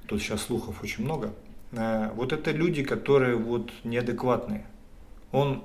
Тут 0.07 0.21
сейчас 0.21 0.41
слухов 0.41 0.81
очень 0.83 1.03
много. 1.03 1.33
Э, 1.71 2.11
вот 2.15 2.33
это 2.33 2.51
люди, 2.51 2.83
которые 2.83 3.35
вот 3.35 3.71
неадекватные. 3.83 4.65
Он, 5.31 5.63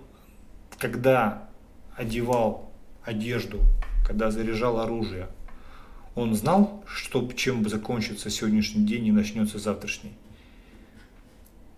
когда 0.79 1.49
одевал 1.97 2.71
одежду, 3.05 3.61
когда 4.07 4.31
заряжал 4.31 4.81
оружие, 4.81 5.29
он 6.15 6.35
знал, 6.35 6.85
что, 6.87 7.31
чем 7.33 7.67
закончится 7.69 8.29
сегодняшний 8.29 8.85
день 8.85 9.07
и 9.07 9.13
начнется 9.13 9.59
завтрашний? 9.59 10.13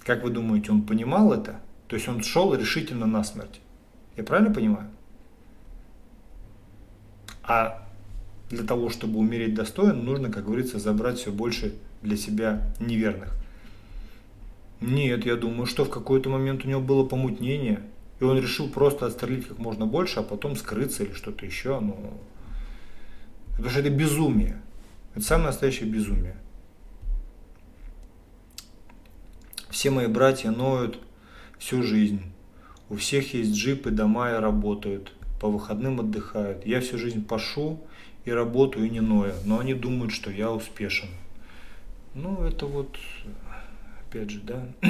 Как 0.01 0.25
вы 0.25 0.31
думаете, 0.31 0.73
он 0.73 0.83
понимал 0.83 1.33
это? 1.33 1.61
То 1.89 1.97
есть 1.97 2.09
он 2.09 2.23
шел 2.23 2.55
решительно 2.55 3.07
на 3.07 3.23
смерть. 3.23 3.61
Я 4.17 4.25
правильно 4.25 4.53
понимаю? 4.53 4.89
А 7.51 7.83
для 8.49 8.63
того, 8.63 8.91
чтобы 8.91 9.19
умереть 9.19 9.55
достойно, 9.55 9.95
нужно, 9.95 10.31
как 10.31 10.45
говорится, 10.45 10.79
забрать 10.79 11.19
все 11.19 11.33
больше 11.33 11.75
для 12.01 12.17
себя 12.17 12.73
неверных. 12.79 13.35
Нет, 14.81 15.27
я 15.27 15.35
думаю, 15.35 15.67
что 15.67 15.85
в 15.85 15.91
какой-то 15.91 16.31
момент 16.31 16.65
у 16.65 16.69
него 16.69 16.81
было 16.81 17.05
помутнение, 17.05 17.83
и 18.21 18.25
он 18.25 18.39
решил 18.39 18.69
просто 18.71 19.07
отстрелить 19.07 19.49
как 19.49 19.59
можно 19.59 19.85
больше, 19.85 20.21
а 20.21 20.23
потом 20.23 20.55
скрыться 20.55 21.03
или 21.03 21.13
что-то 21.13 21.45
еще. 21.45 21.81
Ну, 21.81 22.21
Потому 23.51 23.69
что 23.69 23.81
это 23.81 23.91
безумие. 23.91 24.63
Это 25.17 25.25
самое 25.25 25.49
настоящее 25.49 25.91
безумие. 25.91 26.37
Все 29.71 29.91
мои 29.91 30.07
братья 30.07 30.53
ноют 30.53 31.01
всю 31.59 31.83
жизнь. 31.83 32.23
У 32.89 32.95
всех 32.95 33.35
есть 33.35 33.53
джипы, 33.57 33.91
дома 33.91 34.31
и 34.31 34.35
работают. 34.35 35.13
По 35.41 35.49
выходным 35.49 35.99
отдыхают. 35.99 36.67
Я 36.67 36.81
всю 36.81 36.99
жизнь 36.99 37.25
пашу 37.25 37.81
и 38.25 38.31
работаю, 38.31 38.87
и 38.87 38.91
не 38.91 39.01
ною, 39.01 39.33
но 39.45 39.59
они 39.59 39.75
думают, 39.75 40.13
что 40.13 40.31
я 40.31 40.53
успешен. 40.53 41.09
Ну, 42.15 42.45
это 42.45 42.67
вот, 42.67 42.97
опять 44.07 44.31
же, 44.31 44.41
да. 44.41 44.63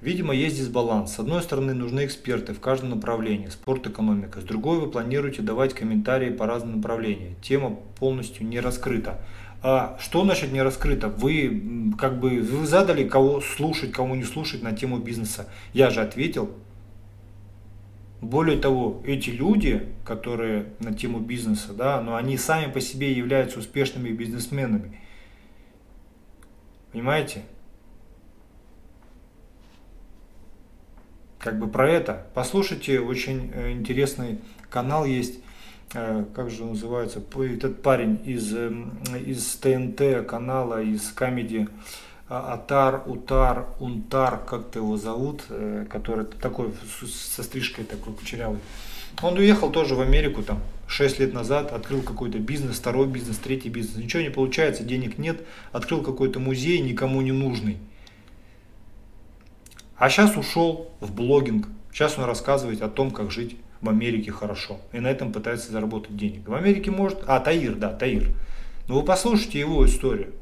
Видимо, 0.00 0.34
есть 0.34 0.58
дисбаланс. 0.58 1.14
С 1.14 1.18
одной 1.18 1.42
стороны, 1.42 1.74
нужны 1.74 2.04
эксперты 2.04 2.52
в 2.52 2.60
каждом 2.60 2.90
направлении, 2.90 3.48
спорт, 3.48 3.86
экономика. 3.86 4.40
С 4.40 4.44
другой, 4.44 4.78
вы 4.78 4.90
планируете 4.90 5.42
давать 5.42 5.74
комментарии 5.74 6.30
по 6.30 6.46
разным 6.46 6.76
направлениям. 6.76 7.34
Тема 7.42 7.78
полностью 7.98 8.46
не 8.46 8.60
раскрыта. 8.60 9.20
А 9.62 9.96
что 9.98 10.22
значит 10.22 10.52
не 10.52 10.60
раскрыто? 10.60 11.08
Вы 11.08 11.90
как 11.98 12.20
бы 12.20 12.40
вы 12.40 12.66
задали 12.66 13.08
кого 13.08 13.40
слушать, 13.40 13.92
кого 13.92 14.14
не 14.14 14.24
слушать 14.24 14.62
на 14.62 14.72
тему 14.72 14.98
бизнеса. 14.98 15.48
Я 15.72 15.88
же 15.88 16.02
ответил. 16.02 16.50
Более 18.24 18.58
того, 18.58 19.02
эти 19.04 19.30
люди, 19.30 19.86
которые 20.04 20.66
на 20.80 20.94
тему 20.94 21.20
бизнеса, 21.20 21.72
да, 21.72 22.00
но 22.00 22.16
они 22.16 22.36
сами 22.36 22.70
по 22.70 22.80
себе 22.80 23.12
являются 23.12 23.58
успешными 23.58 24.10
бизнесменами. 24.10 24.98
Понимаете? 26.92 27.42
как 31.44 31.58
бы 31.58 31.68
про 31.68 31.90
это. 31.90 32.26
Послушайте, 32.32 33.00
очень 33.00 33.50
э, 33.52 33.72
интересный 33.72 34.38
канал 34.70 35.04
есть, 35.04 35.40
э, 35.92 36.24
как 36.34 36.48
же 36.48 36.64
называется, 36.64 37.20
этот 37.20 37.82
парень 37.82 38.18
из, 38.24 38.54
эм, 38.56 38.98
из 39.26 39.54
ТНТ 39.56 40.26
канала, 40.26 40.82
из 40.82 41.12
комедии 41.12 41.68
а, 41.68 41.70
Атар, 42.28 43.02
Утар, 43.06 43.66
Унтар, 43.80 44.38
как-то 44.44 44.78
его 44.78 44.96
зовут, 44.96 45.42
э, 45.50 45.84
который 45.90 46.24
такой 46.24 46.72
со 47.06 47.42
стрижкой 47.42 47.84
такой 47.84 48.14
кучерявый. 48.14 48.60
Он 49.22 49.34
уехал 49.36 49.70
тоже 49.70 49.94
в 49.94 50.00
Америку 50.00 50.42
там 50.42 50.60
6 50.88 51.20
лет 51.20 51.34
назад, 51.34 51.72
открыл 51.72 52.02
какой-то 52.02 52.38
бизнес, 52.38 52.76
второй 52.76 53.06
бизнес, 53.06 53.36
третий 53.38 53.68
бизнес. 53.68 54.02
Ничего 54.02 54.22
не 54.22 54.30
получается, 54.30 54.84
денег 54.84 55.18
нет, 55.18 55.42
открыл 55.72 56.02
какой-то 56.02 56.40
музей, 56.40 56.80
никому 56.80 57.20
не 57.20 57.32
нужный. 57.32 57.78
А 59.96 60.08
сейчас 60.08 60.36
ушел 60.36 60.90
в 61.00 61.12
блогинг. 61.14 61.68
Сейчас 61.92 62.18
он 62.18 62.24
рассказывает 62.24 62.82
о 62.82 62.88
том, 62.88 63.10
как 63.10 63.30
жить 63.30 63.56
в 63.80 63.88
Америке 63.88 64.32
хорошо. 64.32 64.80
И 64.92 64.98
на 64.98 65.08
этом 65.08 65.32
пытается 65.32 65.70
заработать 65.70 66.16
денег. 66.16 66.48
В 66.48 66.54
Америке 66.54 66.90
может... 66.90 67.22
А, 67.26 67.38
Таир, 67.38 67.76
да, 67.76 67.90
Таир. 67.90 68.30
Но 68.88 68.96
вы 68.98 69.04
послушайте 69.04 69.60
его 69.60 69.86
историю. 69.86 70.32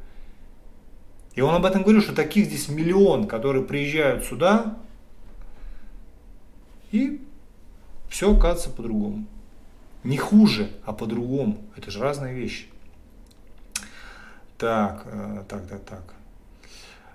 И 1.35 1.41
он 1.41 1.55
об 1.55 1.65
этом 1.65 1.83
говорил, 1.83 2.03
что 2.03 2.15
таких 2.15 2.47
здесь 2.47 2.69
миллион, 2.69 3.27
которые 3.27 3.65
приезжают 3.65 4.25
сюда, 4.25 4.77
и 6.91 7.25
все 8.09 8.35
оказывается 8.35 8.71
по-другому. 8.71 9.25
Не 10.05 10.19
хуже, 10.19 10.71
а 10.85 10.93
по-другому. 10.93 11.59
Это 11.77 11.91
же 11.91 12.01
разные 12.01 12.35
вещи. 12.35 12.67
Так, 14.59 15.03
э, 15.07 15.45
так, 15.49 15.67
так, 15.69 15.85
так. 15.85 16.15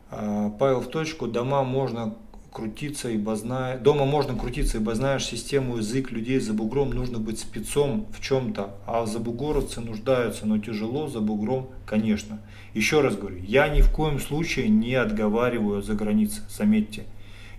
А, 0.09 0.49
Павел 0.51 0.81
в 0.81 0.87
точку. 0.87 1.27
Дома 1.27 1.63
можно 1.63 2.15
крутиться, 2.57 3.09
ибо 3.09 3.35
зная... 3.35 3.77
Дома 3.77 4.05
можно 4.05 4.35
крутиться, 4.35 4.77
ибо 4.77 4.95
знаешь 4.95 5.25
систему, 5.25 5.77
язык 5.77 6.09
людей 6.09 6.39
за 6.39 6.53
бугром, 6.53 6.89
нужно 6.89 7.19
быть 7.19 7.39
спецом 7.39 8.07
в 8.11 8.19
чем-то, 8.19 8.71
а 8.87 9.05
забугоровцы 9.05 9.79
нуждаются, 9.79 10.47
но 10.47 10.57
тяжело 10.57 11.07
за 11.07 11.19
бугром, 11.19 11.69
конечно. 11.85 12.41
Еще 12.73 13.01
раз 13.01 13.15
говорю, 13.15 13.37
я 13.37 13.67
ни 13.69 13.81
в 13.81 13.91
коем 13.91 14.19
случае 14.19 14.69
не 14.69 14.95
отговариваю 14.95 15.83
за 15.83 15.93
границей, 15.93 16.41
заметьте. 16.49 17.03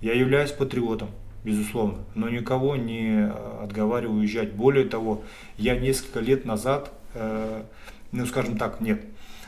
Я 0.00 0.14
являюсь 0.14 0.50
патриотом, 0.50 1.10
безусловно, 1.44 1.98
но 2.16 2.28
никого 2.28 2.74
не 2.74 3.20
э, 3.20 3.62
отговариваю 3.62 4.18
уезжать. 4.18 4.52
Более 4.52 4.84
того, 4.84 5.22
я 5.58 5.78
несколько 5.78 6.18
лет 6.18 6.44
назад, 6.44 6.90
э, 7.14 7.62
ну 8.10 8.26
скажем 8.26 8.58
так, 8.58 8.80
нет, 8.80 9.00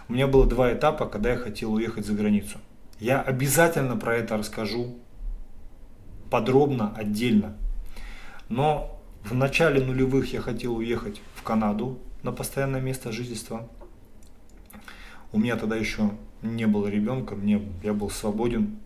у 0.08 0.12
меня 0.12 0.28
было 0.28 0.46
два 0.46 0.72
этапа, 0.72 1.06
когда 1.06 1.30
я 1.32 1.36
хотел 1.36 1.72
уехать 1.72 2.06
за 2.06 2.12
границу. 2.12 2.58
Я 3.00 3.20
обязательно 3.20 3.96
про 3.96 4.14
это 4.14 4.36
расскажу 4.36 4.94
подробно, 6.30 6.94
отдельно. 6.96 7.56
Но 8.48 9.00
в 9.24 9.34
начале 9.34 9.84
нулевых 9.84 10.32
я 10.32 10.40
хотел 10.40 10.76
уехать 10.76 11.20
в 11.34 11.42
Канаду 11.42 11.98
на 12.22 12.32
постоянное 12.32 12.80
место 12.80 13.12
жительства. 13.12 13.68
У 15.32 15.38
меня 15.38 15.56
тогда 15.56 15.76
еще 15.76 16.10
не 16.42 16.66
было 16.66 16.88
ребенка, 16.88 17.36
мне, 17.36 17.62
я 17.82 17.92
был 17.92 18.10
свободен 18.10 18.78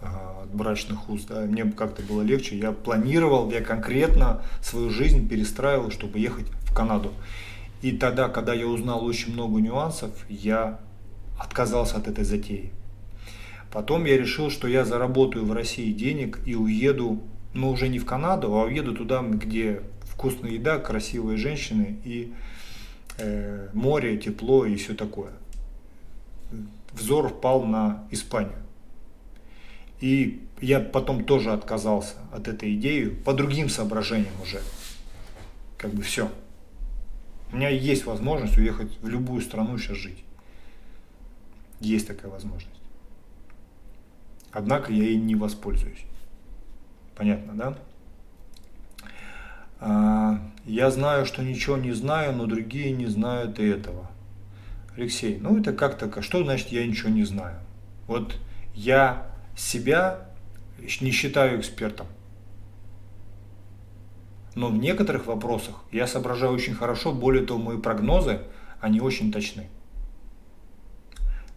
э, 0.00 0.06
от 0.42 0.54
брачных 0.54 1.10
уз, 1.10 1.24
да, 1.24 1.42
мне 1.42 1.64
как-то 1.64 2.02
было 2.02 2.22
легче. 2.22 2.58
Я 2.58 2.72
планировал, 2.72 3.50
я 3.50 3.60
конкретно 3.60 4.42
свою 4.62 4.90
жизнь 4.90 5.28
перестраивал, 5.28 5.90
чтобы 5.90 6.18
ехать 6.18 6.46
в 6.62 6.74
Канаду. 6.74 7.12
И 7.82 7.92
тогда, 7.92 8.28
когда 8.28 8.54
я 8.54 8.66
узнал 8.66 9.04
очень 9.04 9.32
много 9.32 9.60
нюансов, 9.60 10.10
я 10.28 10.80
отказался 11.38 11.96
от 11.96 12.08
этой 12.08 12.24
затеи. 12.24 12.72
Потом 13.70 14.04
я 14.04 14.18
решил, 14.18 14.50
что 14.50 14.66
я 14.66 14.84
заработаю 14.84 15.44
в 15.44 15.52
России 15.52 15.92
денег 15.92 16.40
и 16.44 16.56
уеду, 16.56 17.22
но 17.54 17.70
уже 17.70 17.88
не 17.88 17.98
в 17.98 18.04
Канаду, 18.04 18.52
а 18.54 18.64
уеду 18.64 18.94
туда, 18.94 19.22
где 19.22 19.82
вкусная 20.02 20.52
еда, 20.52 20.78
красивые 20.78 21.38
женщины 21.38 21.98
и 22.04 22.32
э, 23.18 23.68
море, 23.72 24.18
тепло 24.18 24.66
и 24.66 24.74
все 24.74 24.94
такое. 24.94 25.32
Взор 26.92 27.28
впал 27.28 27.64
на 27.64 28.04
Испанию. 28.10 28.58
И 30.00 30.42
я 30.60 30.80
потом 30.80 31.24
тоже 31.24 31.52
отказался 31.52 32.14
от 32.32 32.48
этой 32.48 32.74
идеи 32.74 33.08
по 33.08 33.32
другим 33.32 33.68
соображениям 33.68 34.34
уже. 34.42 34.60
Как 35.78 35.92
бы 35.92 36.02
все. 36.02 36.30
У 37.52 37.56
меня 37.56 37.68
есть 37.68 38.04
возможность 38.04 38.58
уехать 38.58 38.98
в 39.00 39.08
любую 39.08 39.42
страну 39.42 39.78
сейчас 39.78 39.96
жить. 39.96 40.24
Есть 41.80 42.08
такая 42.08 42.30
возможность. 42.30 42.79
Однако 44.52 44.92
я 44.92 45.04
ей 45.04 45.16
не 45.16 45.34
воспользуюсь. 45.34 46.04
Понятно, 47.16 47.52
да? 47.54 47.78
А, 49.78 50.40
я 50.64 50.90
знаю, 50.90 51.26
что 51.26 51.42
ничего 51.42 51.76
не 51.76 51.92
знаю, 51.92 52.34
но 52.34 52.46
другие 52.46 52.92
не 52.92 53.06
знают 53.06 53.58
и 53.58 53.66
этого. 53.66 54.10
Алексей, 54.96 55.38
ну 55.40 55.58
это 55.58 55.72
как-то, 55.72 56.20
что 56.22 56.42
значит 56.44 56.68
я 56.68 56.86
ничего 56.86 57.10
не 57.10 57.24
знаю? 57.24 57.58
Вот 58.06 58.36
я 58.74 59.26
себя 59.56 60.28
не 61.00 61.10
считаю 61.10 61.60
экспертом. 61.60 62.06
Но 64.54 64.68
в 64.68 64.76
некоторых 64.76 65.26
вопросах 65.26 65.84
я 65.92 66.06
соображаю 66.06 66.52
очень 66.52 66.74
хорошо, 66.74 67.12
более 67.12 67.46
того, 67.46 67.60
мои 67.60 67.78
прогнозы, 67.78 68.40
они 68.80 69.00
очень 69.00 69.30
точны. 69.30 69.68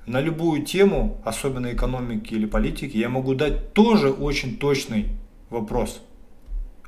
На 0.06 0.20
любую 0.20 0.64
тему, 0.64 1.22
особенно 1.24 1.72
экономики 1.72 2.34
или 2.34 2.46
политики, 2.46 2.98
я 2.98 3.08
могу 3.08 3.36
дать 3.36 3.74
тоже 3.74 4.12
очень 4.12 4.58
точный 4.58 5.08
вопрос, 5.50 6.02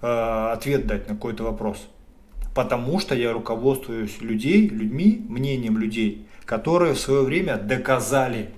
э, 0.02 0.50
ответ 0.52 0.86
дать 0.86 1.08
на 1.08 1.16
какой-то 1.16 1.44
вопрос. 1.44 1.88
Потому 2.54 3.00
что 3.00 3.16
я 3.16 3.32
руководствуюсь 3.32 4.20
людей, 4.22 4.68
людьми, 4.68 5.26
мнением 5.30 5.78
людей, 5.78 6.28
которые 6.44 6.94
в 6.94 7.00
свое 7.00 7.22
время 7.22 7.58
доказали 7.58 8.50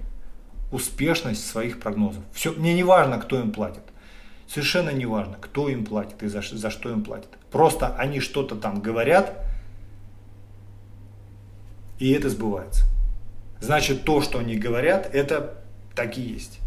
успешность 0.72 1.46
своих 1.46 1.80
прогнозов. 1.80 2.24
Все, 2.34 2.52
мне 2.52 2.74
не 2.74 2.84
важно, 2.84 3.20
кто 3.20 3.40
им 3.40 3.52
платит. 3.52 3.84
Совершенно 4.48 4.90
не 4.90 5.06
важно, 5.06 5.38
кто 5.40 5.70
им 5.70 5.86
платит 5.86 6.24
и 6.24 6.28
за, 6.28 6.42
за 6.42 6.72
что 6.72 6.90
им 6.90 7.04
платит. 7.04 7.30
Просто 7.52 7.96
они 7.96 8.22
что-то 8.22 8.56
там 8.56 8.82
говорят, 8.82 9.38
и 12.00 12.12
это 12.12 12.30
сбывается 12.30 12.86
значит 13.68 14.06
то, 14.06 14.22
что 14.22 14.40
они 14.40 14.56
говорят, 14.56 15.14
это 15.14 15.62
так 15.94 16.18
и 16.18 16.22
есть. 16.22 16.60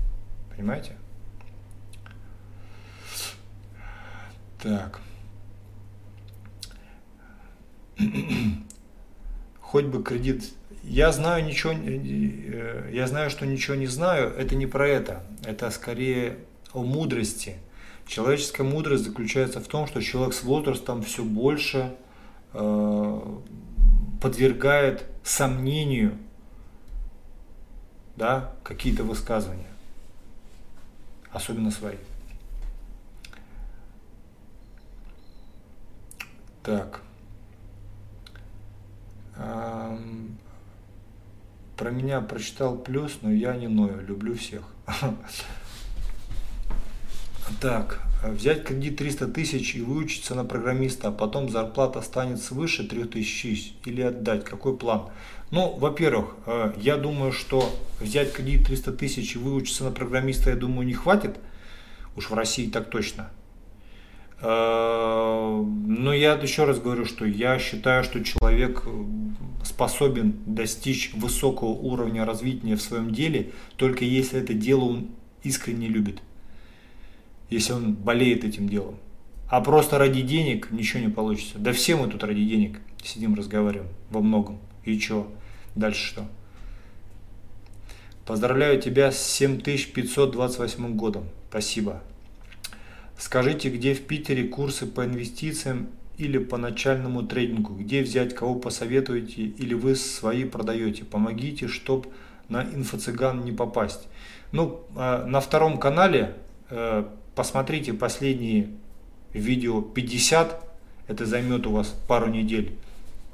Понимаете? 0.54 0.92
Так. 4.62 5.00
Хоть 9.60 9.86
бы 9.86 10.02
кредит. 10.02 10.44
Я 10.82 11.10
знаю 11.12 11.44
ничего, 11.44 11.72
э, 11.72 12.90
я 12.92 13.06
знаю, 13.06 13.30
что 13.30 13.46
ничего 13.46 13.76
не 13.76 13.86
знаю. 13.86 14.34
Это 14.36 14.54
не 14.54 14.66
про 14.66 14.86
это. 14.86 15.22
Это 15.44 15.70
скорее 15.70 16.36
о 16.74 16.82
мудрости. 16.82 17.56
Человеческая 18.06 18.64
мудрость 18.64 19.04
заключается 19.04 19.60
в 19.60 19.68
том, 19.68 19.86
что 19.86 20.02
человек 20.02 20.34
с 20.34 20.42
возрастом 20.42 21.02
все 21.02 21.24
больше 21.24 21.94
э, 22.52 23.20
подвергает 24.20 25.06
сомнению 25.24 26.18
да, 28.20 28.52
какие-то 28.62 29.02
высказывания, 29.02 29.72
особенно 31.32 31.70
свои. 31.70 31.96
Так. 36.62 37.00
Про 41.78 41.90
меня 41.90 42.20
прочитал 42.20 42.76
плюс, 42.76 43.20
но 43.22 43.32
я 43.32 43.56
не 43.56 43.68
ною, 43.68 44.04
люблю 44.06 44.36
всех. 44.36 44.62
Так, 47.60 48.00
взять 48.22 48.64
кредит 48.64 48.96
300 48.98 49.26
тысяч 49.28 49.74
и 49.74 49.82
выучиться 49.82 50.36
на 50.36 50.44
программиста, 50.44 51.08
а 51.08 51.10
потом 51.10 51.50
зарплата 51.50 52.00
станет 52.00 52.40
свыше 52.40 52.86
3000 52.86 53.74
или 53.86 54.02
отдать? 54.02 54.44
Какой 54.44 54.76
план? 54.76 55.10
Ну, 55.50 55.76
во-первых, 55.76 56.36
э, 56.46 56.72
я 56.76 56.96
думаю, 56.96 57.32
что 57.32 57.74
взять 57.98 58.32
кредит 58.32 58.66
300 58.66 58.92
тысяч 58.92 59.34
и 59.34 59.38
выучиться 59.38 59.82
на 59.82 59.90
программиста, 59.90 60.50
я 60.50 60.56
думаю, 60.56 60.86
не 60.86 60.94
хватит. 60.94 61.40
Уж 62.16 62.30
в 62.30 62.34
России 62.34 62.70
так 62.70 62.88
точно. 62.88 63.30
Э, 64.40 65.64
но 65.86 66.12
я 66.12 66.34
еще 66.34 66.64
раз 66.64 66.78
говорю, 66.78 67.04
что 67.04 67.24
я 67.24 67.58
считаю, 67.58 68.04
что 68.04 68.22
человек 68.22 68.84
способен 69.64 70.38
достичь 70.46 71.12
высокого 71.14 71.70
уровня 71.70 72.24
развития 72.24 72.76
в 72.76 72.82
своем 72.82 73.12
деле, 73.12 73.50
только 73.76 74.04
если 74.04 74.40
это 74.40 74.54
дело 74.54 74.84
он 74.84 75.08
искренне 75.42 75.88
любит. 75.88 76.22
Если 77.48 77.72
он 77.72 77.94
болеет 77.94 78.44
этим 78.44 78.68
делом. 78.68 78.96
А 79.48 79.60
просто 79.60 79.98
ради 79.98 80.22
денег 80.22 80.70
ничего 80.70 81.00
не 81.02 81.08
получится. 81.08 81.58
Да 81.58 81.72
все 81.72 81.96
мы 81.96 82.06
тут 82.06 82.22
ради 82.22 82.44
денег 82.44 82.80
сидим, 83.02 83.34
разговариваем 83.34 83.88
во 84.10 84.20
многом. 84.20 84.60
И 84.84 84.96
что? 84.98 85.28
Дальше 85.80 86.06
что? 86.08 86.26
Поздравляю 88.26 88.78
тебя 88.80 89.10
с 89.10 89.18
7528 89.18 90.94
годом. 90.94 91.24
Спасибо. 91.48 92.02
Скажите, 93.16 93.70
где 93.70 93.94
в 93.94 94.02
Питере 94.02 94.44
курсы 94.44 94.84
по 94.84 95.06
инвестициям 95.06 95.88
или 96.18 96.36
по 96.36 96.58
начальному 96.58 97.22
трейдингу? 97.22 97.72
Где 97.76 98.02
взять, 98.02 98.34
кого 98.34 98.56
посоветуете 98.56 99.42
или 99.42 99.72
вы 99.72 99.96
свои 99.96 100.44
продаете? 100.44 101.06
Помогите, 101.06 101.66
чтобы 101.66 102.10
на 102.50 102.62
инфо-цыган 102.62 103.42
не 103.42 103.52
попасть. 103.52 104.06
Ну, 104.52 104.82
а, 104.96 105.24
на 105.24 105.40
втором 105.40 105.78
канале 105.78 106.34
э, 106.68 107.04
посмотрите 107.34 107.94
последние 107.94 108.68
видео 109.32 109.80
50, 109.80 110.62
это 111.08 111.24
займет 111.24 111.66
у 111.66 111.72
вас 111.72 111.88
пару 112.06 112.28
недель, 112.28 112.76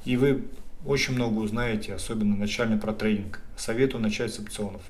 и 0.05 0.17
вы 0.17 0.45
очень 0.87 1.15
много 1.15 1.39
узнаете, 1.39 1.95
особенно 1.95 2.37
начальный 2.37 2.79
про 2.79 2.93
трейдинг. 2.93 3.41
Советую 3.57 4.03
начать 4.03 4.33
с 4.33 4.39
опционов. 4.39 4.83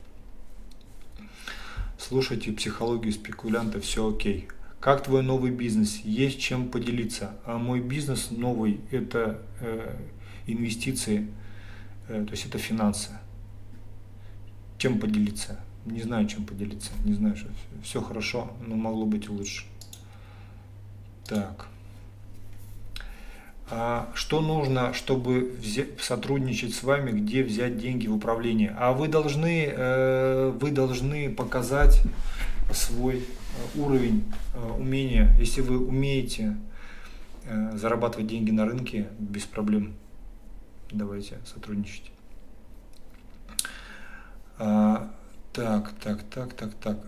Слушайте 1.98 2.52
психологию 2.52 3.12
спекулянта, 3.12 3.80
все 3.80 4.08
окей. 4.08 4.48
Как 4.80 5.02
твой 5.02 5.22
новый 5.22 5.50
бизнес? 5.50 5.96
Есть 6.04 6.38
чем 6.38 6.68
поделиться. 6.68 7.32
А 7.44 7.58
мой 7.58 7.80
бизнес 7.80 8.30
новый– 8.30 8.80
это 8.90 9.42
э, 9.60 9.96
инвестиции, 10.46 11.28
э, 12.08 12.24
то 12.24 12.30
есть 12.32 12.46
это 12.46 12.58
финансы. 12.58 13.10
Чем 14.78 15.00
поделиться? 15.00 15.58
Не 15.86 16.02
знаю, 16.02 16.28
чем 16.28 16.44
поделиться. 16.44 16.90
Не 17.04 17.14
знаю, 17.14 17.36
что 17.36 17.48
все 17.82 18.02
хорошо, 18.02 18.52
но 18.66 18.76
могло 18.76 19.06
быть 19.06 19.28
лучше. 19.28 19.64
Так. 21.24 21.68
А 23.68 24.08
что 24.14 24.40
нужно, 24.40 24.94
чтобы 24.94 25.56
сотрудничать 26.00 26.74
с 26.74 26.84
вами, 26.84 27.10
где 27.10 27.42
взять 27.42 27.78
деньги 27.78 28.06
в 28.06 28.14
управление? 28.14 28.76
А 28.78 28.92
вы 28.92 29.08
должны, 29.08 29.66
э, 29.66 30.50
вы 30.50 30.70
должны 30.70 31.34
показать 31.34 32.00
свой 32.72 33.16
э, 33.16 33.78
уровень 33.78 34.24
э, 34.54 34.70
умения. 34.78 35.34
Если 35.38 35.62
вы 35.62 35.84
умеете 35.84 36.56
зарабатывать 37.74 38.26
деньги 38.26 38.50
на 38.50 38.64
рынке 38.66 39.06
без 39.20 39.44
проблем, 39.44 39.94
давайте 40.90 41.38
сотрудничать. 41.44 42.10
А, 44.58 45.12
так, 45.52 45.92
так, 46.02 46.24
так, 46.24 46.54
так, 46.54 46.74
так. 46.74 46.98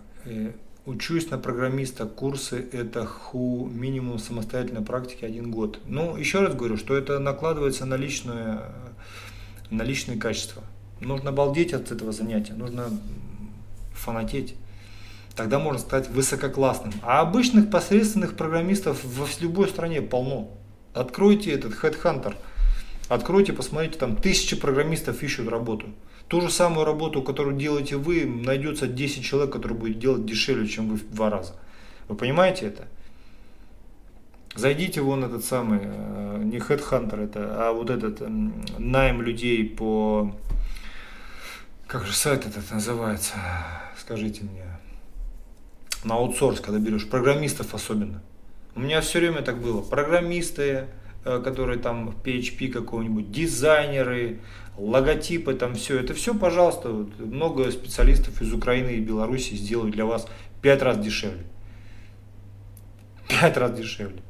Учусь 0.88 1.28
на 1.28 1.36
программиста, 1.36 2.06
курсы 2.06 2.66
это 2.72 3.04
ху 3.04 3.68
минимум 3.70 4.18
самостоятельной 4.18 4.80
практики 4.80 5.22
один 5.22 5.50
год. 5.50 5.80
Ну, 5.84 6.16
еще 6.16 6.40
раз 6.40 6.54
говорю, 6.54 6.78
что 6.78 6.96
это 6.96 7.18
накладывается 7.18 7.84
на 7.84 7.96
личное, 7.96 8.62
на 9.68 9.82
личные 9.82 10.16
качества. 10.18 10.62
Нужно 11.02 11.28
обалдеть 11.28 11.74
от 11.74 11.92
этого 11.92 12.12
занятия, 12.12 12.54
нужно 12.54 12.88
фанатеть. 13.92 14.54
Тогда 15.36 15.58
можно 15.58 15.78
стать 15.78 16.08
высококлассным. 16.08 16.94
А 17.02 17.20
обычных 17.20 17.70
посредственных 17.70 18.34
программистов 18.34 19.04
в 19.04 19.42
любой 19.42 19.68
стране 19.68 20.00
полно. 20.00 20.56
Откройте 20.94 21.50
этот 21.50 21.74
Headhunter, 21.74 22.34
откройте, 23.10 23.52
посмотрите, 23.52 23.98
там 23.98 24.16
тысячи 24.16 24.56
программистов 24.56 25.22
ищут 25.22 25.48
работу. 25.48 25.88
Ту 26.28 26.42
же 26.42 26.50
самую 26.50 26.84
работу, 26.84 27.22
которую 27.22 27.56
делаете 27.56 27.96
вы, 27.96 28.26
найдется 28.26 28.86
10 28.86 29.24
человек, 29.24 29.52
которые 29.52 29.78
будут 29.78 29.98
делать 29.98 30.26
дешевле, 30.26 30.68
чем 30.68 30.88
вы 30.88 30.96
в 30.96 31.10
два 31.10 31.30
раза. 31.30 31.54
Вы 32.06 32.16
понимаете 32.16 32.66
это? 32.66 32.86
Зайдите 34.54 35.00
вон 35.00 35.24
этот 35.24 35.44
самый, 35.44 35.80
э, 35.82 36.42
не 36.44 36.58
Headhunter 36.58 37.24
это, 37.24 37.68
а 37.68 37.72
вот 37.72 37.90
этот 37.90 38.22
найм 38.78 39.22
людей 39.22 39.64
по... 39.68 40.34
Как 41.86 42.04
же 42.04 42.12
сайт 42.12 42.44
этот 42.44 42.70
называется? 42.70 43.34
Скажите 43.98 44.42
мне. 44.42 44.64
На 46.04 46.16
аутсорс, 46.16 46.60
когда 46.60 46.78
берешь, 46.78 47.08
программистов 47.08 47.74
особенно. 47.74 48.20
У 48.74 48.80
меня 48.80 49.00
все 49.00 49.20
время 49.20 49.40
так 49.42 49.60
было. 49.62 49.80
Программисты, 49.80 50.88
которые 51.24 51.78
там 51.78 52.14
PHP 52.24 52.68
какого-нибудь, 52.68 53.30
дизайнеры, 53.30 54.40
логотипы, 54.76 55.54
там 55.54 55.74
все. 55.74 55.98
Это 55.98 56.14
все, 56.14 56.34
пожалуйста, 56.34 56.90
вот, 56.90 57.18
много 57.18 57.70
специалистов 57.70 58.40
из 58.40 58.52
Украины 58.52 58.90
и 58.90 59.00
Беларуси 59.00 59.54
сделают 59.54 59.94
для 59.94 60.04
вас 60.06 60.28
пять 60.62 60.82
раз 60.82 60.98
дешевле. 60.98 61.44
Пять 63.28 63.56
раз 63.56 63.72
дешевле. 63.72 64.22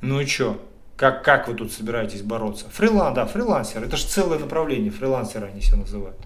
Ну 0.00 0.20
и 0.20 0.26
что? 0.26 0.60
Как, 0.96 1.24
как 1.24 1.48
вы 1.48 1.54
тут 1.54 1.72
собираетесь 1.72 2.22
бороться? 2.22 2.68
Фрилан, 2.70 3.14
да, 3.14 3.26
фрилансер. 3.26 3.82
Это 3.82 3.96
же 3.96 4.06
целое 4.06 4.38
направление, 4.38 4.90
фрилансеры 4.90 5.48
они 5.48 5.60
себя 5.60 5.78
называют. 5.78 6.18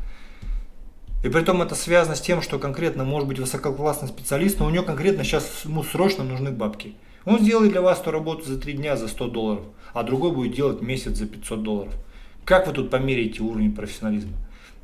И 1.25 1.29
при 1.29 1.41
этом 1.41 1.63
это 1.63 1.75
связано 1.75 2.15
с 2.15 2.21
тем, 2.21 2.43
что 2.43 2.59
конкретно 2.59 3.05
может 3.05 3.29
быть 3.29 3.39
высококлассный 3.39 4.09
специалист, 4.09 4.59
но 4.59 4.67
у 4.67 4.71
него 4.71 4.85
конкретно 4.85 5.25
сейчас 5.25 5.65
ему 5.65 5.83
срочно 5.83 6.25
нужны 6.25 6.51
бабки. 6.51 6.95
Он 7.27 7.41
сделает 7.41 7.73
для 7.73 7.83
вас 7.83 8.01
эту 8.01 8.13
работу 8.13 8.45
за 8.45 8.57
3 8.57 8.73
дня 8.75 8.97
за 8.97 9.09
100 9.09 9.29
долларов, 9.29 9.65
а 9.93 10.05
другой 10.05 10.31
будет 10.31 10.55
делать 10.55 10.81
месяц 10.81 11.17
за 11.17 11.27
500 11.27 11.63
долларов. 11.63 11.93
Как 12.45 12.69
вы 12.69 12.73
тут 12.73 12.89
померяете 12.89 13.43
уровень 13.43 13.75
профессионализма? 13.75 14.33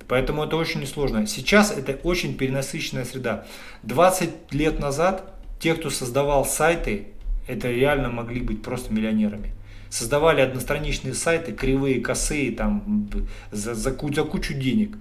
Поэтому 0.09 0.43
это 0.43 0.57
очень 0.57 0.81
несложно. 0.81 1.27
Сейчас 1.29 1.71
это 1.71 1.93
очень 2.03 2.37
перенасыщенная 2.37 3.05
среда. 3.05 3.47
20 3.85 4.53
лет 4.53 4.81
назад 4.81 5.33
те, 5.61 5.75
кто 5.75 5.89
создавал 5.89 6.45
сайты, 6.45 7.07
это 7.47 7.71
реально 7.71 8.11
могли 8.11 8.41
быть 8.41 8.61
просто 8.63 8.93
миллионерами. 8.93 9.53
Создавали 9.89 10.41
одностраничные 10.41 11.15
сайты, 11.15 11.53
кривые, 11.53 12.01
косые, 12.01 12.51
там, 12.51 13.09
за, 13.53 13.75
за, 13.75 13.93
за 13.93 14.25
кучу 14.25 14.55
денег. 14.55 14.97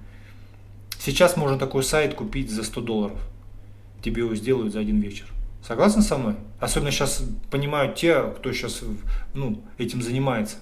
Сейчас 1.00 1.36
можно 1.36 1.58
такой 1.58 1.84
сайт 1.84 2.14
купить 2.14 2.52
за 2.52 2.64
100 2.64 2.82
долларов. 2.82 3.20
Тебе 4.04 4.22
его 4.22 4.36
сделают 4.36 4.74
за 4.74 4.82
один 4.82 5.00
вечер. 5.00 5.26
Согласны 5.66 6.02
со 6.02 6.18
мной? 6.18 6.36
Особенно 6.60 6.92
сейчас 6.92 7.24
понимают 7.50 7.96
те, 7.96 8.24
кто 8.24 8.52
сейчас 8.52 8.82
ну, 9.34 9.64
этим 9.78 10.02
занимается. 10.02 10.58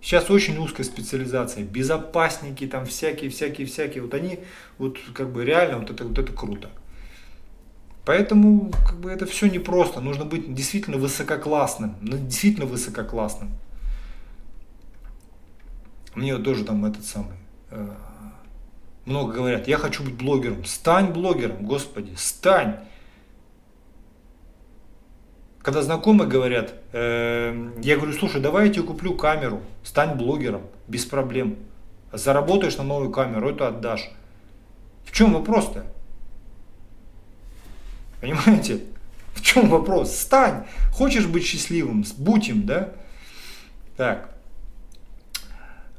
Сейчас 0.00 0.28
очень 0.30 0.58
узкая 0.58 0.84
специализация, 0.84 1.64
безопасники 1.64 2.66
там 2.66 2.84
всякие, 2.84 3.30
всякие, 3.30 3.66
всякие. 3.66 4.02
Вот 4.02 4.12
они, 4.12 4.40
вот 4.76 4.98
как 5.14 5.32
бы 5.32 5.44
реально, 5.44 5.78
вот 5.78 5.90
это, 5.90 6.04
вот 6.04 6.18
это 6.18 6.32
круто. 6.32 6.70
Поэтому 8.04 8.70
как 8.86 9.00
бы 9.00 9.10
это 9.10 9.24
все 9.24 9.46
непросто. 9.46 10.00
Нужно 10.00 10.26
быть 10.26 10.54
действительно 10.54 10.98
высококлассным. 10.98 11.96
Ну, 12.02 12.18
действительно 12.18 12.66
высококлассным. 12.66 13.50
Мне 16.14 16.34
вот 16.36 16.44
тоже 16.44 16.64
там 16.64 16.84
этот 16.84 17.04
самый. 17.04 17.36
Э, 17.70 17.94
много 19.06 19.32
говорят, 19.32 19.68
я 19.68 19.78
хочу 19.78 20.04
быть 20.04 20.14
блогером. 20.14 20.64
Стань 20.64 21.12
блогером, 21.12 21.64
господи, 21.64 22.12
стань 22.16 22.76
когда 25.64 25.80
знакомые 25.80 26.28
говорят, 26.28 26.74
э, 26.92 27.70
я 27.82 27.96
говорю, 27.96 28.12
слушай, 28.12 28.38
давай 28.38 28.66
я 28.66 28.72
тебе 28.72 28.82
куплю 28.82 29.14
камеру, 29.16 29.62
стань 29.82 30.14
блогером, 30.14 30.60
без 30.88 31.06
проблем. 31.06 31.56
Заработаешь 32.12 32.76
на 32.76 32.84
новую 32.84 33.10
камеру, 33.10 33.48
это 33.48 33.68
отдашь. 33.68 34.10
В 35.06 35.12
чем 35.12 35.32
вопрос-то? 35.32 35.86
Понимаете? 38.20 38.82
В 39.32 39.40
чем 39.40 39.70
вопрос? 39.70 40.14
Стань! 40.14 40.66
Хочешь 40.92 41.26
быть 41.26 41.46
счастливым? 41.46 42.04
Будь 42.18 42.46
им, 42.48 42.66
да? 42.66 42.92
Так. 43.96 44.34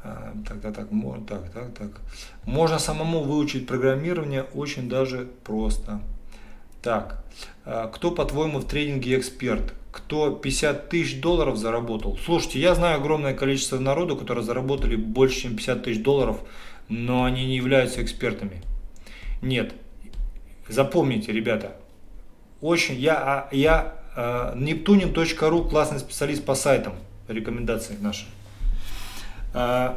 А, 0.03 0.31
так, 0.47 0.61
так, 0.61 0.75
так, 0.75 0.89
так, 1.27 1.51
так, 1.51 1.73
так. 1.73 1.89
Можно 2.43 2.77
самому 2.77 3.23
выучить 3.23 3.65
программирование 3.65 4.43
очень 4.43 4.87
даже 4.87 5.27
просто. 5.43 6.01
Так, 6.85 7.17
а, 7.65 7.87
кто, 7.87 8.11
по-твоему, 8.11 8.59
в 8.59 8.67
трейдинге 8.67 9.17
эксперт? 9.17 9.73
Кто 9.91 10.29
50 10.29 10.87
тысяч 10.87 11.19
долларов 11.19 11.57
заработал? 11.57 12.15
Слушайте, 12.23 12.59
я 12.59 12.75
знаю 12.75 12.97
огромное 12.97 13.33
количество 13.33 13.79
народу, 13.79 14.15
которые 14.15 14.43
заработали 14.43 14.95
больше, 14.95 15.41
чем 15.41 15.55
50 15.55 15.83
тысяч 15.83 16.03
долларов, 16.03 16.41
но 16.87 17.23
они 17.23 17.47
не 17.47 17.55
являются 17.55 18.03
экспертами. 18.03 18.61
Нет. 19.41 19.73
Запомните, 20.69 21.31
ребята, 21.31 21.75
очень, 22.61 22.99
я, 22.99 23.15
а, 23.17 23.49
я 23.51 23.95
э, 24.15 24.53
Neptunin.ru 24.55 25.67
классный 25.67 25.97
специалист 25.97 26.45
по 26.45 26.53
сайтам, 26.53 26.93
рекомендации 27.27 27.97
наши. 27.99 28.27
Э, 29.55 29.95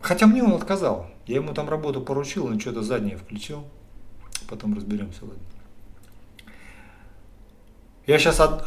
хотя 0.00 0.28
мне 0.28 0.44
он 0.44 0.52
отказал. 0.52 1.10
Я 1.26 1.36
ему 1.36 1.52
там 1.52 1.68
работу 1.68 2.00
поручил, 2.00 2.46
он 2.46 2.60
что-то 2.60 2.82
заднее 2.82 3.16
включил. 3.16 3.66
Потом 4.48 4.74
разберемся 4.74 5.24
этом. 5.28 5.42
Я 8.06 8.18
сейчас 8.18 8.38
од, 8.38 8.62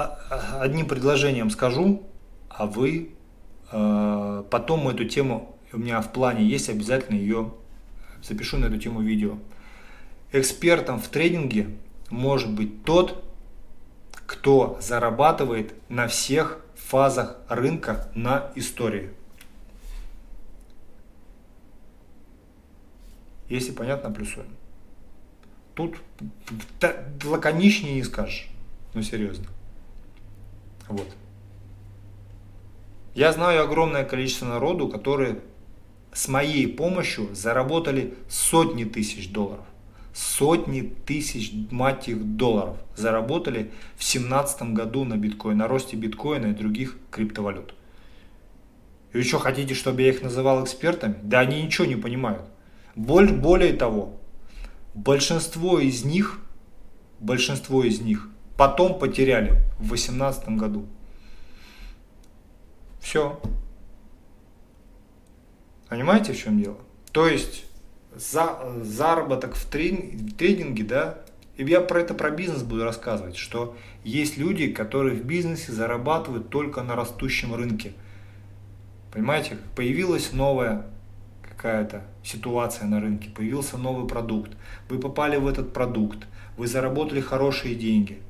одним 0.59 0.85
предложением 0.85 1.49
скажу, 1.49 2.03
а 2.49 2.65
вы 2.65 3.11
э, 3.71 4.43
потом 4.49 4.89
эту 4.89 5.05
тему, 5.05 5.55
у 5.71 5.77
меня 5.77 6.01
в 6.01 6.11
плане 6.11 6.45
есть, 6.45 6.69
обязательно 6.69 7.15
ее 7.15 7.53
запишу 8.21 8.57
на 8.57 8.65
эту 8.65 8.77
тему 8.77 9.01
видео. 9.01 9.37
Экспертом 10.33 10.99
в 10.99 11.07
трейдинге 11.07 11.69
может 12.09 12.51
быть 12.53 12.83
тот, 12.83 13.23
кто 14.25 14.77
зарабатывает 14.81 15.73
на 15.87 16.07
всех 16.07 16.59
фазах 16.75 17.37
рынка 17.47 18.11
на 18.15 18.51
истории. 18.55 19.11
Если 23.47 23.71
понятно, 23.71 24.11
плюсуем. 24.11 24.58
Тут 25.79 25.95
лаконичнее 27.23 27.95
не 27.95 28.03
скажешь. 28.03 28.49
Ну, 28.93 29.01
серьезно. 29.01 29.45
Вот. 30.89 31.07
Я 33.15 33.31
знаю 33.31 33.63
огромное 33.63 34.03
количество 34.03 34.45
народу, 34.45 34.89
которые 34.89 35.39
с 36.11 36.27
моей 36.27 36.67
помощью 36.67 37.33
заработали 37.33 38.13
сотни 38.27 38.83
тысяч 38.83 39.31
долларов. 39.31 39.63
Сотни 40.13 40.81
тысяч, 40.81 41.53
мать 41.71 42.09
их, 42.09 42.35
долларов 42.35 42.75
заработали 42.97 43.71
в 43.95 44.03
семнадцатом 44.03 44.73
году 44.73 45.05
на 45.05 45.15
биткоин, 45.15 45.59
на 45.59 45.69
росте 45.69 45.95
биткоина 45.95 46.47
и 46.47 46.53
других 46.53 46.97
криптовалют. 47.09 47.73
И 49.13 49.17
вы 49.17 49.23
что, 49.23 49.39
хотите, 49.39 49.75
чтобы 49.75 50.01
я 50.01 50.09
их 50.09 50.23
называл 50.23 50.61
экспертами? 50.61 51.15
Да 51.21 51.39
они 51.39 51.63
ничего 51.63 51.87
не 51.87 51.95
понимают. 51.95 52.43
Более 52.97 53.71
того, 53.71 54.18
большинство 54.99 55.79
из 55.79 56.03
них, 56.03 56.39
большинство 57.19 57.83
из 57.83 58.01
них 58.01 58.29
потом 58.57 58.99
потеряли 58.99 59.63
в 59.79 59.87
2018 59.87 60.49
году. 60.49 60.85
Все. 62.99 63.39
Понимаете, 65.87 66.33
в 66.33 66.37
чем 66.37 66.61
дело? 66.61 66.77
То 67.11 67.27
есть 67.27 67.65
за, 68.13 68.59
заработок 68.83 69.55
в, 69.55 69.65
трейдинге, 69.65 70.17
в 70.17 70.35
трейдинге, 70.35 70.83
да, 70.83 71.17
и 71.55 71.63
я 71.63 71.81
про 71.81 72.01
это 72.01 72.13
про 72.13 72.29
бизнес 72.29 72.63
буду 72.63 72.83
рассказывать, 72.83 73.37
что 73.37 73.77
есть 74.03 74.37
люди, 74.37 74.71
которые 74.71 75.15
в 75.15 75.25
бизнесе 75.25 75.71
зарабатывают 75.71 76.49
только 76.49 76.83
на 76.83 76.95
растущем 76.95 77.55
рынке. 77.55 77.93
Понимаете, 79.11 79.57
появилась 79.75 80.33
новая 80.33 80.85
какая-то 81.41 82.03
ситуация 82.29 82.87
на 82.87 83.01
рынке, 83.01 83.29
появился 83.29 83.77
новый 83.77 84.07
продукт, 84.07 84.51
вы 84.89 84.99
попали 84.99 85.37
в 85.37 85.47
этот 85.47 85.73
продукт, 85.73 86.27
вы 86.57 86.67
заработали 86.67 87.21
хорошие 87.21 87.75
деньги– 87.75 88.21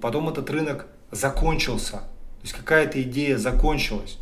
потом 0.00 0.28
этот 0.28 0.48
рынок 0.50 0.86
закончился, 1.10 1.92
то 1.92 2.42
есть 2.42 2.54
какая-то 2.54 3.02
идея 3.02 3.36
закончилась, 3.36 4.18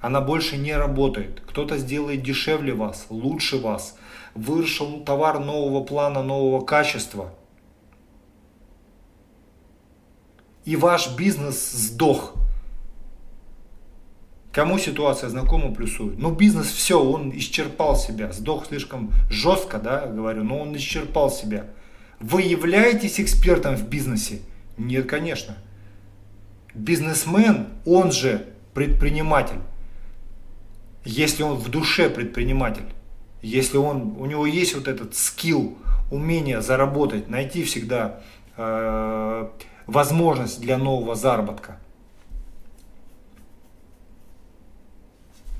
она 0.00 0.20
больше 0.20 0.56
не 0.56 0.74
работает. 0.76 1.42
Кто-то 1.46 1.78
сделает 1.78 2.22
дешевле 2.22 2.74
вас, 2.74 3.06
лучше 3.08 3.58
вас, 3.58 3.96
вышел 4.34 5.00
товар 5.00 5.38
нового 5.38 5.84
плана, 5.84 6.22
нового 6.22 6.64
качества. 6.64 7.32
И 10.64 10.76
ваш 10.76 11.16
бизнес 11.16 11.72
сдох. 11.72 12.34
Кому 14.52 14.78
ситуация 14.78 15.30
знакома, 15.30 15.74
плюсует. 15.74 16.18
Ну, 16.18 16.30
бизнес 16.30 16.66
все, 16.66 17.02
он 17.02 17.30
исчерпал 17.36 17.96
себя. 17.96 18.32
Сдох 18.32 18.66
слишком 18.66 19.10
жестко, 19.30 19.78
да, 19.78 20.06
говорю, 20.06 20.44
но 20.44 20.58
он 20.58 20.76
исчерпал 20.76 21.30
себя. 21.30 21.66
Вы 22.20 22.42
являетесь 22.42 23.18
экспертом 23.18 23.76
в 23.76 23.88
бизнесе? 23.88 24.40
Нет, 24.76 25.08
конечно. 25.08 25.56
Бизнесмен, 26.74 27.68
он 27.86 28.12
же 28.12 28.46
предприниматель. 28.74 29.58
Если 31.04 31.42
он 31.42 31.56
в 31.56 31.68
душе 31.70 32.10
предприниматель, 32.10 32.84
если 33.40 33.78
он, 33.78 34.16
у 34.18 34.26
него 34.26 34.46
есть 34.46 34.74
вот 34.74 34.86
этот 34.86 35.16
скилл, 35.16 35.78
умение 36.10 36.60
заработать, 36.60 37.28
найти 37.28 37.64
всегда 37.64 38.20
э, 38.56 39.48
возможность 39.86 40.60
для 40.60 40.78
нового 40.78 41.14
заработка, 41.14 41.78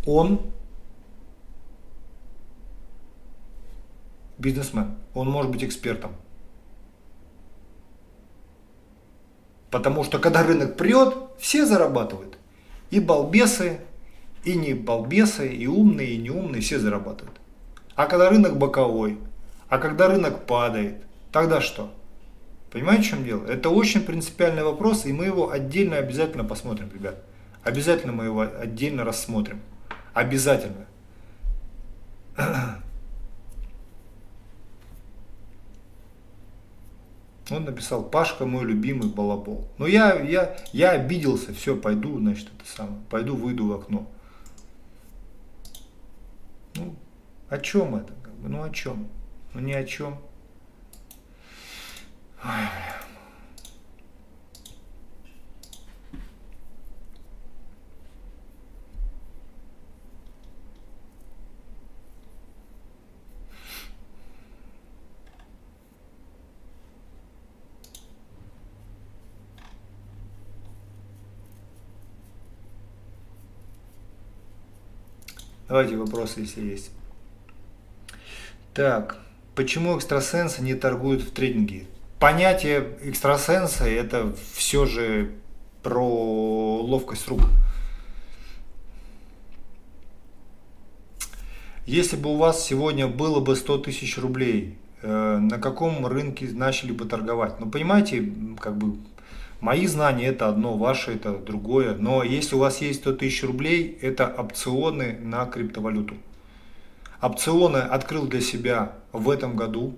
он 0.06 0.40
бизнесмен, 4.38 4.96
он 5.14 5.28
может 5.28 5.50
быть 5.50 5.64
экспертом. 5.64 6.12
Потому 9.70 10.04
что 10.04 10.18
когда 10.18 10.42
рынок 10.42 10.76
прет, 10.76 11.14
все 11.38 11.64
зарабатывают. 11.64 12.36
И 12.90 13.00
балбесы, 13.00 13.80
и 14.44 14.54
не 14.54 14.74
балбесы, 14.74 15.48
и 15.48 15.66
умные, 15.66 16.10
и 16.10 16.18
неумные, 16.18 16.60
все 16.60 16.78
зарабатывают. 16.78 17.40
А 17.94 18.06
когда 18.06 18.28
рынок 18.28 18.58
боковой, 18.58 19.18
а 19.68 19.78
когда 19.78 20.08
рынок 20.08 20.46
падает, 20.46 21.02
тогда 21.30 21.62
что? 21.62 21.90
Понимаете, 22.70 23.02
в 23.02 23.06
чем 23.06 23.24
дело? 23.24 23.46
Это 23.46 23.70
очень 23.70 24.02
принципиальный 24.02 24.64
вопрос, 24.64 25.06
и 25.06 25.12
мы 25.12 25.24
его 25.24 25.50
отдельно 25.50 25.96
обязательно 25.96 26.44
посмотрим, 26.44 26.90
ребят. 26.92 27.22
Обязательно 27.62 28.12
мы 28.12 28.24
его 28.24 28.40
отдельно 28.40 29.04
рассмотрим. 29.04 29.60
Обязательно. 30.14 30.86
Он 37.50 37.64
написал, 37.64 38.02
Пашка 38.04 38.46
мой 38.46 38.64
любимый 38.64 39.08
балабол. 39.08 39.68
Но 39.76 39.86
я, 39.86 40.14
я, 40.20 40.56
я 40.72 40.90
обиделся, 40.92 41.52
все, 41.52 41.76
пойду, 41.76 42.18
значит, 42.18 42.48
это 42.56 42.70
самое, 42.70 43.02
пойду 43.10 43.36
выйду 43.36 43.66
в 43.66 43.72
окно. 43.72 44.08
Ну, 46.74 46.94
о 47.50 47.58
чем 47.58 47.96
это? 47.96 48.14
Ну, 48.42 48.62
о 48.62 48.70
чем? 48.70 49.08
Ну, 49.52 49.60
ни 49.60 49.72
о 49.72 49.84
чем. 49.84 50.18
Ой, 52.42 52.50
Давайте 75.72 75.96
вопросы, 75.96 76.40
если 76.40 76.60
есть. 76.60 76.90
Так, 78.74 79.16
почему 79.54 79.96
экстрасенсы 79.96 80.60
не 80.60 80.74
торгуют 80.74 81.22
в 81.22 81.30
трейдинге? 81.30 81.86
Понятие 82.20 82.98
экстрасенса 83.00 83.88
это 83.88 84.36
все 84.52 84.84
же 84.84 85.32
про 85.82 86.78
ловкость 86.82 87.26
рук. 87.26 87.40
Если 91.86 92.16
бы 92.16 92.34
у 92.34 92.36
вас 92.36 92.62
сегодня 92.62 93.08
было 93.08 93.40
бы 93.40 93.56
100 93.56 93.78
тысяч 93.78 94.18
рублей, 94.18 94.76
э, 95.00 95.38
на 95.38 95.58
каком 95.58 96.06
рынке 96.06 96.50
начали 96.52 96.92
бы 96.92 97.06
торговать? 97.06 97.60
Ну, 97.60 97.70
понимаете, 97.70 98.30
как 98.60 98.76
бы 98.76 98.98
Мои 99.62 99.86
знания 99.86 100.26
это 100.26 100.48
одно, 100.48 100.76
ваши 100.76 101.12
это 101.12 101.38
другое. 101.38 101.94
Но 101.94 102.24
если 102.24 102.56
у 102.56 102.58
вас 102.58 102.80
есть 102.80 102.98
100 103.02 103.12
тысяч 103.12 103.44
рублей, 103.44 103.96
это 104.02 104.26
опционы 104.26 105.20
на 105.22 105.46
криптовалюту. 105.46 106.16
Опционы 107.20 107.76
открыл 107.76 108.26
для 108.26 108.40
себя 108.40 108.94
в 109.12 109.30
этом 109.30 109.54
году. 109.54 109.94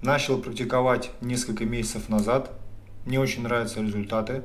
Начал 0.00 0.40
практиковать 0.40 1.10
несколько 1.20 1.66
месяцев 1.66 2.08
назад. 2.08 2.50
Мне 3.04 3.20
очень 3.20 3.42
нравятся 3.42 3.82
результаты. 3.82 4.40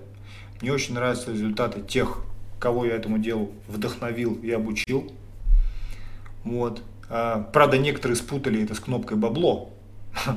Мне 0.60 0.74
очень 0.74 0.95
нравятся 0.95 1.32
результаты 1.32 1.80
тех, 1.80 2.18
кого 2.60 2.84
я 2.84 2.95
этому 2.95 3.20
делу 3.20 3.53
вдохновил 3.70 4.34
и 4.34 4.52
обучил. 4.52 5.10
Вот. 6.44 6.82
А, 7.10 7.49
правда, 7.53 7.78
некоторые 7.78 8.18
спутали 8.18 8.61
это 8.61 8.76
с 8.76 8.82
кнопкой 8.82 9.15
бабло. 9.15 9.72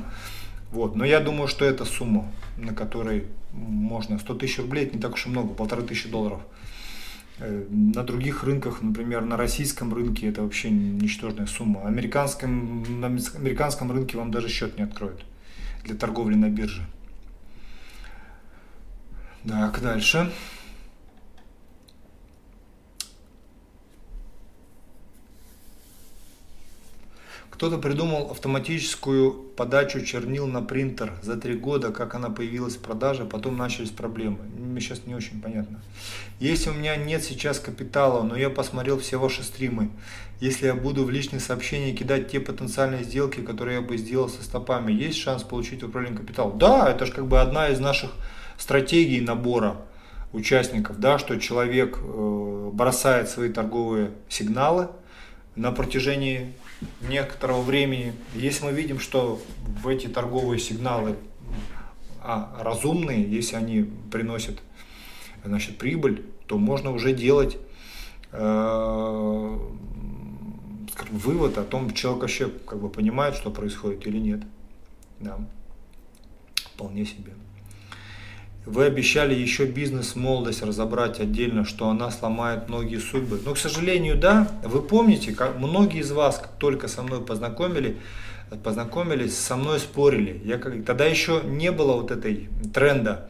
Вот. 0.71 0.95
Но 0.97 1.05
я 1.05 1.21
думаю, 1.21 1.47
что 1.47 1.63
это 1.63 1.85
сумма, 1.85 2.29
на 2.57 2.73
которой 2.73 3.27
можно. 3.53 4.19
100 4.19 4.35
тысяч 4.35 4.59
рублей 4.59 4.85
это 4.85 4.95
не 4.95 5.01
так 5.01 5.13
уж 5.13 5.25
и 5.25 5.29
много, 5.29 5.53
полторы 5.53 5.83
тысячи 5.83 6.09
долларов. 6.09 6.41
Э, 7.39 7.65
на 7.69 8.03
других 8.03 8.43
рынках, 8.43 8.81
например, 8.81 9.23
на 9.23 9.37
российском 9.37 9.93
рынке 9.93 10.27
это 10.27 10.41
вообще 10.41 10.69
ничтожная 10.69 11.45
сумма. 11.45 11.85
Американском, 11.87 12.99
на 12.99 13.07
американском 13.07 13.91
рынке 13.91 14.17
вам 14.17 14.31
даже 14.31 14.49
счет 14.49 14.77
не 14.77 14.83
откроют. 14.83 15.23
для 15.83 15.95
торговли 15.95 16.35
на 16.35 16.49
бирже. 16.49 16.85
Так, 19.47 19.81
дальше. 19.81 20.31
Кто-то 27.57 27.79
придумал 27.79 28.29
автоматическую 28.29 29.31
подачу 29.31 30.05
чернил 30.05 30.45
на 30.45 30.61
принтер 30.61 31.13
за 31.23 31.37
три 31.37 31.55
года, 31.55 31.91
как 31.91 32.13
она 32.13 32.29
появилась 32.29 32.75
в 32.75 32.81
продаже, 32.81 33.25
потом 33.25 33.57
начались 33.57 33.89
проблемы. 33.89 34.37
Мне 34.55 34.79
сейчас 34.79 35.07
не 35.07 35.15
очень 35.15 35.41
понятно. 35.41 35.81
Если 36.39 36.69
у 36.69 36.73
меня 36.73 36.95
нет 36.95 37.23
сейчас 37.23 37.59
капитала, 37.59 38.21
но 38.21 38.35
я 38.35 38.51
посмотрел 38.51 38.99
все 38.99 39.17
ваши 39.17 39.41
стримы, 39.41 39.89
если 40.39 40.67
я 40.67 40.75
буду 40.75 41.03
в 41.03 41.09
личные 41.09 41.39
сообщения 41.39 41.93
кидать 41.93 42.29
те 42.29 42.39
потенциальные 42.39 43.03
сделки, 43.03 43.39
которые 43.39 43.77
я 43.77 43.81
бы 43.81 43.97
сделал 43.97 44.29
со 44.29 44.43
стопами, 44.43 44.91
есть 44.91 45.17
шанс 45.17 45.41
получить 45.41 45.81
управление 45.81 46.19
капиталом? 46.19 46.59
Да, 46.59 46.87
это 46.91 47.07
же 47.07 47.11
как 47.11 47.25
бы 47.25 47.41
одна 47.41 47.69
из 47.69 47.79
наших 47.79 48.11
стратегий 48.59 49.19
набора 49.19 49.77
участников, 50.31 50.99
да, 50.99 51.17
что 51.17 51.39
человек 51.39 51.97
э, 51.99 52.69
бросает 52.71 53.29
свои 53.29 53.51
торговые 53.51 54.11
сигналы 54.29 54.89
на 55.55 55.71
протяжении 55.71 56.53
некоторого 57.01 57.61
времени, 57.61 58.13
если 58.33 58.65
мы 58.65 58.71
видим, 58.71 58.99
что 58.99 59.41
в 59.81 59.87
эти 59.87 60.07
торговые 60.07 60.59
сигналы 60.59 61.15
а, 62.21 62.57
разумные, 62.59 63.23
если 63.23 63.55
они 63.55 63.89
приносят 64.11 64.59
значит, 65.43 65.77
прибыль, 65.77 66.25
то 66.47 66.57
можно 66.57 66.91
уже 66.91 67.13
делать 67.13 67.57
э, 68.31 69.59
скажем, 70.91 71.17
вывод 71.17 71.57
о 71.57 71.63
том, 71.63 71.93
человек 71.93 72.21
вообще 72.21 72.49
как 72.49 72.79
бы 72.79 72.89
понимает, 72.89 73.35
что 73.35 73.51
происходит 73.51 74.05
или 74.07 74.17
нет. 74.17 74.41
Да. 75.19 75.39
Вполне 76.73 77.05
себе. 77.05 77.33
Вы 78.67 78.83
обещали 78.83 79.33
еще 79.33 79.65
бизнес-молодость 79.65 80.61
разобрать 80.61 81.21
отдельно, 81.21 81.63
что 81.63 81.87
она 81.87 82.11
сломает 82.11 82.67
многие 82.67 82.97
судьбы. 82.97 83.39
Но, 83.45 83.53
к 83.53 83.57
сожалению, 83.57 84.17
да, 84.17 84.51
вы 84.61 84.81
помните, 84.81 85.31
как 85.31 85.57
многие 85.57 86.01
из 86.01 86.11
вас, 86.11 86.37
как 86.37 86.51
только 86.57 86.89
со 86.89 87.01
мной 87.01 87.21
познакомили, 87.21 87.95
познакомились, 88.63 89.37
со 89.37 89.55
мной 89.55 89.79
спорили. 89.79 90.41
Я 90.43 90.57
как, 90.57 90.83
тогда 90.83 91.05
еще 91.05 91.41
не 91.45 91.71
было 91.71 91.93
вот 91.93 92.11
этой 92.11 92.49
тренда 92.73 93.29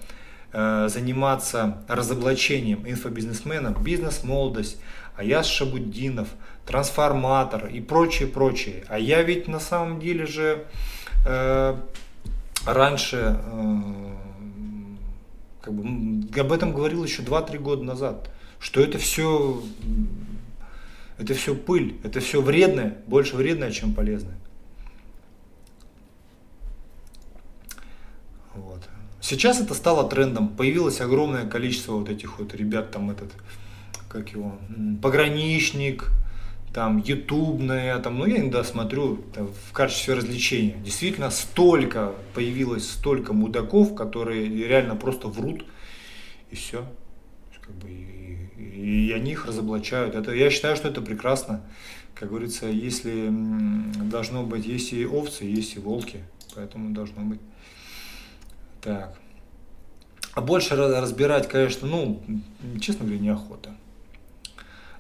э, 0.54 0.88
заниматься 0.90 1.84
разоблачением 1.88 2.88
инфобизнесменов, 2.88 3.84
бизнес-молодость, 3.84 4.78
Аяс 5.18 5.46
Шабуддинов, 5.46 6.30
трансформатор 6.66 7.68
и 7.68 7.80
прочее, 7.80 8.28
прочее. 8.28 8.86
А 8.88 8.98
я 8.98 9.22
ведь 9.22 9.48
на 9.48 9.60
самом 9.60 10.00
деле 10.00 10.26
же 10.26 10.66
э, 11.28 11.76
раньше 12.66 13.40
э, 13.40 14.17
как 15.68 15.76
бы, 15.76 16.40
об 16.40 16.54
этом 16.54 16.74
говорил 16.74 17.04
еще 17.04 17.24
2-3 17.24 17.60
года 17.60 17.84
назад, 17.84 18.30
что 18.58 18.80
это 18.80 18.98
все, 18.98 19.62
это 21.18 21.34
все 21.34 21.56
пыль, 21.56 21.98
это 22.06 22.22
все 22.22 22.42
вредное, 22.42 23.00
больше 23.06 23.36
вредное, 23.36 23.72
чем 23.72 23.94
полезное. 23.94 24.38
Вот. 28.56 28.82
Сейчас 29.20 29.60
это 29.60 29.74
стало 29.74 30.10
трендом, 30.10 30.48
появилось 30.48 31.02
огромное 31.02 31.46
количество 31.46 31.96
вот 31.96 32.08
этих 32.08 32.40
вот 32.40 32.56
ребят, 32.56 32.92
там 32.92 33.10
этот, 33.10 33.34
как 34.08 34.30
его, 34.30 34.58
пограничник, 35.02 36.12
там 36.74 37.00
ютубная, 37.00 37.98
там, 38.00 38.20
ну 38.20 38.26
я 38.26 38.38
иногда 38.38 38.64
смотрю 38.64 39.18
там, 39.34 39.48
в 39.48 39.74
качестве 39.74 40.14
развлечения. 40.14 40.78
Действительно, 40.84 41.30
столько 41.32 42.14
появилось, 42.34 42.90
столько 42.90 43.34
мудаков, 43.34 43.96
которые 43.96 44.48
реально 44.48 44.96
просто 44.96 45.28
врут, 45.28 45.66
и 46.52 46.56
все. 46.56 46.86
Как 47.62 47.74
бы, 47.76 47.90
и, 47.90 48.50
и, 48.58 49.08
и 49.08 49.12
они 49.12 49.32
их 49.32 49.46
разоблачают. 49.46 50.16
Это, 50.16 50.32
я 50.34 50.50
считаю, 50.50 50.76
что 50.76 50.88
это 50.88 51.02
прекрасно. 51.02 51.64
Как 52.14 52.30
говорится, 52.30 52.66
если 52.66 53.30
должно 54.10 54.44
быть, 54.44 54.66
есть 54.66 54.92
и 54.92 55.06
овцы, 55.06 55.46
есть 55.46 55.76
и 55.76 55.80
волки, 55.80 56.24
поэтому 56.56 56.94
должно 56.94 57.22
быть. 57.22 57.40
Так. 58.82 59.18
А 60.34 60.42
больше 60.42 60.76
разбирать, 60.76 61.48
конечно, 61.48 61.88
ну, 61.88 62.22
честно 62.80 63.06
говоря, 63.06 63.22
неохота. 63.22 63.77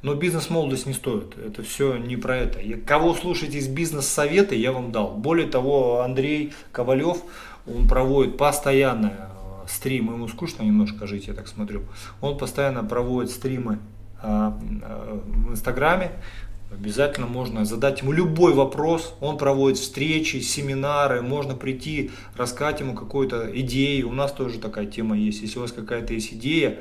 Но 0.01 0.13
бизнес-молодость 0.13 0.85
не 0.85 0.93
стоит. 0.93 1.37
Это 1.37 1.63
все 1.63 1.97
не 1.97 2.17
про 2.17 2.37
это. 2.37 2.59
Кого 2.85 3.13
слушать 3.13 3.55
из 3.55 3.67
бизнес-совета, 3.67 4.55
я 4.55 4.71
вам 4.71 4.91
дал. 4.91 5.15
Более 5.15 5.47
того, 5.47 6.01
Андрей 6.01 6.53
Ковалев, 6.71 7.23
он 7.65 7.87
проводит 7.87 8.37
постоянно 8.37 9.07
э, 9.07 9.67
стримы, 9.67 10.13
ему 10.13 10.27
скучно 10.27 10.63
немножко 10.63 11.07
жить, 11.07 11.27
я 11.27 11.33
так 11.33 11.47
смотрю. 11.47 11.83
Он 12.21 12.37
постоянно 12.37 12.83
проводит 12.83 13.31
стримы 13.31 13.79
э, 14.21 14.51
э, 14.83 15.19
в 15.25 15.51
Инстаграме. 15.51 16.11
Обязательно 16.71 17.27
можно 17.27 17.65
задать 17.65 18.01
ему 18.01 18.11
любой 18.11 18.53
вопрос. 18.53 19.15
Он 19.21 19.37
проводит 19.37 19.79
встречи, 19.79 20.37
семинары. 20.41 21.21
Можно 21.21 21.55
прийти, 21.55 22.11
рассказать 22.35 22.81
ему 22.81 22.93
какую-то 22.93 23.49
идею. 23.61 24.09
У 24.09 24.13
нас 24.13 24.31
тоже 24.33 24.59
такая 24.59 24.85
тема 24.85 25.17
есть. 25.17 25.41
Если 25.41 25.57
у 25.57 25.61
вас 25.61 25.71
какая-то 25.71 26.13
есть 26.13 26.33
идея, 26.33 26.79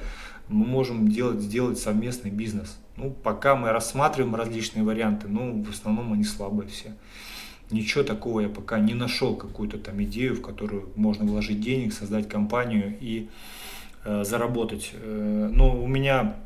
мы 0.48 0.66
можем 0.66 1.08
делать, 1.08 1.40
сделать 1.40 1.78
совместный 1.78 2.30
бизнес. 2.30 2.76
Ну, 2.96 3.10
пока 3.10 3.56
мы 3.56 3.72
рассматриваем 3.72 4.34
различные 4.34 4.82
варианты, 4.82 5.28
ну, 5.28 5.62
в 5.62 5.70
основном 5.70 6.14
они 6.14 6.24
слабые 6.24 6.68
все. 6.68 6.94
Ничего 7.70 8.04
такого 8.04 8.40
я 8.40 8.48
пока 8.48 8.78
не 8.78 8.94
нашел, 8.94 9.36
какую-то 9.36 9.78
там 9.78 10.02
идею, 10.04 10.36
в 10.36 10.40
которую 10.40 10.88
можно 10.96 11.24
вложить 11.24 11.60
денег, 11.60 11.92
создать 11.92 12.28
компанию 12.28 12.96
и 13.00 13.28
э, 14.04 14.24
заработать. 14.24 14.92
Э, 14.94 15.50
но 15.52 15.78
у 15.78 15.86
меня 15.86 16.36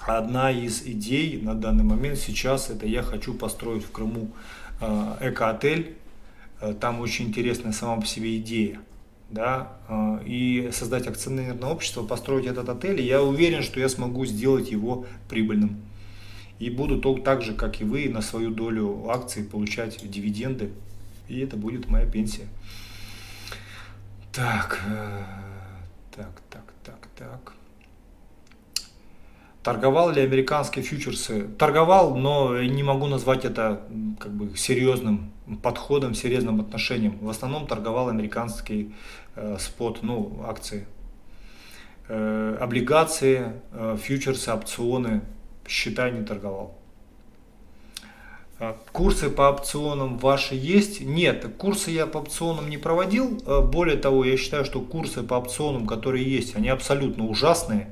одна 0.00 0.50
из 0.50 0.82
идей 0.86 1.40
на 1.42 1.54
данный 1.54 1.84
момент 1.84 2.18
сейчас, 2.18 2.70
это 2.70 2.86
я 2.86 3.02
хочу 3.02 3.34
построить 3.34 3.84
в 3.84 3.90
Крыму 3.90 4.30
э, 4.80 5.16
эко-отель. 5.20 5.96
Э, 6.60 6.72
там 6.72 7.00
очень 7.00 7.26
интересная 7.26 7.72
сама 7.72 8.00
по 8.00 8.06
себе 8.06 8.38
идея 8.38 8.80
да, 9.30 9.72
а, 9.88 10.22
и 10.24 10.70
создать 10.72 11.06
акционерное 11.06 11.68
общество, 11.68 12.02
построить 12.02 12.46
этот 12.46 12.68
отель, 12.68 13.00
и 13.00 13.06
я 13.06 13.22
уверен, 13.22 13.62
что 13.62 13.80
я 13.80 13.88
смогу 13.88 14.24
сделать 14.24 14.70
его 14.70 15.06
прибыльным. 15.28 15.82
И 16.58 16.70
буду 16.70 17.00
так 17.20 17.42
же, 17.42 17.54
как 17.54 17.80
и 17.80 17.84
вы, 17.84 18.08
на 18.08 18.20
свою 18.20 18.50
долю 18.50 19.08
акций 19.10 19.44
получать 19.44 19.98
дивиденды, 20.10 20.72
и 21.28 21.40
это 21.40 21.56
будет 21.56 21.88
моя 21.88 22.06
пенсия. 22.06 22.48
Так, 24.32 24.82
э, 24.88 25.22
так, 26.14 26.40
так, 26.50 26.72
так, 26.84 27.08
так. 27.16 27.54
Торговал 29.68 30.10
ли 30.10 30.22
американские 30.22 30.82
фьючерсы? 30.82 31.46
Торговал, 31.58 32.16
но 32.16 32.58
не 32.62 32.82
могу 32.82 33.06
назвать 33.06 33.44
это 33.44 33.82
как 34.18 34.32
бы 34.32 34.56
серьезным 34.56 35.30
подходом, 35.62 36.14
серьезным 36.14 36.62
отношением. 36.62 37.18
В 37.20 37.28
основном 37.28 37.66
торговал 37.66 38.08
американский 38.08 38.94
э, 39.36 39.58
спот, 39.60 39.98
ну, 40.00 40.42
акции. 40.48 40.86
Э, 42.08 42.56
облигации, 42.58 43.52
э, 43.72 43.98
фьючерсы, 44.02 44.50
опционы, 44.50 45.20
счета 45.66 46.08
не 46.08 46.24
торговал. 46.24 46.74
Э, 48.60 48.72
курсы 48.92 49.28
по 49.28 49.50
опционам 49.50 50.16
ваши 50.16 50.54
есть? 50.54 51.02
Нет, 51.02 51.44
курсы 51.58 51.90
я 51.90 52.06
по 52.06 52.16
опционам 52.16 52.70
не 52.70 52.78
проводил. 52.78 53.38
Э, 53.44 53.60
более 53.60 53.98
того, 53.98 54.24
я 54.24 54.38
считаю, 54.38 54.64
что 54.64 54.80
курсы 54.80 55.22
по 55.22 55.34
опционам, 55.34 55.86
которые 55.86 56.24
есть, 56.24 56.56
они 56.56 56.70
абсолютно 56.70 57.26
ужасные. 57.26 57.88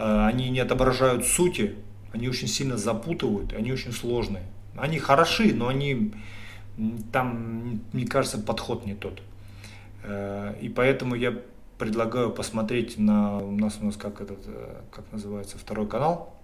Э, 0.00 0.26
они 0.26 0.48
не 0.48 0.60
отображают 0.60 1.26
сути, 1.26 1.74
они 2.12 2.28
очень 2.28 2.48
сильно 2.48 2.78
запутывают, 2.78 3.52
они 3.52 3.70
очень 3.70 3.92
сложные. 3.92 4.44
Они 4.76 4.98
хороши, 4.98 5.54
но 5.54 5.68
они 5.68 6.14
там, 7.12 7.80
мне 7.92 8.06
кажется, 8.06 8.38
подход 8.38 8.86
не 8.86 8.94
тот. 8.94 9.20
Э, 10.02 10.54
и 10.60 10.70
поэтому 10.70 11.14
я 11.14 11.38
предлагаю 11.78 12.30
посмотреть 12.30 12.98
на 12.98 13.38
у 13.38 13.52
нас 13.52 13.78
у 13.80 13.84
нас 13.84 13.96
как 13.96 14.20
этот 14.20 14.40
э, 14.46 14.80
как 14.90 15.04
называется 15.12 15.58
второй 15.58 15.86
канал 15.86 16.34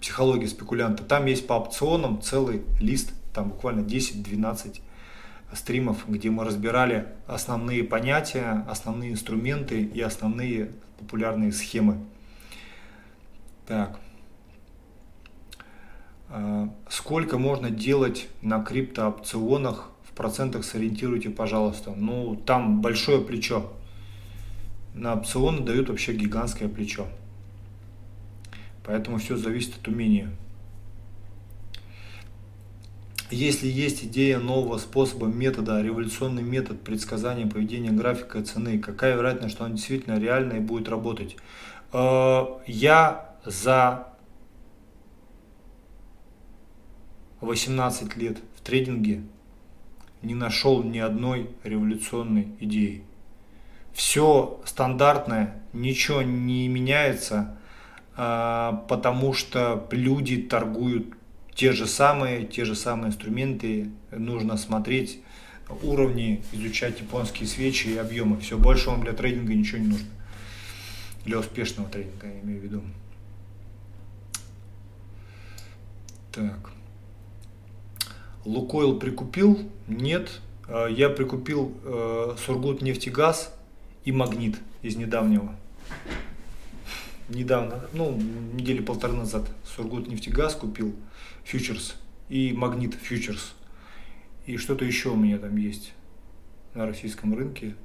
психология 0.00 0.48
спекулянта. 0.48 1.04
Там 1.04 1.26
есть 1.26 1.46
по 1.46 1.54
опционам 1.54 2.20
целый 2.20 2.62
лист, 2.80 3.12
там 3.32 3.50
буквально 3.50 3.82
10-12 3.82 4.80
стримов, 5.54 6.08
где 6.08 6.28
мы 6.30 6.44
разбирали 6.44 7.06
основные 7.28 7.84
понятия, 7.84 8.64
основные 8.68 9.12
инструменты 9.12 9.80
и 9.82 10.00
основные 10.00 10.72
популярные 10.98 11.52
схемы. 11.52 11.98
Так. 13.72 13.98
А, 16.28 16.68
сколько 16.90 17.38
можно 17.38 17.70
делать 17.70 18.28
на 18.42 18.62
криптоопционах 18.62 19.88
в 20.04 20.12
процентах 20.12 20.66
сориентируйте, 20.66 21.30
пожалуйста. 21.30 21.94
Ну, 21.96 22.36
там 22.36 22.82
большое 22.82 23.22
плечо. 23.22 23.72
На 24.92 25.14
опционы 25.14 25.60
дают 25.60 25.88
вообще 25.88 26.12
гигантское 26.12 26.68
плечо. 26.68 27.06
Поэтому 28.84 29.16
все 29.16 29.38
зависит 29.38 29.78
от 29.78 29.88
умения. 29.88 30.28
Если 33.30 33.68
есть 33.68 34.04
идея 34.04 34.38
нового 34.38 34.76
способа, 34.76 35.28
метода, 35.28 35.80
революционный 35.80 36.42
метод 36.42 36.82
предсказания 36.82 37.46
поведения 37.46 37.90
графика 37.90 38.44
цены, 38.44 38.78
какая 38.78 39.16
вероятность, 39.16 39.54
что 39.54 39.64
он 39.64 39.76
действительно 39.76 40.18
реально 40.18 40.54
и 40.54 40.60
будет 40.60 40.90
работать? 40.90 41.38
Э, 41.94 42.44
я 42.66 43.31
за 43.44 44.08
18 47.40 48.16
лет 48.16 48.38
в 48.56 48.60
трейдинге 48.60 49.22
не 50.22 50.34
нашел 50.34 50.82
ни 50.82 50.98
одной 50.98 51.50
революционной 51.64 52.48
идеи. 52.60 53.02
Все 53.92 54.60
стандартное, 54.64 55.62
ничего 55.72 56.22
не 56.22 56.68
меняется, 56.68 57.58
а, 58.16 58.84
потому 58.88 59.34
что 59.34 59.86
люди 59.90 60.36
торгуют 60.36 61.14
те 61.54 61.72
же 61.72 61.86
самые, 61.86 62.46
те 62.46 62.64
же 62.64 62.74
самые 62.74 63.08
инструменты. 63.08 63.90
Нужно 64.10 64.56
смотреть 64.56 65.20
уровни, 65.82 66.42
изучать 66.52 67.00
японские 67.00 67.48
свечи 67.48 67.88
и 67.88 67.96
объемы. 67.96 68.38
Все, 68.38 68.56
больше 68.56 68.88
вам 68.90 69.02
для 69.02 69.12
трейдинга 69.12 69.54
ничего 69.54 69.78
не 69.78 69.88
нужно. 69.88 70.08
Для 71.24 71.38
успешного 71.38 71.88
трейдинга, 71.88 72.26
я 72.28 72.40
имею 72.40 72.60
в 72.60 72.64
виду. 72.64 72.82
Так. 76.32 76.70
Лукойл 78.46 78.98
прикупил? 78.98 79.70
Нет. 79.86 80.40
А, 80.66 80.86
я 80.86 81.10
прикупил 81.10 81.76
э, 81.84 82.36
Сургут 82.44 82.80
нефтегаз 82.80 83.54
и 84.04 84.12
Магнит 84.12 84.58
из 84.80 84.96
недавнего. 84.96 85.54
Недавно, 87.28 87.84
ну, 87.92 88.12
недели 88.54 88.80
полторы 88.80 89.12
назад 89.12 89.48
Сургут 89.64 90.08
нефтегаз 90.08 90.54
купил, 90.54 90.94
фьючерс 91.44 91.96
и 92.28 92.52
Магнит 92.52 92.94
фьючерс. 92.94 93.54
И 94.46 94.56
что-то 94.56 94.84
еще 94.86 95.10
у 95.10 95.16
меня 95.16 95.38
там 95.38 95.54
есть 95.56 95.92
на 96.74 96.86
российском 96.86 97.34
рынке. 97.34 97.76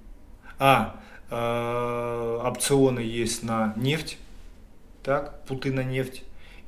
А, 0.57 1.01
э, 1.29 2.39
опционы 2.45 3.01
есть 3.01 3.43
на 3.43 3.73
нефть, 3.75 4.17
так, 5.03 5.45
путы 5.45 5.73
на 5.73 5.83
нефть 5.83 6.23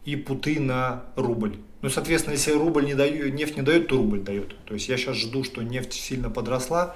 и 0.06 0.18
путы 0.18 0.60
на 0.60 1.06
рубль. 1.16 1.58
Ну, 1.82 1.90
соответственно, 1.90 2.34
если 2.34 2.52
рубль 2.52 2.86
не 2.86 2.94
дает, 2.94 3.34
нефть 3.34 3.56
не 3.56 3.62
дает, 3.62 3.88
то 3.88 3.98
рубль 3.98 4.20
дает. 4.20 4.54
То 4.66 4.74
есть 4.74 4.90
я 4.90 4.98
сейчас 4.98 5.16
жду, 5.16 5.44
что 5.44 5.62
нефть 5.62 5.94
сильно 5.94 6.30
подросла, 6.30 6.96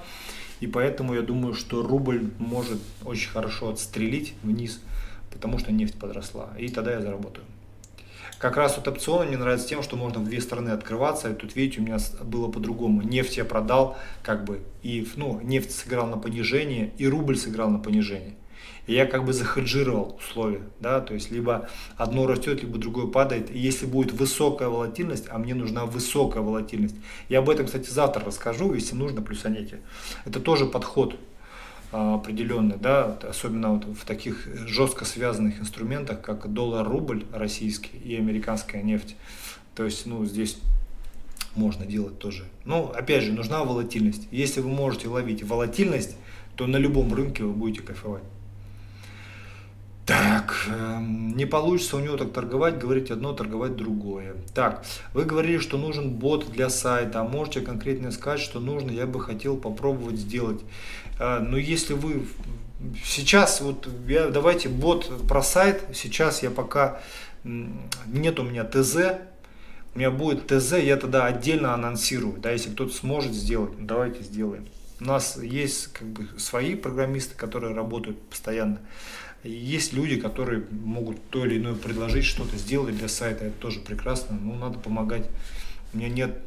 и 0.60 0.66
поэтому 0.66 1.14
я 1.14 1.22
думаю, 1.22 1.54
что 1.54 1.82
рубль 1.82 2.30
может 2.38 2.78
очень 3.04 3.30
хорошо 3.30 3.70
отстрелить 3.70 4.34
вниз, 4.42 4.80
потому 5.32 5.58
что 5.58 5.72
нефть 5.72 5.98
подросла. 5.98 6.50
И 6.58 6.68
тогда 6.68 6.92
я 6.92 7.00
заработаю. 7.00 7.44
Как 8.38 8.58
раз 8.58 8.76
вот 8.76 8.86
опционы 8.86 9.26
мне 9.26 9.38
нравятся 9.38 9.68
тем, 9.68 9.82
что 9.82 9.96
можно 9.96 10.20
в 10.20 10.24
две 10.26 10.40
стороны 10.40 10.68
открываться. 10.70 11.30
И 11.30 11.34
тут, 11.34 11.56
видите, 11.56 11.80
у 11.80 11.84
меня 11.84 11.96
было 12.22 12.50
по-другому. 12.50 13.00
Нефть 13.00 13.38
я 13.38 13.44
продал, 13.44 13.96
как 14.22 14.44
бы, 14.44 14.60
и 14.82 15.08
ну, 15.16 15.40
нефть 15.42 15.72
сыграл 15.72 16.08
на 16.08 16.18
понижение, 16.18 16.92
и 16.98 17.06
рубль 17.06 17.38
сыграл 17.38 17.70
на 17.70 17.78
понижение. 17.78 18.34
И 18.86 18.94
я 18.94 19.06
как 19.06 19.24
бы 19.24 19.32
захеджировал 19.32 20.18
условия, 20.18 20.62
да, 20.80 21.00
то 21.00 21.14
есть 21.14 21.30
либо 21.30 21.68
одно 21.96 22.26
растет, 22.26 22.62
либо 22.62 22.78
другое 22.78 23.06
падает. 23.06 23.50
И 23.50 23.58
если 23.58 23.86
будет 23.86 24.12
высокая 24.12 24.68
волатильность, 24.68 25.26
а 25.30 25.38
мне 25.38 25.54
нужна 25.54 25.86
высокая 25.86 26.42
волатильность, 26.42 26.96
я 27.28 27.38
об 27.38 27.48
этом, 27.48 27.66
кстати, 27.66 27.88
завтра 27.88 28.24
расскажу, 28.24 28.74
если 28.74 28.94
нужно, 28.94 29.22
плюсанете. 29.22 29.80
Это 30.26 30.38
тоже 30.38 30.66
подход 30.66 31.16
а, 31.92 32.16
определенный, 32.16 32.76
да, 32.76 33.18
особенно 33.22 33.74
вот 33.74 33.84
в 33.84 34.04
таких 34.04 34.48
жестко 34.66 35.04
связанных 35.04 35.60
инструментах, 35.60 36.20
как 36.20 36.52
доллар-рубль 36.52 37.24
российский 37.32 37.96
и 37.96 38.16
американская 38.16 38.82
нефть. 38.82 39.16
То 39.74 39.84
есть, 39.84 40.04
ну, 40.04 40.24
здесь 40.26 40.58
можно 41.56 41.86
делать 41.86 42.18
тоже. 42.18 42.44
Но, 42.64 42.92
опять 42.94 43.22
же, 43.22 43.32
нужна 43.32 43.64
волатильность. 43.64 44.28
Если 44.30 44.60
вы 44.60 44.68
можете 44.68 45.08
ловить 45.08 45.42
волатильность, 45.42 46.16
то 46.56 46.66
на 46.66 46.76
любом 46.76 47.14
рынке 47.14 47.44
вы 47.44 47.52
будете 47.52 47.82
кайфовать. 47.82 48.24
Так, 50.06 50.66
эм, 50.68 51.34
не 51.34 51.46
получится 51.46 51.96
у 51.96 52.00
него 52.00 52.18
так 52.18 52.32
торговать, 52.32 52.78
говорить 52.78 53.10
одно, 53.10 53.32
торговать 53.32 53.74
другое. 53.74 54.34
Так, 54.54 54.84
вы 55.14 55.24
говорили, 55.24 55.58
что 55.58 55.78
нужен 55.78 56.10
бот 56.10 56.50
для 56.52 56.68
сайта, 56.68 57.20
а 57.20 57.24
можете 57.24 57.62
конкретно 57.62 58.10
сказать, 58.10 58.40
что 58.40 58.60
нужно, 58.60 58.90
я 58.90 59.06
бы 59.06 59.18
хотел 59.18 59.56
попробовать 59.56 60.16
сделать. 60.16 60.60
Э, 61.18 61.38
но 61.38 61.56
если 61.56 61.94
вы 61.94 62.26
сейчас, 63.02 63.62
вот 63.62 63.88
я, 64.06 64.28
давайте 64.28 64.68
бот 64.68 65.26
про 65.26 65.42
сайт, 65.42 65.82
сейчас 65.94 66.42
я 66.42 66.50
пока, 66.50 67.00
нет 67.42 68.38
у 68.38 68.42
меня 68.42 68.64
ТЗ, 68.64 68.96
у 69.94 69.98
меня 69.98 70.10
будет 70.10 70.48
ТЗ, 70.48 70.72
я 70.82 70.96
тогда 70.96 71.24
отдельно 71.24 71.72
анонсирую, 71.72 72.38
да, 72.38 72.50
если 72.50 72.70
кто-то 72.70 72.92
сможет 72.92 73.32
сделать, 73.32 73.72
ну, 73.78 73.86
давайте 73.86 74.22
сделаем. 74.22 74.66
У 75.00 75.04
нас 75.04 75.38
есть 75.42 75.88
как 75.88 76.08
бы 76.08 76.28
свои 76.38 76.74
программисты, 76.74 77.34
которые 77.36 77.74
работают 77.74 78.20
постоянно. 78.28 78.80
Есть 79.44 79.92
люди, 79.92 80.18
которые 80.18 80.64
могут 80.70 81.22
то 81.28 81.44
или 81.44 81.58
иное 81.58 81.74
предложить 81.74 82.24
что-то 82.24 82.56
сделать 82.56 82.96
для 82.96 83.08
сайта, 83.08 83.44
это 83.44 83.56
тоже 83.60 83.80
прекрасно, 83.80 84.38
но 84.40 84.54
надо 84.54 84.78
помогать. 84.78 85.28
У 85.92 85.98
меня 85.98 86.08
нет 86.08 86.42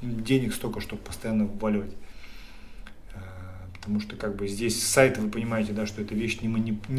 денег 0.00 0.54
столько, 0.54 0.80
чтобы 0.80 1.02
постоянно 1.02 1.46
вваливать. 1.46 1.92
А, 3.12 3.66
потому 3.74 4.00
что 4.00 4.14
как 4.14 4.36
бы 4.36 4.46
здесь 4.46 4.80
сайт, 4.80 5.18
вы 5.18 5.28
понимаете, 5.28 5.72
да, 5.72 5.84
что 5.84 6.00
эта 6.00 6.14
вещь 6.14 6.38
не 6.40 6.48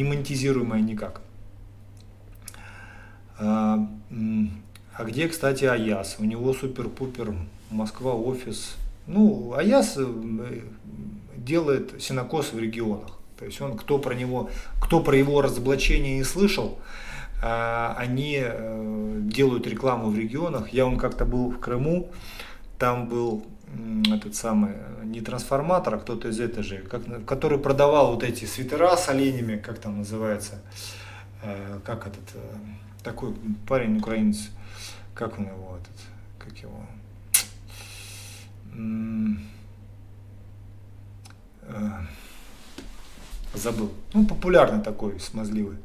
монетизируемая 0.03 0.81
никак. 0.81 1.21
А, 3.39 3.89
а 4.93 5.03
где, 5.05 5.29
кстати, 5.29 5.63
Аяс? 5.63 6.17
У 6.19 6.25
него 6.25 6.53
супер-пупер 6.53 7.33
Москва 7.69 8.13
офис. 8.13 8.75
Ну, 9.07 9.53
Аяс 9.53 9.95
э, 9.95 10.61
делает 11.37 12.01
синокос 12.01 12.51
в 12.51 12.59
регионах. 12.59 13.18
То 13.39 13.45
есть 13.45 13.61
он, 13.61 13.77
кто 13.77 13.99
про 13.99 14.13
него, 14.13 14.49
кто 14.81 14.99
про 14.99 15.15
его 15.15 15.41
разоблачение 15.41 16.17
не 16.17 16.25
слышал, 16.25 16.77
а, 17.41 17.95
они 17.97 18.37
э, 18.43 19.17
делают 19.21 19.65
рекламу 19.65 20.09
в 20.09 20.19
регионах. 20.19 20.73
Я 20.73 20.85
он 20.85 20.97
как-то 20.97 21.23
был 21.23 21.49
в 21.49 21.59
Крыму, 21.59 22.11
там 22.77 23.07
был 23.07 23.45
этот 24.11 24.35
самый, 24.35 24.73
не 25.03 25.21
трансформатор, 25.21 25.95
а 25.95 25.99
кто-то 25.99 26.27
из 26.27 26.39
этой 26.41 26.63
же, 26.63 26.79
как, 26.79 27.25
который 27.25 27.59
продавал 27.59 28.13
вот 28.13 28.23
эти 28.23 28.43
свитера 28.43 28.97
с 28.97 29.07
оленями, 29.07 29.55
как 29.55 29.79
там 29.79 29.99
называется, 29.99 30.61
э, 31.41 31.79
как 31.85 32.07
этот, 32.07 32.29
э, 32.33 32.57
такой 33.03 33.33
парень 33.69 33.99
украинец, 33.99 34.49
как 35.13 35.39
он 35.39 35.45
его, 35.45 35.77
этот, 35.77 35.95
как 36.39 36.57
его, 36.57 36.83
забыл. 43.53 43.91
Ну, 44.13 44.25
популярный 44.25 44.83
такой, 44.83 45.19
смазливый. 45.19 45.77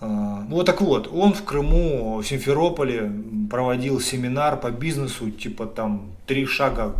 А, 0.00 0.44
ну, 0.48 0.56
вот 0.56 0.66
так 0.66 0.80
вот, 0.80 1.08
он 1.12 1.34
в 1.34 1.44
Крыму, 1.44 2.18
в 2.18 2.24
Симферополе 2.24 3.10
проводил 3.50 4.00
семинар 4.00 4.60
по 4.60 4.70
бизнесу, 4.70 5.30
типа 5.30 5.66
там 5.66 6.12
три 6.26 6.46
шага, 6.46 6.94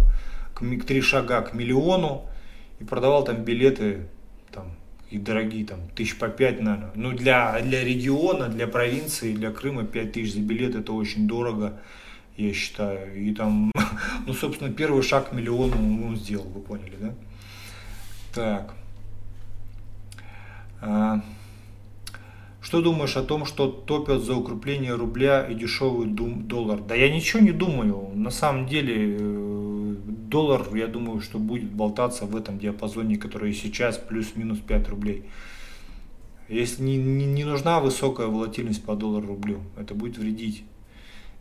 к, 0.55 0.63
три 0.85 1.01
шага 1.01 1.43
к 1.43 1.55
миллиону, 1.55 2.27
и 2.81 2.85
продавал 2.85 3.25
там 3.25 3.45
билеты, 3.45 4.09
там, 4.51 4.67
и 5.11 5.19
дорогие, 5.19 5.65
там, 5.65 5.81
тысяч 5.95 6.19
по 6.19 6.29
пять, 6.29 6.61
наверное. 6.61 6.91
Ну, 6.95 7.13
для, 7.13 7.61
для 7.61 7.85
региона, 7.85 8.49
для 8.49 8.67
провинции, 8.67 9.33
для 9.33 9.53
Крыма 9.53 9.85
пять 9.85 10.13
тысяч 10.13 10.35
за 10.35 10.41
билет, 10.41 10.75
это 10.75 10.93
очень 10.93 11.29
дорого, 11.29 11.81
я 12.37 12.53
считаю. 12.53 13.17
И 13.17 13.33
там, 13.33 13.71
ну, 14.27 14.35
собственно, 14.35 14.73
первый 14.73 15.03
шаг 15.03 15.31
к 15.31 15.33
миллиону 15.33 15.77
он 16.05 16.17
сделал, 16.17 16.47
вы 16.47 16.61
поняли, 16.61 16.97
да? 17.01 17.15
Так. 18.39 18.73
А, 20.81 21.21
что 22.61 22.81
думаешь 22.81 23.17
о 23.17 23.25
том, 23.25 23.45
что 23.45 23.67
топят 23.67 24.23
за 24.23 24.37
укрепление 24.37 24.95
рубля 24.95 25.45
и 25.45 25.57
дешевый 25.57 26.07
доллар? 26.07 26.81
Да 26.81 26.95
я 26.95 27.13
ничего 27.13 27.43
не 27.43 27.51
думаю. 27.51 28.13
На 28.15 28.31
самом 28.31 28.69
деле 28.69 29.17
э, 29.19 29.95
доллар, 30.07 30.73
я 30.77 30.87
думаю, 30.87 31.21
что 31.21 31.41
будет 31.41 31.69
болтаться 31.69 32.27
в 32.27 32.37
этом 32.37 32.61
диапазоне, 32.61 33.17
который 33.17 33.53
сейчас 33.53 33.99
плюс-минус 33.99 34.61
5 34.61 34.89
рублей. 34.89 35.25
Если 36.49 36.81
не, 36.85 36.97
не, 36.97 37.27
не 37.27 37.43
нужна 37.43 37.81
высокая 37.81 38.29
волатильность 38.29 38.85
по 38.85 38.95
доллару 38.95 39.27
рублю, 39.27 39.63
это 39.77 39.97
будет 39.97 40.17
вредить. 40.17 40.63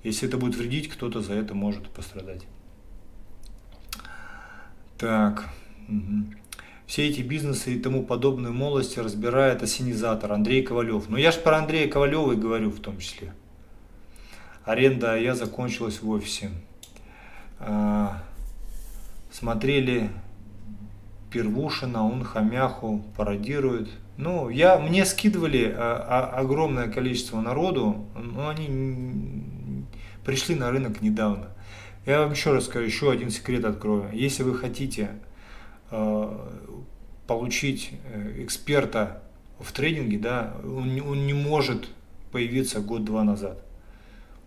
Если 0.04 0.28
это 0.28 0.38
будет 0.38 0.56
вредить, 0.56 0.90
кто-то 0.90 1.22
за 1.22 1.34
это 1.34 1.54
может 1.54 1.90
пострадать. 1.90 2.48
Так. 4.98 5.48
Угу 5.88 6.38
все 6.88 7.10
эти 7.10 7.20
бизнесы 7.20 7.74
и 7.74 7.80
тому 7.80 8.04
подобную 8.04 8.54
молодости 8.54 8.98
разбирает 9.00 9.62
осенизатор 9.62 10.32
Андрей 10.32 10.64
Ковалев. 10.64 11.10
Ну 11.10 11.18
я 11.18 11.32
же 11.32 11.40
про 11.40 11.58
Андрея 11.58 11.90
Ковалева 11.90 12.32
и 12.32 12.38
говорю 12.38 12.72
в 12.72 12.80
том 12.80 12.98
числе. 12.98 13.34
Аренда 14.64 15.18
я 15.18 15.36
закончилась 15.36 16.02
в 16.02 16.10
офисе. 16.10 16.50
А, 17.60 18.24
смотрели 19.32 20.10
Первушина, 21.30 22.06
он 22.06 22.24
хомяху 22.24 23.04
пародирует. 23.18 23.90
Ну, 24.16 24.50
я, 24.50 24.80
мне 24.80 25.06
скидывали 25.06 25.74
а, 25.76 26.32
а, 26.34 26.40
огромное 26.40 26.88
количество 26.88 27.42
народу, 27.42 28.06
но 28.16 28.48
они 28.48 29.84
пришли 30.26 30.56
на 30.56 30.72
рынок 30.72 31.02
недавно. 31.02 31.50
Я 32.06 32.22
вам 32.22 32.32
еще 32.32 32.54
раз 32.54 32.66
скажу, 32.66 32.86
еще 32.86 33.12
один 33.12 33.30
секрет 33.30 33.66
открою. 33.66 34.10
Если 34.14 34.44
вы 34.44 34.56
хотите 34.56 35.12
получить 37.28 37.92
э, 38.06 38.44
эксперта 38.44 39.22
в 39.60 39.72
трейдинге, 39.72 40.18
да, 40.18 40.54
он, 40.64 41.00
он 41.02 41.28
не 41.28 41.34
может 41.34 41.88
появиться 42.32 42.80
год-два 42.80 43.24
назад. 43.24 43.60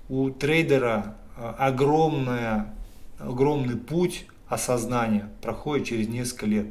У 0.08 0.30
трейдера 0.30 1.16
э, 1.36 1.54
огромная, 1.58 2.74
огромный 3.18 3.76
путь 3.76 4.26
осознания 4.48 5.28
проходит 5.42 5.86
через 5.86 6.08
несколько 6.08 6.46
лет. 6.46 6.66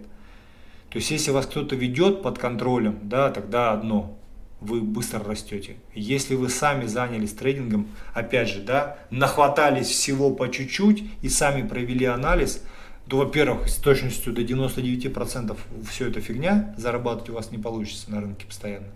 То 0.89 0.97
есть, 0.97 1.11
если 1.11 1.31
вас 1.31 1.45
кто-то 1.45 1.75
ведет 1.75 2.23
под 2.23 2.39
контролем, 2.39 2.97
да, 3.03 3.29
тогда 3.29 3.71
одно, 3.71 4.17
вы 4.59 4.81
быстро 4.81 5.23
растете. 5.23 5.77
Если 5.93 6.35
вы 6.35 6.49
сами 6.49 6.85
занялись 6.85 7.33
трейдингом, 7.33 7.87
опять 8.13 8.49
же, 8.49 8.61
да, 8.61 8.97
нахватались 9.09 9.87
всего 9.87 10.31
по 10.31 10.49
чуть-чуть 10.49 11.03
и 11.21 11.29
сами 11.29 11.65
провели 11.65 12.05
анализ, 12.05 12.63
то, 13.09 13.17
во-первых, 13.17 13.67
с 13.67 13.75
точностью 13.77 14.33
до 14.33 14.41
99% 14.43 15.57
все 15.89 16.07
это 16.09 16.21
фигня, 16.21 16.75
зарабатывать 16.77 17.29
у 17.31 17.33
вас 17.33 17.51
не 17.51 17.57
получится 17.57 18.11
на 18.11 18.21
рынке 18.21 18.45
постоянно. 18.45 18.87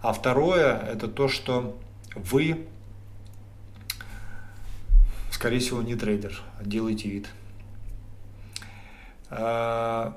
А 0.00 0.12
второе, 0.12 0.78
это 0.78 1.08
то, 1.08 1.28
что 1.28 1.78
вы, 2.14 2.66
скорее 5.30 5.58
всего, 5.58 5.82
не 5.82 5.94
трейдер, 5.94 6.40
а 6.58 6.64
делаете 6.64 7.08
вид. 7.10 7.28
А, 9.28 10.16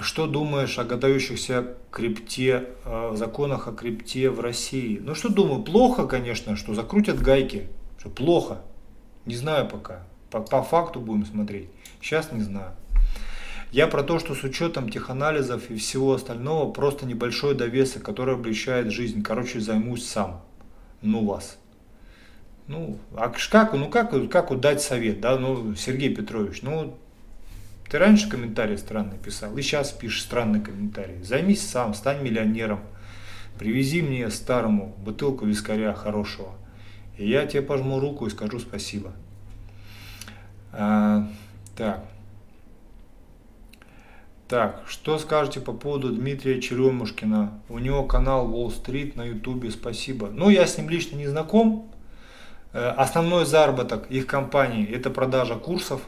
что 0.00 0.26
думаешь 0.26 0.78
о 0.80 0.84
готовящихся 0.84 1.76
крипте, 1.92 2.70
о 2.84 3.14
законах 3.14 3.68
о 3.68 3.72
крипте 3.72 4.28
в 4.28 4.40
России? 4.40 4.98
Ну 5.00 5.14
что 5.14 5.28
думаю, 5.28 5.62
плохо, 5.62 6.08
конечно, 6.08 6.56
что 6.56 6.74
закрутят 6.74 7.20
гайки. 7.20 7.68
Что 7.98 8.10
плохо. 8.10 8.62
Не 9.24 9.36
знаю 9.36 9.68
пока. 9.68 10.04
По, 10.30 10.40
по 10.40 10.62
факту 10.64 10.98
будем 10.98 11.26
смотреть. 11.26 11.68
Сейчас 12.02 12.32
не 12.32 12.42
знаю. 12.42 12.72
Я 13.70 13.86
про 13.86 14.02
то, 14.02 14.18
что 14.18 14.34
с 14.34 14.42
учетом 14.44 14.90
теханализов 14.90 15.70
и 15.70 15.76
всего 15.76 16.12
остального 16.12 16.70
просто 16.70 17.06
небольшой 17.06 17.54
довесок, 17.54 18.02
который 18.02 18.34
облегчает 18.34 18.90
жизнь. 18.90 19.22
Короче, 19.22 19.60
займусь 19.60 20.06
сам. 20.06 20.42
Ну 21.00 21.24
вас. 21.24 21.58
Ну, 22.66 22.98
а 23.16 23.32
как, 23.50 23.72
ну 23.72 23.88
как, 23.88 24.12
как 24.30 24.50
вот 24.50 24.60
дать 24.60 24.82
совет, 24.82 25.20
да, 25.20 25.38
ну, 25.38 25.74
Сергей 25.74 26.14
Петрович, 26.14 26.62
ну, 26.62 26.96
ты 27.90 27.98
раньше 27.98 28.28
комментарии 28.28 28.76
странные 28.76 29.18
писал, 29.18 29.56
и 29.56 29.62
сейчас 29.62 29.90
пишешь 29.90 30.22
странные 30.22 30.62
комментарии. 30.62 31.22
Займись 31.22 31.66
сам, 31.66 31.92
стань 31.94 32.22
миллионером. 32.22 32.80
Привези 33.58 34.00
мне 34.00 34.30
старому 34.30 34.94
бутылку 34.98 35.44
вискаря 35.44 35.92
хорошего. 35.92 36.52
И 37.18 37.28
я 37.28 37.46
тебе 37.46 37.62
пожму 37.62 38.00
руку 38.00 38.26
и 38.26 38.30
скажу 38.30 38.58
спасибо. 38.58 39.12
Так. 41.76 42.04
Так, 44.48 44.82
что 44.86 45.18
скажете 45.18 45.60
по 45.60 45.72
поводу 45.72 46.10
Дмитрия 46.12 46.60
Черемушкина? 46.60 47.60
У 47.68 47.78
него 47.78 48.04
канал 48.04 48.50
Wall 48.50 48.68
Street 48.68 49.16
на 49.16 49.24
ютубе, 49.24 49.70
спасибо. 49.70 50.28
Ну, 50.28 50.50
я 50.50 50.66
с 50.66 50.76
ним 50.76 50.90
лично 50.90 51.16
не 51.16 51.26
знаком. 51.26 51.90
Э, 52.74 52.88
основной 52.90 53.46
заработок 53.46 54.10
их 54.10 54.26
компании 54.26 54.86
это 54.86 55.10
продажа 55.10 55.56
курсов 55.56 56.02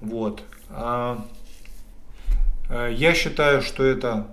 вот. 0.00 0.42
А, 0.68 1.24
э, 2.68 2.92
я 2.94 3.14
считаю, 3.14 3.62
что 3.62 3.82
это 3.82 4.26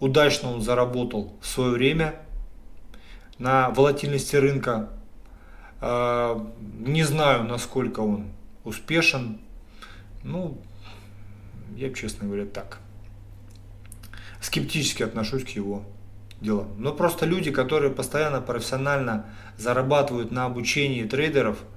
удачно 0.00 0.52
он 0.52 0.62
заработал 0.62 1.34
в 1.40 1.46
свое 1.46 1.70
время 1.70 2.14
на 3.38 3.70
волатильности 3.70 4.36
рынка. 4.36 4.90
А, 5.80 6.44
не 6.78 7.04
знаю, 7.04 7.44
насколько 7.44 8.00
он 8.00 8.26
успешен. 8.64 9.38
Ну, 10.22 10.60
я, 11.76 11.92
честно 11.92 12.26
говоря, 12.26 12.46
так. 12.46 12.78
Скептически 14.40 15.02
отношусь 15.02 15.44
к 15.44 15.48
его 15.50 15.84
делам. 16.40 16.72
Но 16.78 16.92
просто 16.92 17.26
люди, 17.26 17.50
которые 17.50 17.92
постоянно 17.92 18.40
профессионально 18.40 19.26
зарабатывают 19.56 20.30
на 20.30 20.46
обучении 20.46 21.04
трейдеров– 21.04 21.58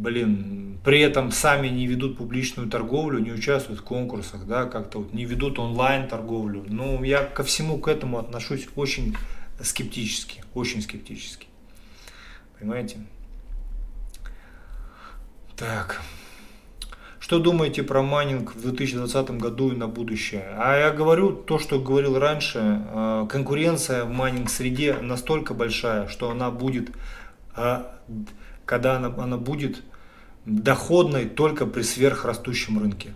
блин, 0.00 0.78
при 0.82 1.00
этом 1.00 1.30
сами 1.30 1.68
не 1.68 1.86
ведут 1.86 2.16
публичную 2.16 2.68
торговлю, 2.68 3.18
не 3.18 3.32
участвуют 3.32 3.80
в 3.80 3.84
конкурсах, 3.84 4.46
да, 4.46 4.64
как-то 4.64 4.98
вот 4.98 5.12
не 5.12 5.24
ведут 5.24 5.58
онлайн 5.58 6.08
торговлю. 6.08 6.64
Ну, 6.66 7.02
я 7.04 7.24
ко 7.24 7.44
всему 7.44 7.78
к 7.78 7.88
этому 7.88 8.18
отношусь 8.18 8.68
очень 8.76 9.16
скептически, 9.62 10.42
очень 10.54 10.82
скептически. 10.82 11.48
Понимаете? 12.58 12.98
Так. 15.60 16.00
Что 17.18 17.38
думаете 17.38 17.82
про 17.82 18.00
майнинг 18.00 18.54
в 18.54 18.62
2020 18.62 19.32
году 19.32 19.72
и 19.72 19.76
на 19.76 19.88
будущее? 19.88 20.54
А 20.56 20.74
я 20.74 20.90
говорю 20.90 21.32
то, 21.32 21.58
что 21.58 21.78
говорил 21.78 22.18
раньше. 22.18 22.82
Э, 22.90 23.26
конкуренция 23.28 24.04
в 24.04 24.10
майнинг-среде 24.10 24.94
настолько 25.02 25.52
большая, 25.52 26.08
что 26.08 26.30
она 26.30 26.50
будет 26.50 26.92
э, 27.58 27.82
когда 28.64 28.96
она, 28.96 29.12
она 29.18 29.36
будет 29.36 29.82
доходной 30.46 31.26
только 31.26 31.66
при 31.66 31.82
сверхрастущем 31.82 32.78
рынке. 32.78 33.10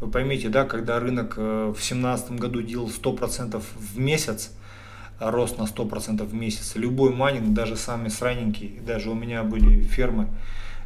Вы 0.00 0.10
поймите, 0.10 0.48
да, 0.48 0.64
когда 0.64 1.00
рынок 1.00 1.34
э, 1.36 1.66
в 1.66 1.74
2017 1.74 2.30
году 2.32 2.62
делал 2.62 2.88
100% 2.88 3.62
в 3.76 3.98
месяц, 3.98 4.52
а 5.18 5.30
рост 5.30 5.58
на 5.58 5.64
100% 5.64 6.24
в 6.24 6.32
месяц, 6.32 6.76
любой 6.76 7.12
майнинг, 7.12 7.52
даже 7.52 7.76
самый 7.76 8.10
сраненький, 8.10 8.80
даже 8.86 9.10
у 9.10 9.14
меня 9.14 9.42
были 9.42 9.82
фермы, 9.82 10.28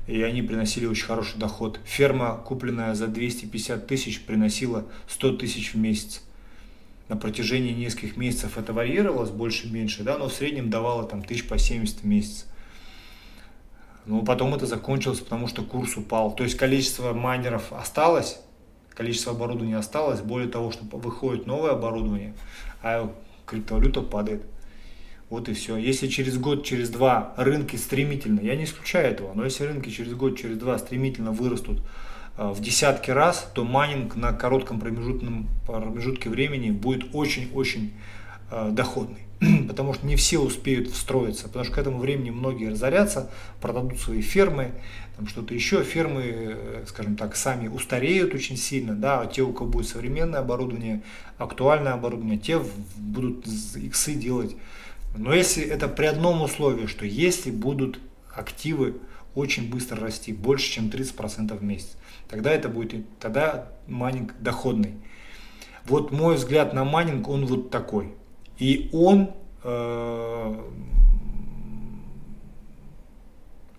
и 0.06 0.22
они 0.22 0.42
приносили 0.42 0.86
очень 0.86 1.06
хороший 1.06 1.38
доход. 1.38 1.80
Ферма, 1.84 2.36
купленная 2.36 2.94
за 2.94 3.06
250 3.06 3.86
тысяч, 3.86 4.20
приносила 4.22 4.84
100 5.08 5.36
тысяч 5.36 5.74
в 5.74 5.78
месяц. 5.78 6.22
На 7.08 7.16
протяжении 7.16 7.72
нескольких 7.72 8.16
месяцев 8.16 8.56
это 8.56 8.72
варьировалось, 8.72 9.30
больше-меньше, 9.30 10.02
да, 10.04 10.18
но 10.18 10.28
в 10.28 10.32
среднем 10.32 10.70
давало 10.70 11.04
там 11.04 11.22
тысяч 11.22 11.46
по 11.46 11.58
70 11.58 12.00
в 12.00 12.04
месяц. 12.04 12.46
Но 14.06 14.22
потом 14.22 14.54
это 14.54 14.66
закончилось, 14.66 15.20
потому 15.20 15.48
что 15.48 15.62
курс 15.62 15.96
упал. 15.96 16.34
То 16.34 16.44
есть 16.44 16.56
количество 16.56 17.12
майнеров 17.12 17.72
осталось, 17.72 18.40
количество 18.90 19.32
оборудования 19.32 19.78
осталось. 19.78 20.20
Более 20.20 20.48
того, 20.48 20.70
что 20.70 20.84
выходит 20.96 21.46
новое 21.46 21.72
оборудование, 21.72 22.34
а 22.82 23.10
криптовалюта 23.46 24.02
падает. 24.02 24.42
Вот 25.30 25.48
и 25.48 25.54
все. 25.54 25.76
Если 25.76 26.06
через 26.06 26.38
год, 26.38 26.64
через 26.64 26.90
два 26.90 27.34
рынки 27.36 27.76
стремительно, 27.76 28.40
я 28.40 28.56
не 28.56 28.64
исключаю 28.64 29.10
этого, 29.10 29.32
но 29.34 29.44
если 29.44 29.64
рынки 29.64 29.90
через 29.90 30.14
год, 30.14 30.38
через 30.38 30.58
два 30.58 30.78
стремительно 30.78 31.32
вырастут 31.32 31.80
э, 32.36 32.48
в 32.48 32.60
десятки 32.60 33.10
раз, 33.10 33.50
то 33.54 33.64
майнинг 33.64 34.16
на 34.16 34.32
коротком 34.32 34.80
промежутном, 34.80 35.48
промежутке 35.66 36.28
времени 36.28 36.70
будет 36.70 37.14
очень-очень 37.14 37.94
э, 38.50 38.70
доходный. 38.72 39.24
потому 39.68 39.94
что 39.94 40.06
не 40.06 40.16
все 40.16 40.38
успеют 40.38 40.88
встроиться, 40.88 41.44
потому 41.48 41.64
что 41.64 41.74
к 41.74 41.78
этому 41.78 41.98
времени 41.98 42.30
многие 42.30 42.70
разорятся, 42.70 43.30
продадут 43.60 43.98
свои 43.98 44.20
фермы, 44.20 44.72
там 45.16 45.26
что-то 45.26 45.54
еще, 45.54 45.82
фермы, 45.82 46.22
э, 46.24 46.84
скажем 46.88 47.16
так, 47.16 47.36
сами 47.36 47.68
устареют 47.68 48.34
очень 48.34 48.56
сильно, 48.56 48.94
да, 48.94 49.20
а 49.20 49.26
те, 49.26 49.42
у 49.42 49.52
кого 49.52 49.70
будет 49.70 49.88
современное 49.88 50.40
оборудование, 50.40 51.02
актуальное 51.38 51.92
оборудование, 51.92 52.38
те 52.38 52.60
будут 52.96 53.46
иксы 53.76 54.14
делать. 54.14 54.56
Но 55.16 55.32
если 55.32 55.64
это 55.64 55.88
при 55.88 56.06
одном 56.06 56.42
условии, 56.42 56.86
что 56.86 57.06
если 57.06 57.50
будут 57.50 58.00
активы 58.34 58.96
очень 59.34 59.70
быстро 59.70 60.00
расти, 60.00 60.32
больше, 60.32 60.70
чем 60.70 60.88
30% 60.88 61.56
в 61.56 61.62
месяц, 61.62 61.96
тогда 62.28 62.50
это 62.50 62.68
будет, 62.68 63.06
тогда 63.18 63.68
майнинг 63.86 64.34
доходный. 64.40 64.94
Вот 65.86 66.12
мой 66.12 66.36
взгляд 66.36 66.72
на 66.72 66.84
майнинг, 66.84 67.28
он 67.28 67.46
вот 67.46 67.70
такой– 67.70 68.14
и 68.58 68.88
он 68.92 69.32
э, 69.62 70.70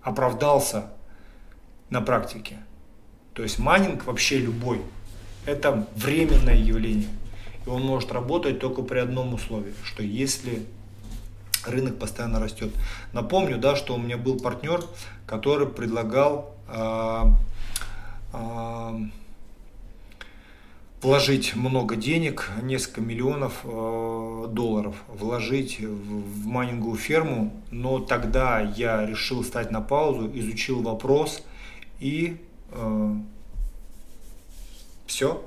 оправдался 0.02 0.92
на 1.90 2.00
практике. 2.00 2.58
То 3.32 3.42
есть 3.42 3.58
майнинг 3.58 4.06
вообще 4.06 4.38
любой, 4.38 4.82
это 5.46 5.86
временное 5.94 6.56
явление. 6.56 7.08
И 7.64 7.68
он 7.68 7.82
может 7.82 8.12
работать 8.12 8.60
только 8.60 8.82
при 8.82 8.98
одном 8.98 9.34
условии, 9.34 9.74
что 9.82 10.02
если 10.02 10.66
рынок 11.68 11.98
постоянно 11.98 12.40
растет. 12.40 12.70
Напомню, 13.12 13.58
да, 13.58 13.76
что 13.76 13.94
у 13.94 13.98
меня 13.98 14.16
был 14.16 14.38
партнер, 14.38 14.84
который 15.26 15.66
предлагал 15.66 16.54
э, 16.68 17.22
э, 18.32 19.00
вложить 21.02 21.54
много 21.54 21.96
денег, 21.96 22.50
несколько 22.62 23.00
миллионов 23.00 23.60
э, 23.64 24.46
долларов, 24.50 24.96
вложить 25.08 25.80
в, 25.80 26.42
в 26.42 26.46
майнинговую 26.46 26.96
ферму, 26.96 27.52
но 27.70 28.00
тогда 28.00 28.60
я 28.60 29.06
решил 29.06 29.44
стать 29.44 29.70
на 29.70 29.80
паузу, 29.80 30.30
изучил 30.34 30.82
вопрос 30.82 31.42
и 32.00 32.38
э, 32.72 33.14
все. 35.06 35.44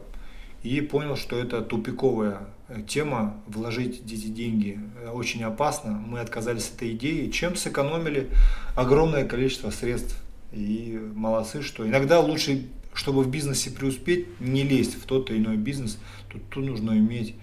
И 0.63 0.81
понял, 0.81 1.15
что 1.15 1.37
это 1.37 1.61
тупиковая 1.61 2.39
тема, 2.87 3.41
вложить 3.47 4.01
эти 4.05 4.27
деньги 4.27 4.79
очень 5.11 5.43
опасно. 5.43 5.91
Мы 5.91 6.19
отказались 6.19 6.69
от 6.69 6.75
этой 6.75 6.91
идеи, 6.93 7.29
чем 7.29 7.55
сэкономили 7.55 8.29
огромное 8.75 9.25
количество 9.25 9.69
средств 9.71 10.15
И 10.51 10.99
молодцы, 11.15 11.61
что 11.61 11.87
иногда 11.87 12.19
лучше, 12.19 12.67
чтобы 12.93 13.23
в 13.23 13.29
бизнесе 13.29 13.71
преуспеть, 13.71 14.39
не 14.39 14.63
лезть 14.63 14.95
в 14.95 15.05
тот 15.05 15.29
или 15.29 15.39
иной 15.39 15.57
бизнес. 15.57 15.97
Тут, 16.29 16.47
тут 16.49 16.65
нужно 16.65 16.91
иметь 16.91 17.35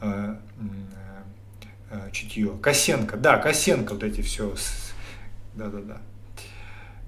э, 0.00 0.36
э, 1.90 2.10
чутье. 2.12 2.56
Косенко, 2.60 3.16
да, 3.16 3.38
Косенко, 3.38 3.94
вот 3.94 4.02
эти 4.02 4.20
все. 4.22 4.54
Да-да-да. 5.54 6.00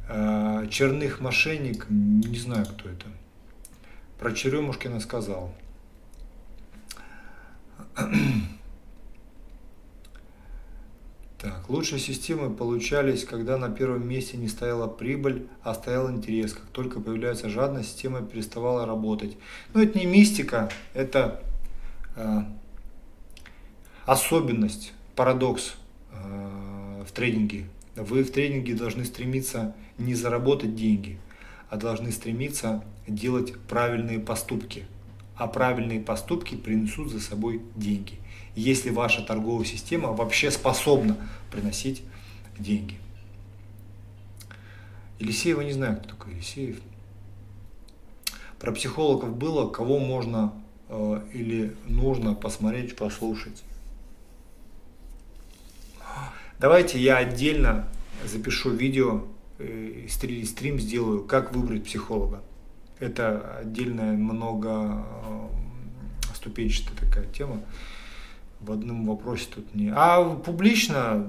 Э, 0.09 0.67
Черных 0.71 1.21
мошенник, 1.21 1.87
не 1.89 2.39
знаю, 2.39 2.67
кто 2.67 2.89
это. 2.89 3.07
Про 4.19 4.33
Черемушкина 4.33 5.01
сказал. 5.01 5.55
Так, 11.39 11.54
лучшие 11.69 11.99
системы 11.99 12.55
получались, 12.55 13.25
когда 13.25 13.57
на 13.57 13.71
первом 13.71 14.07
месте 14.07 14.37
не 14.37 14.49
стояла 14.49 14.87
прибыль, 14.87 15.47
а 15.63 15.75
стоял 15.75 16.11
интерес. 16.11 16.53
Как 16.53 16.67
только 16.67 17.01
появляется 17.01 17.49
жадность, 17.49 17.91
система 17.91 18.23
переставала 18.23 18.87
работать. 18.87 19.37
Но 19.73 19.83
это 19.83 19.99
не 19.99 20.07
мистика, 20.07 20.71
это 20.93 21.43
э, 22.17 22.43
особенность, 24.07 24.93
парадокс 25.17 25.75
э, 26.13 27.05
в 27.07 27.13
трейдинге. 27.13 27.67
Вы 27.97 28.25
в 28.25 28.31
трейдинге 28.31 28.75
должны 28.75 29.05
стремиться 29.05 29.75
не 29.99 30.15
заработать 30.15 30.75
деньги, 30.75 31.19
а 31.71 31.77
должны 31.77 32.11
стремиться 32.11 32.85
делать 33.07 33.55
правильные 33.69 34.19
поступки. 34.19 34.87
А 35.37 35.47
правильные 35.47 36.01
поступки 36.01 36.55
принесут 36.55 37.11
за 37.11 37.21
собой 37.21 37.63
деньги 37.75 38.19
если 38.55 38.91
ваша 38.91 39.23
торговая 39.23 39.65
система 39.65 40.13
вообще 40.13 40.51
способна 40.51 41.17
приносить 41.51 42.03
деньги. 42.59 42.97
Елисеева 45.19 45.63
не 45.63 45.73
знаю, 45.73 45.97
кто 45.97 46.11
такой 46.11 46.35
Елисеев. 46.35 46.81
Про 48.59 48.73
психологов 48.73 49.37
было, 49.37 49.69
кого 49.69 49.99
можно 49.99 50.53
э, 50.89 51.21
или 51.33 51.77
нужно 51.87 52.35
посмотреть, 52.35 52.97
послушать. 52.97 53.63
Давайте 56.59 56.99
я 56.99 57.19
отдельно 57.19 57.89
запишу 58.25 58.71
видео, 58.71 59.25
э, 59.59 60.07
стрим 60.09 60.79
сделаю, 60.79 61.25
как 61.25 61.55
выбрать 61.55 61.85
психолога. 61.85 62.43
Это 63.01 63.59
отдельная 63.59 64.13
много 64.13 65.05
э, 65.25 65.49
такая 67.01 67.27
тема 67.27 67.61
в 68.61 68.73
одном 68.73 69.07
вопросе 69.07 69.47
тут 69.55 69.75
не. 69.75 69.93
А 69.95 70.23
публично 70.37 71.27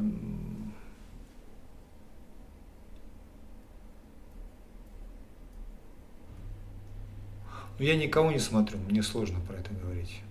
Ну, 7.77 7.83
я 7.83 7.97
никого 7.97 8.31
не 8.31 8.39
смотрю, 8.39 8.79
мне 8.89 9.03
сложно 9.03 9.41
про 9.41 9.57
это 9.57 9.73
говорить. 9.73 10.21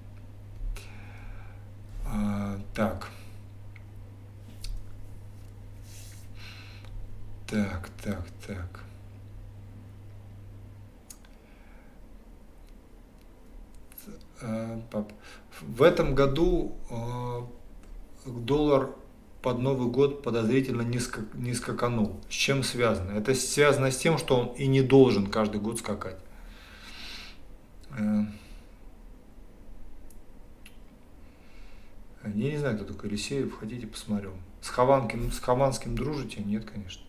А, 2.06 2.58
так. 2.74 3.10
Так, 7.46 7.90
так, 8.02 8.24
так. 8.46 8.84
Пап. 14.90 15.12
В 15.60 15.82
этом 15.82 16.14
году 16.14 16.76
э, 16.90 17.40
доллар 18.26 18.90
под 19.42 19.58
Новый 19.58 19.88
год 19.88 20.22
подозрительно 20.22 20.82
низко, 20.82 21.22
не 21.34 21.54
скаканул. 21.54 22.20
С 22.28 22.32
чем 22.32 22.62
связано? 22.62 23.12
Это 23.12 23.34
связано 23.34 23.90
с 23.90 23.96
тем, 23.96 24.18
что 24.18 24.36
он 24.36 24.46
и 24.54 24.66
не 24.66 24.82
должен 24.82 25.26
каждый 25.26 25.60
год 25.60 25.78
скакать. 25.78 26.16
Э, 27.90 28.22
я 32.24 32.50
не 32.50 32.56
знаю, 32.56 32.76
кто 32.76 32.92
такой 32.92 33.10
Елисеев, 33.10 33.58
хотите 33.58 33.86
посмотрю. 33.86 34.32
С 34.62 34.68
Хованским, 34.68 35.30
с 35.30 35.38
Хованским 35.38 35.94
дружите? 35.94 36.42
Нет, 36.42 36.64
конечно. 36.64 37.02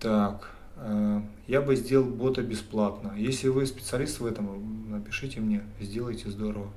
Так. 0.00 0.57
Э, 0.78 1.20
я 1.46 1.60
бы 1.60 1.76
сделал 1.76 2.06
бота 2.06 2.42
бесплатно. 2.42 3.14
Если 3.16 3.48
вы 3.48 3.66
специалист 3.66 4.20
в 4.20 4.26
этом, 4.26 4.90
напишите 4.90 5.40
мне, 5.40 5.62
сделайте 5.80 6.30
здорово. 6.30 6.70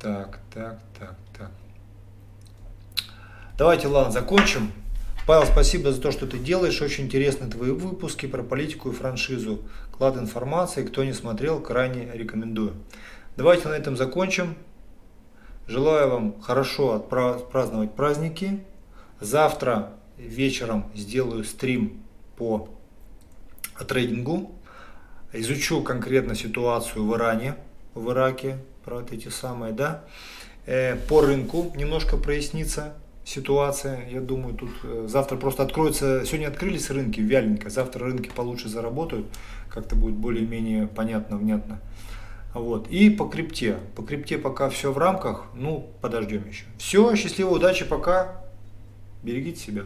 Так, 0.00 0.40
так, 0.52 0.80
так, 0.98 1.16
так. 1.36 1.50
Давайте, 3.56 3.88
ладно, 3.88 4.12
закончим. 4.12 4.70
Павел, 5.26 5.46
спасибо 5.46 5.90
за 5.90 6.00
то, 6.00 6.12
что 6.12 6.26
ты 6.26 6.38
делаешь. 6.38 6.80
Очень 6.82 7.04
интересны 7.06 7.50
твои 7.50 7.70
выпуски 7.70 8.26
про 8.26 8.42
политику 8.42 8.90
и 8.90 8.94
франшизу. 8.94 9.62
Клад 9.90 10.16
информации. 10.18 10.84
Кто 10.84 11.02
не 11.02 11.14
смотрел, 11.14 11.60
крайне 11.60 12.10
рекомендую. 12.12 12.74
Давайте 13.36 13.68
на 13.68 13.72
этом 13.72 13.96
закончим. 13.96 14.54
Желаю 15.66 16.10
вам 16.10 16.40
хорошо 16.40 16.92
отпраздновать 16.92 17.94
праздники. 17.96 18.62
Завтра 19.18 19.94
вечером 20.16 20.90
сделаю 20.94 21.42
стрим 21.42 22.05
по 22.36 22.68
трейдингу, 23.88 24.52
изучу 25.32 25.82
конкретно 25.82 26.34
ситуацию 26.34 27.04
в 27.04 27.14
Иране, 27.14 27.56
в 27.94 28.10
Ираке, 28.10 28.58
про 28.84 28.96
вот 28.96 29.12
эти 29.12 29.28
самые, 29.28 29.72
да, 29.72 30.04
э, 30.66 30.96
по 31.08 31.20
рынку 31.20 31.72
немножко 31.76 32.16
прояснится 32.16 32.94
ситуация, 33.24 34.08
я 34.08 34.20
думаю, 34.20 34.54
тут 34.54 34.70
э, 34.84 35.06
завтра 35.08 35.36
просто 35.36 35.64
откроются, 35.64 36.24
сегодня 36.24 36.46
открылись 36.48 36.90
рынки 36.90 37.20
вяленько, 37.20 37.68
завтра 37.68 38.06
рынки 38.06 38.30
получше 38.34 38.68
заработают, 38.68 39.26
как-то 39.68 39.96
будет 39.96 40.14
более-менее 40.14 40.86
понятно, 40.86 41.36
внятно. 41.36 41.80
Вот. 42.54 42.88
И 42.88 43.10
по 43.10 43.26
крипте. 43.28 43.76
По 43.96 44.02
крипте 44.02 44.38
пока 44.38 44.70
все 44.70 44.90
в 44.90 44.96
рамках, 44.96 45.46
ну, 45.54 45.90
подождем 46.00 46.48
еще. 46.48 46.64
Все, 46.78 47.14
счастливо, 47.14 47.50
удачи, 47.50 47.84
пока. 47.84 48.40
Берегите 49.22 49.60
себя. 49.60 49.82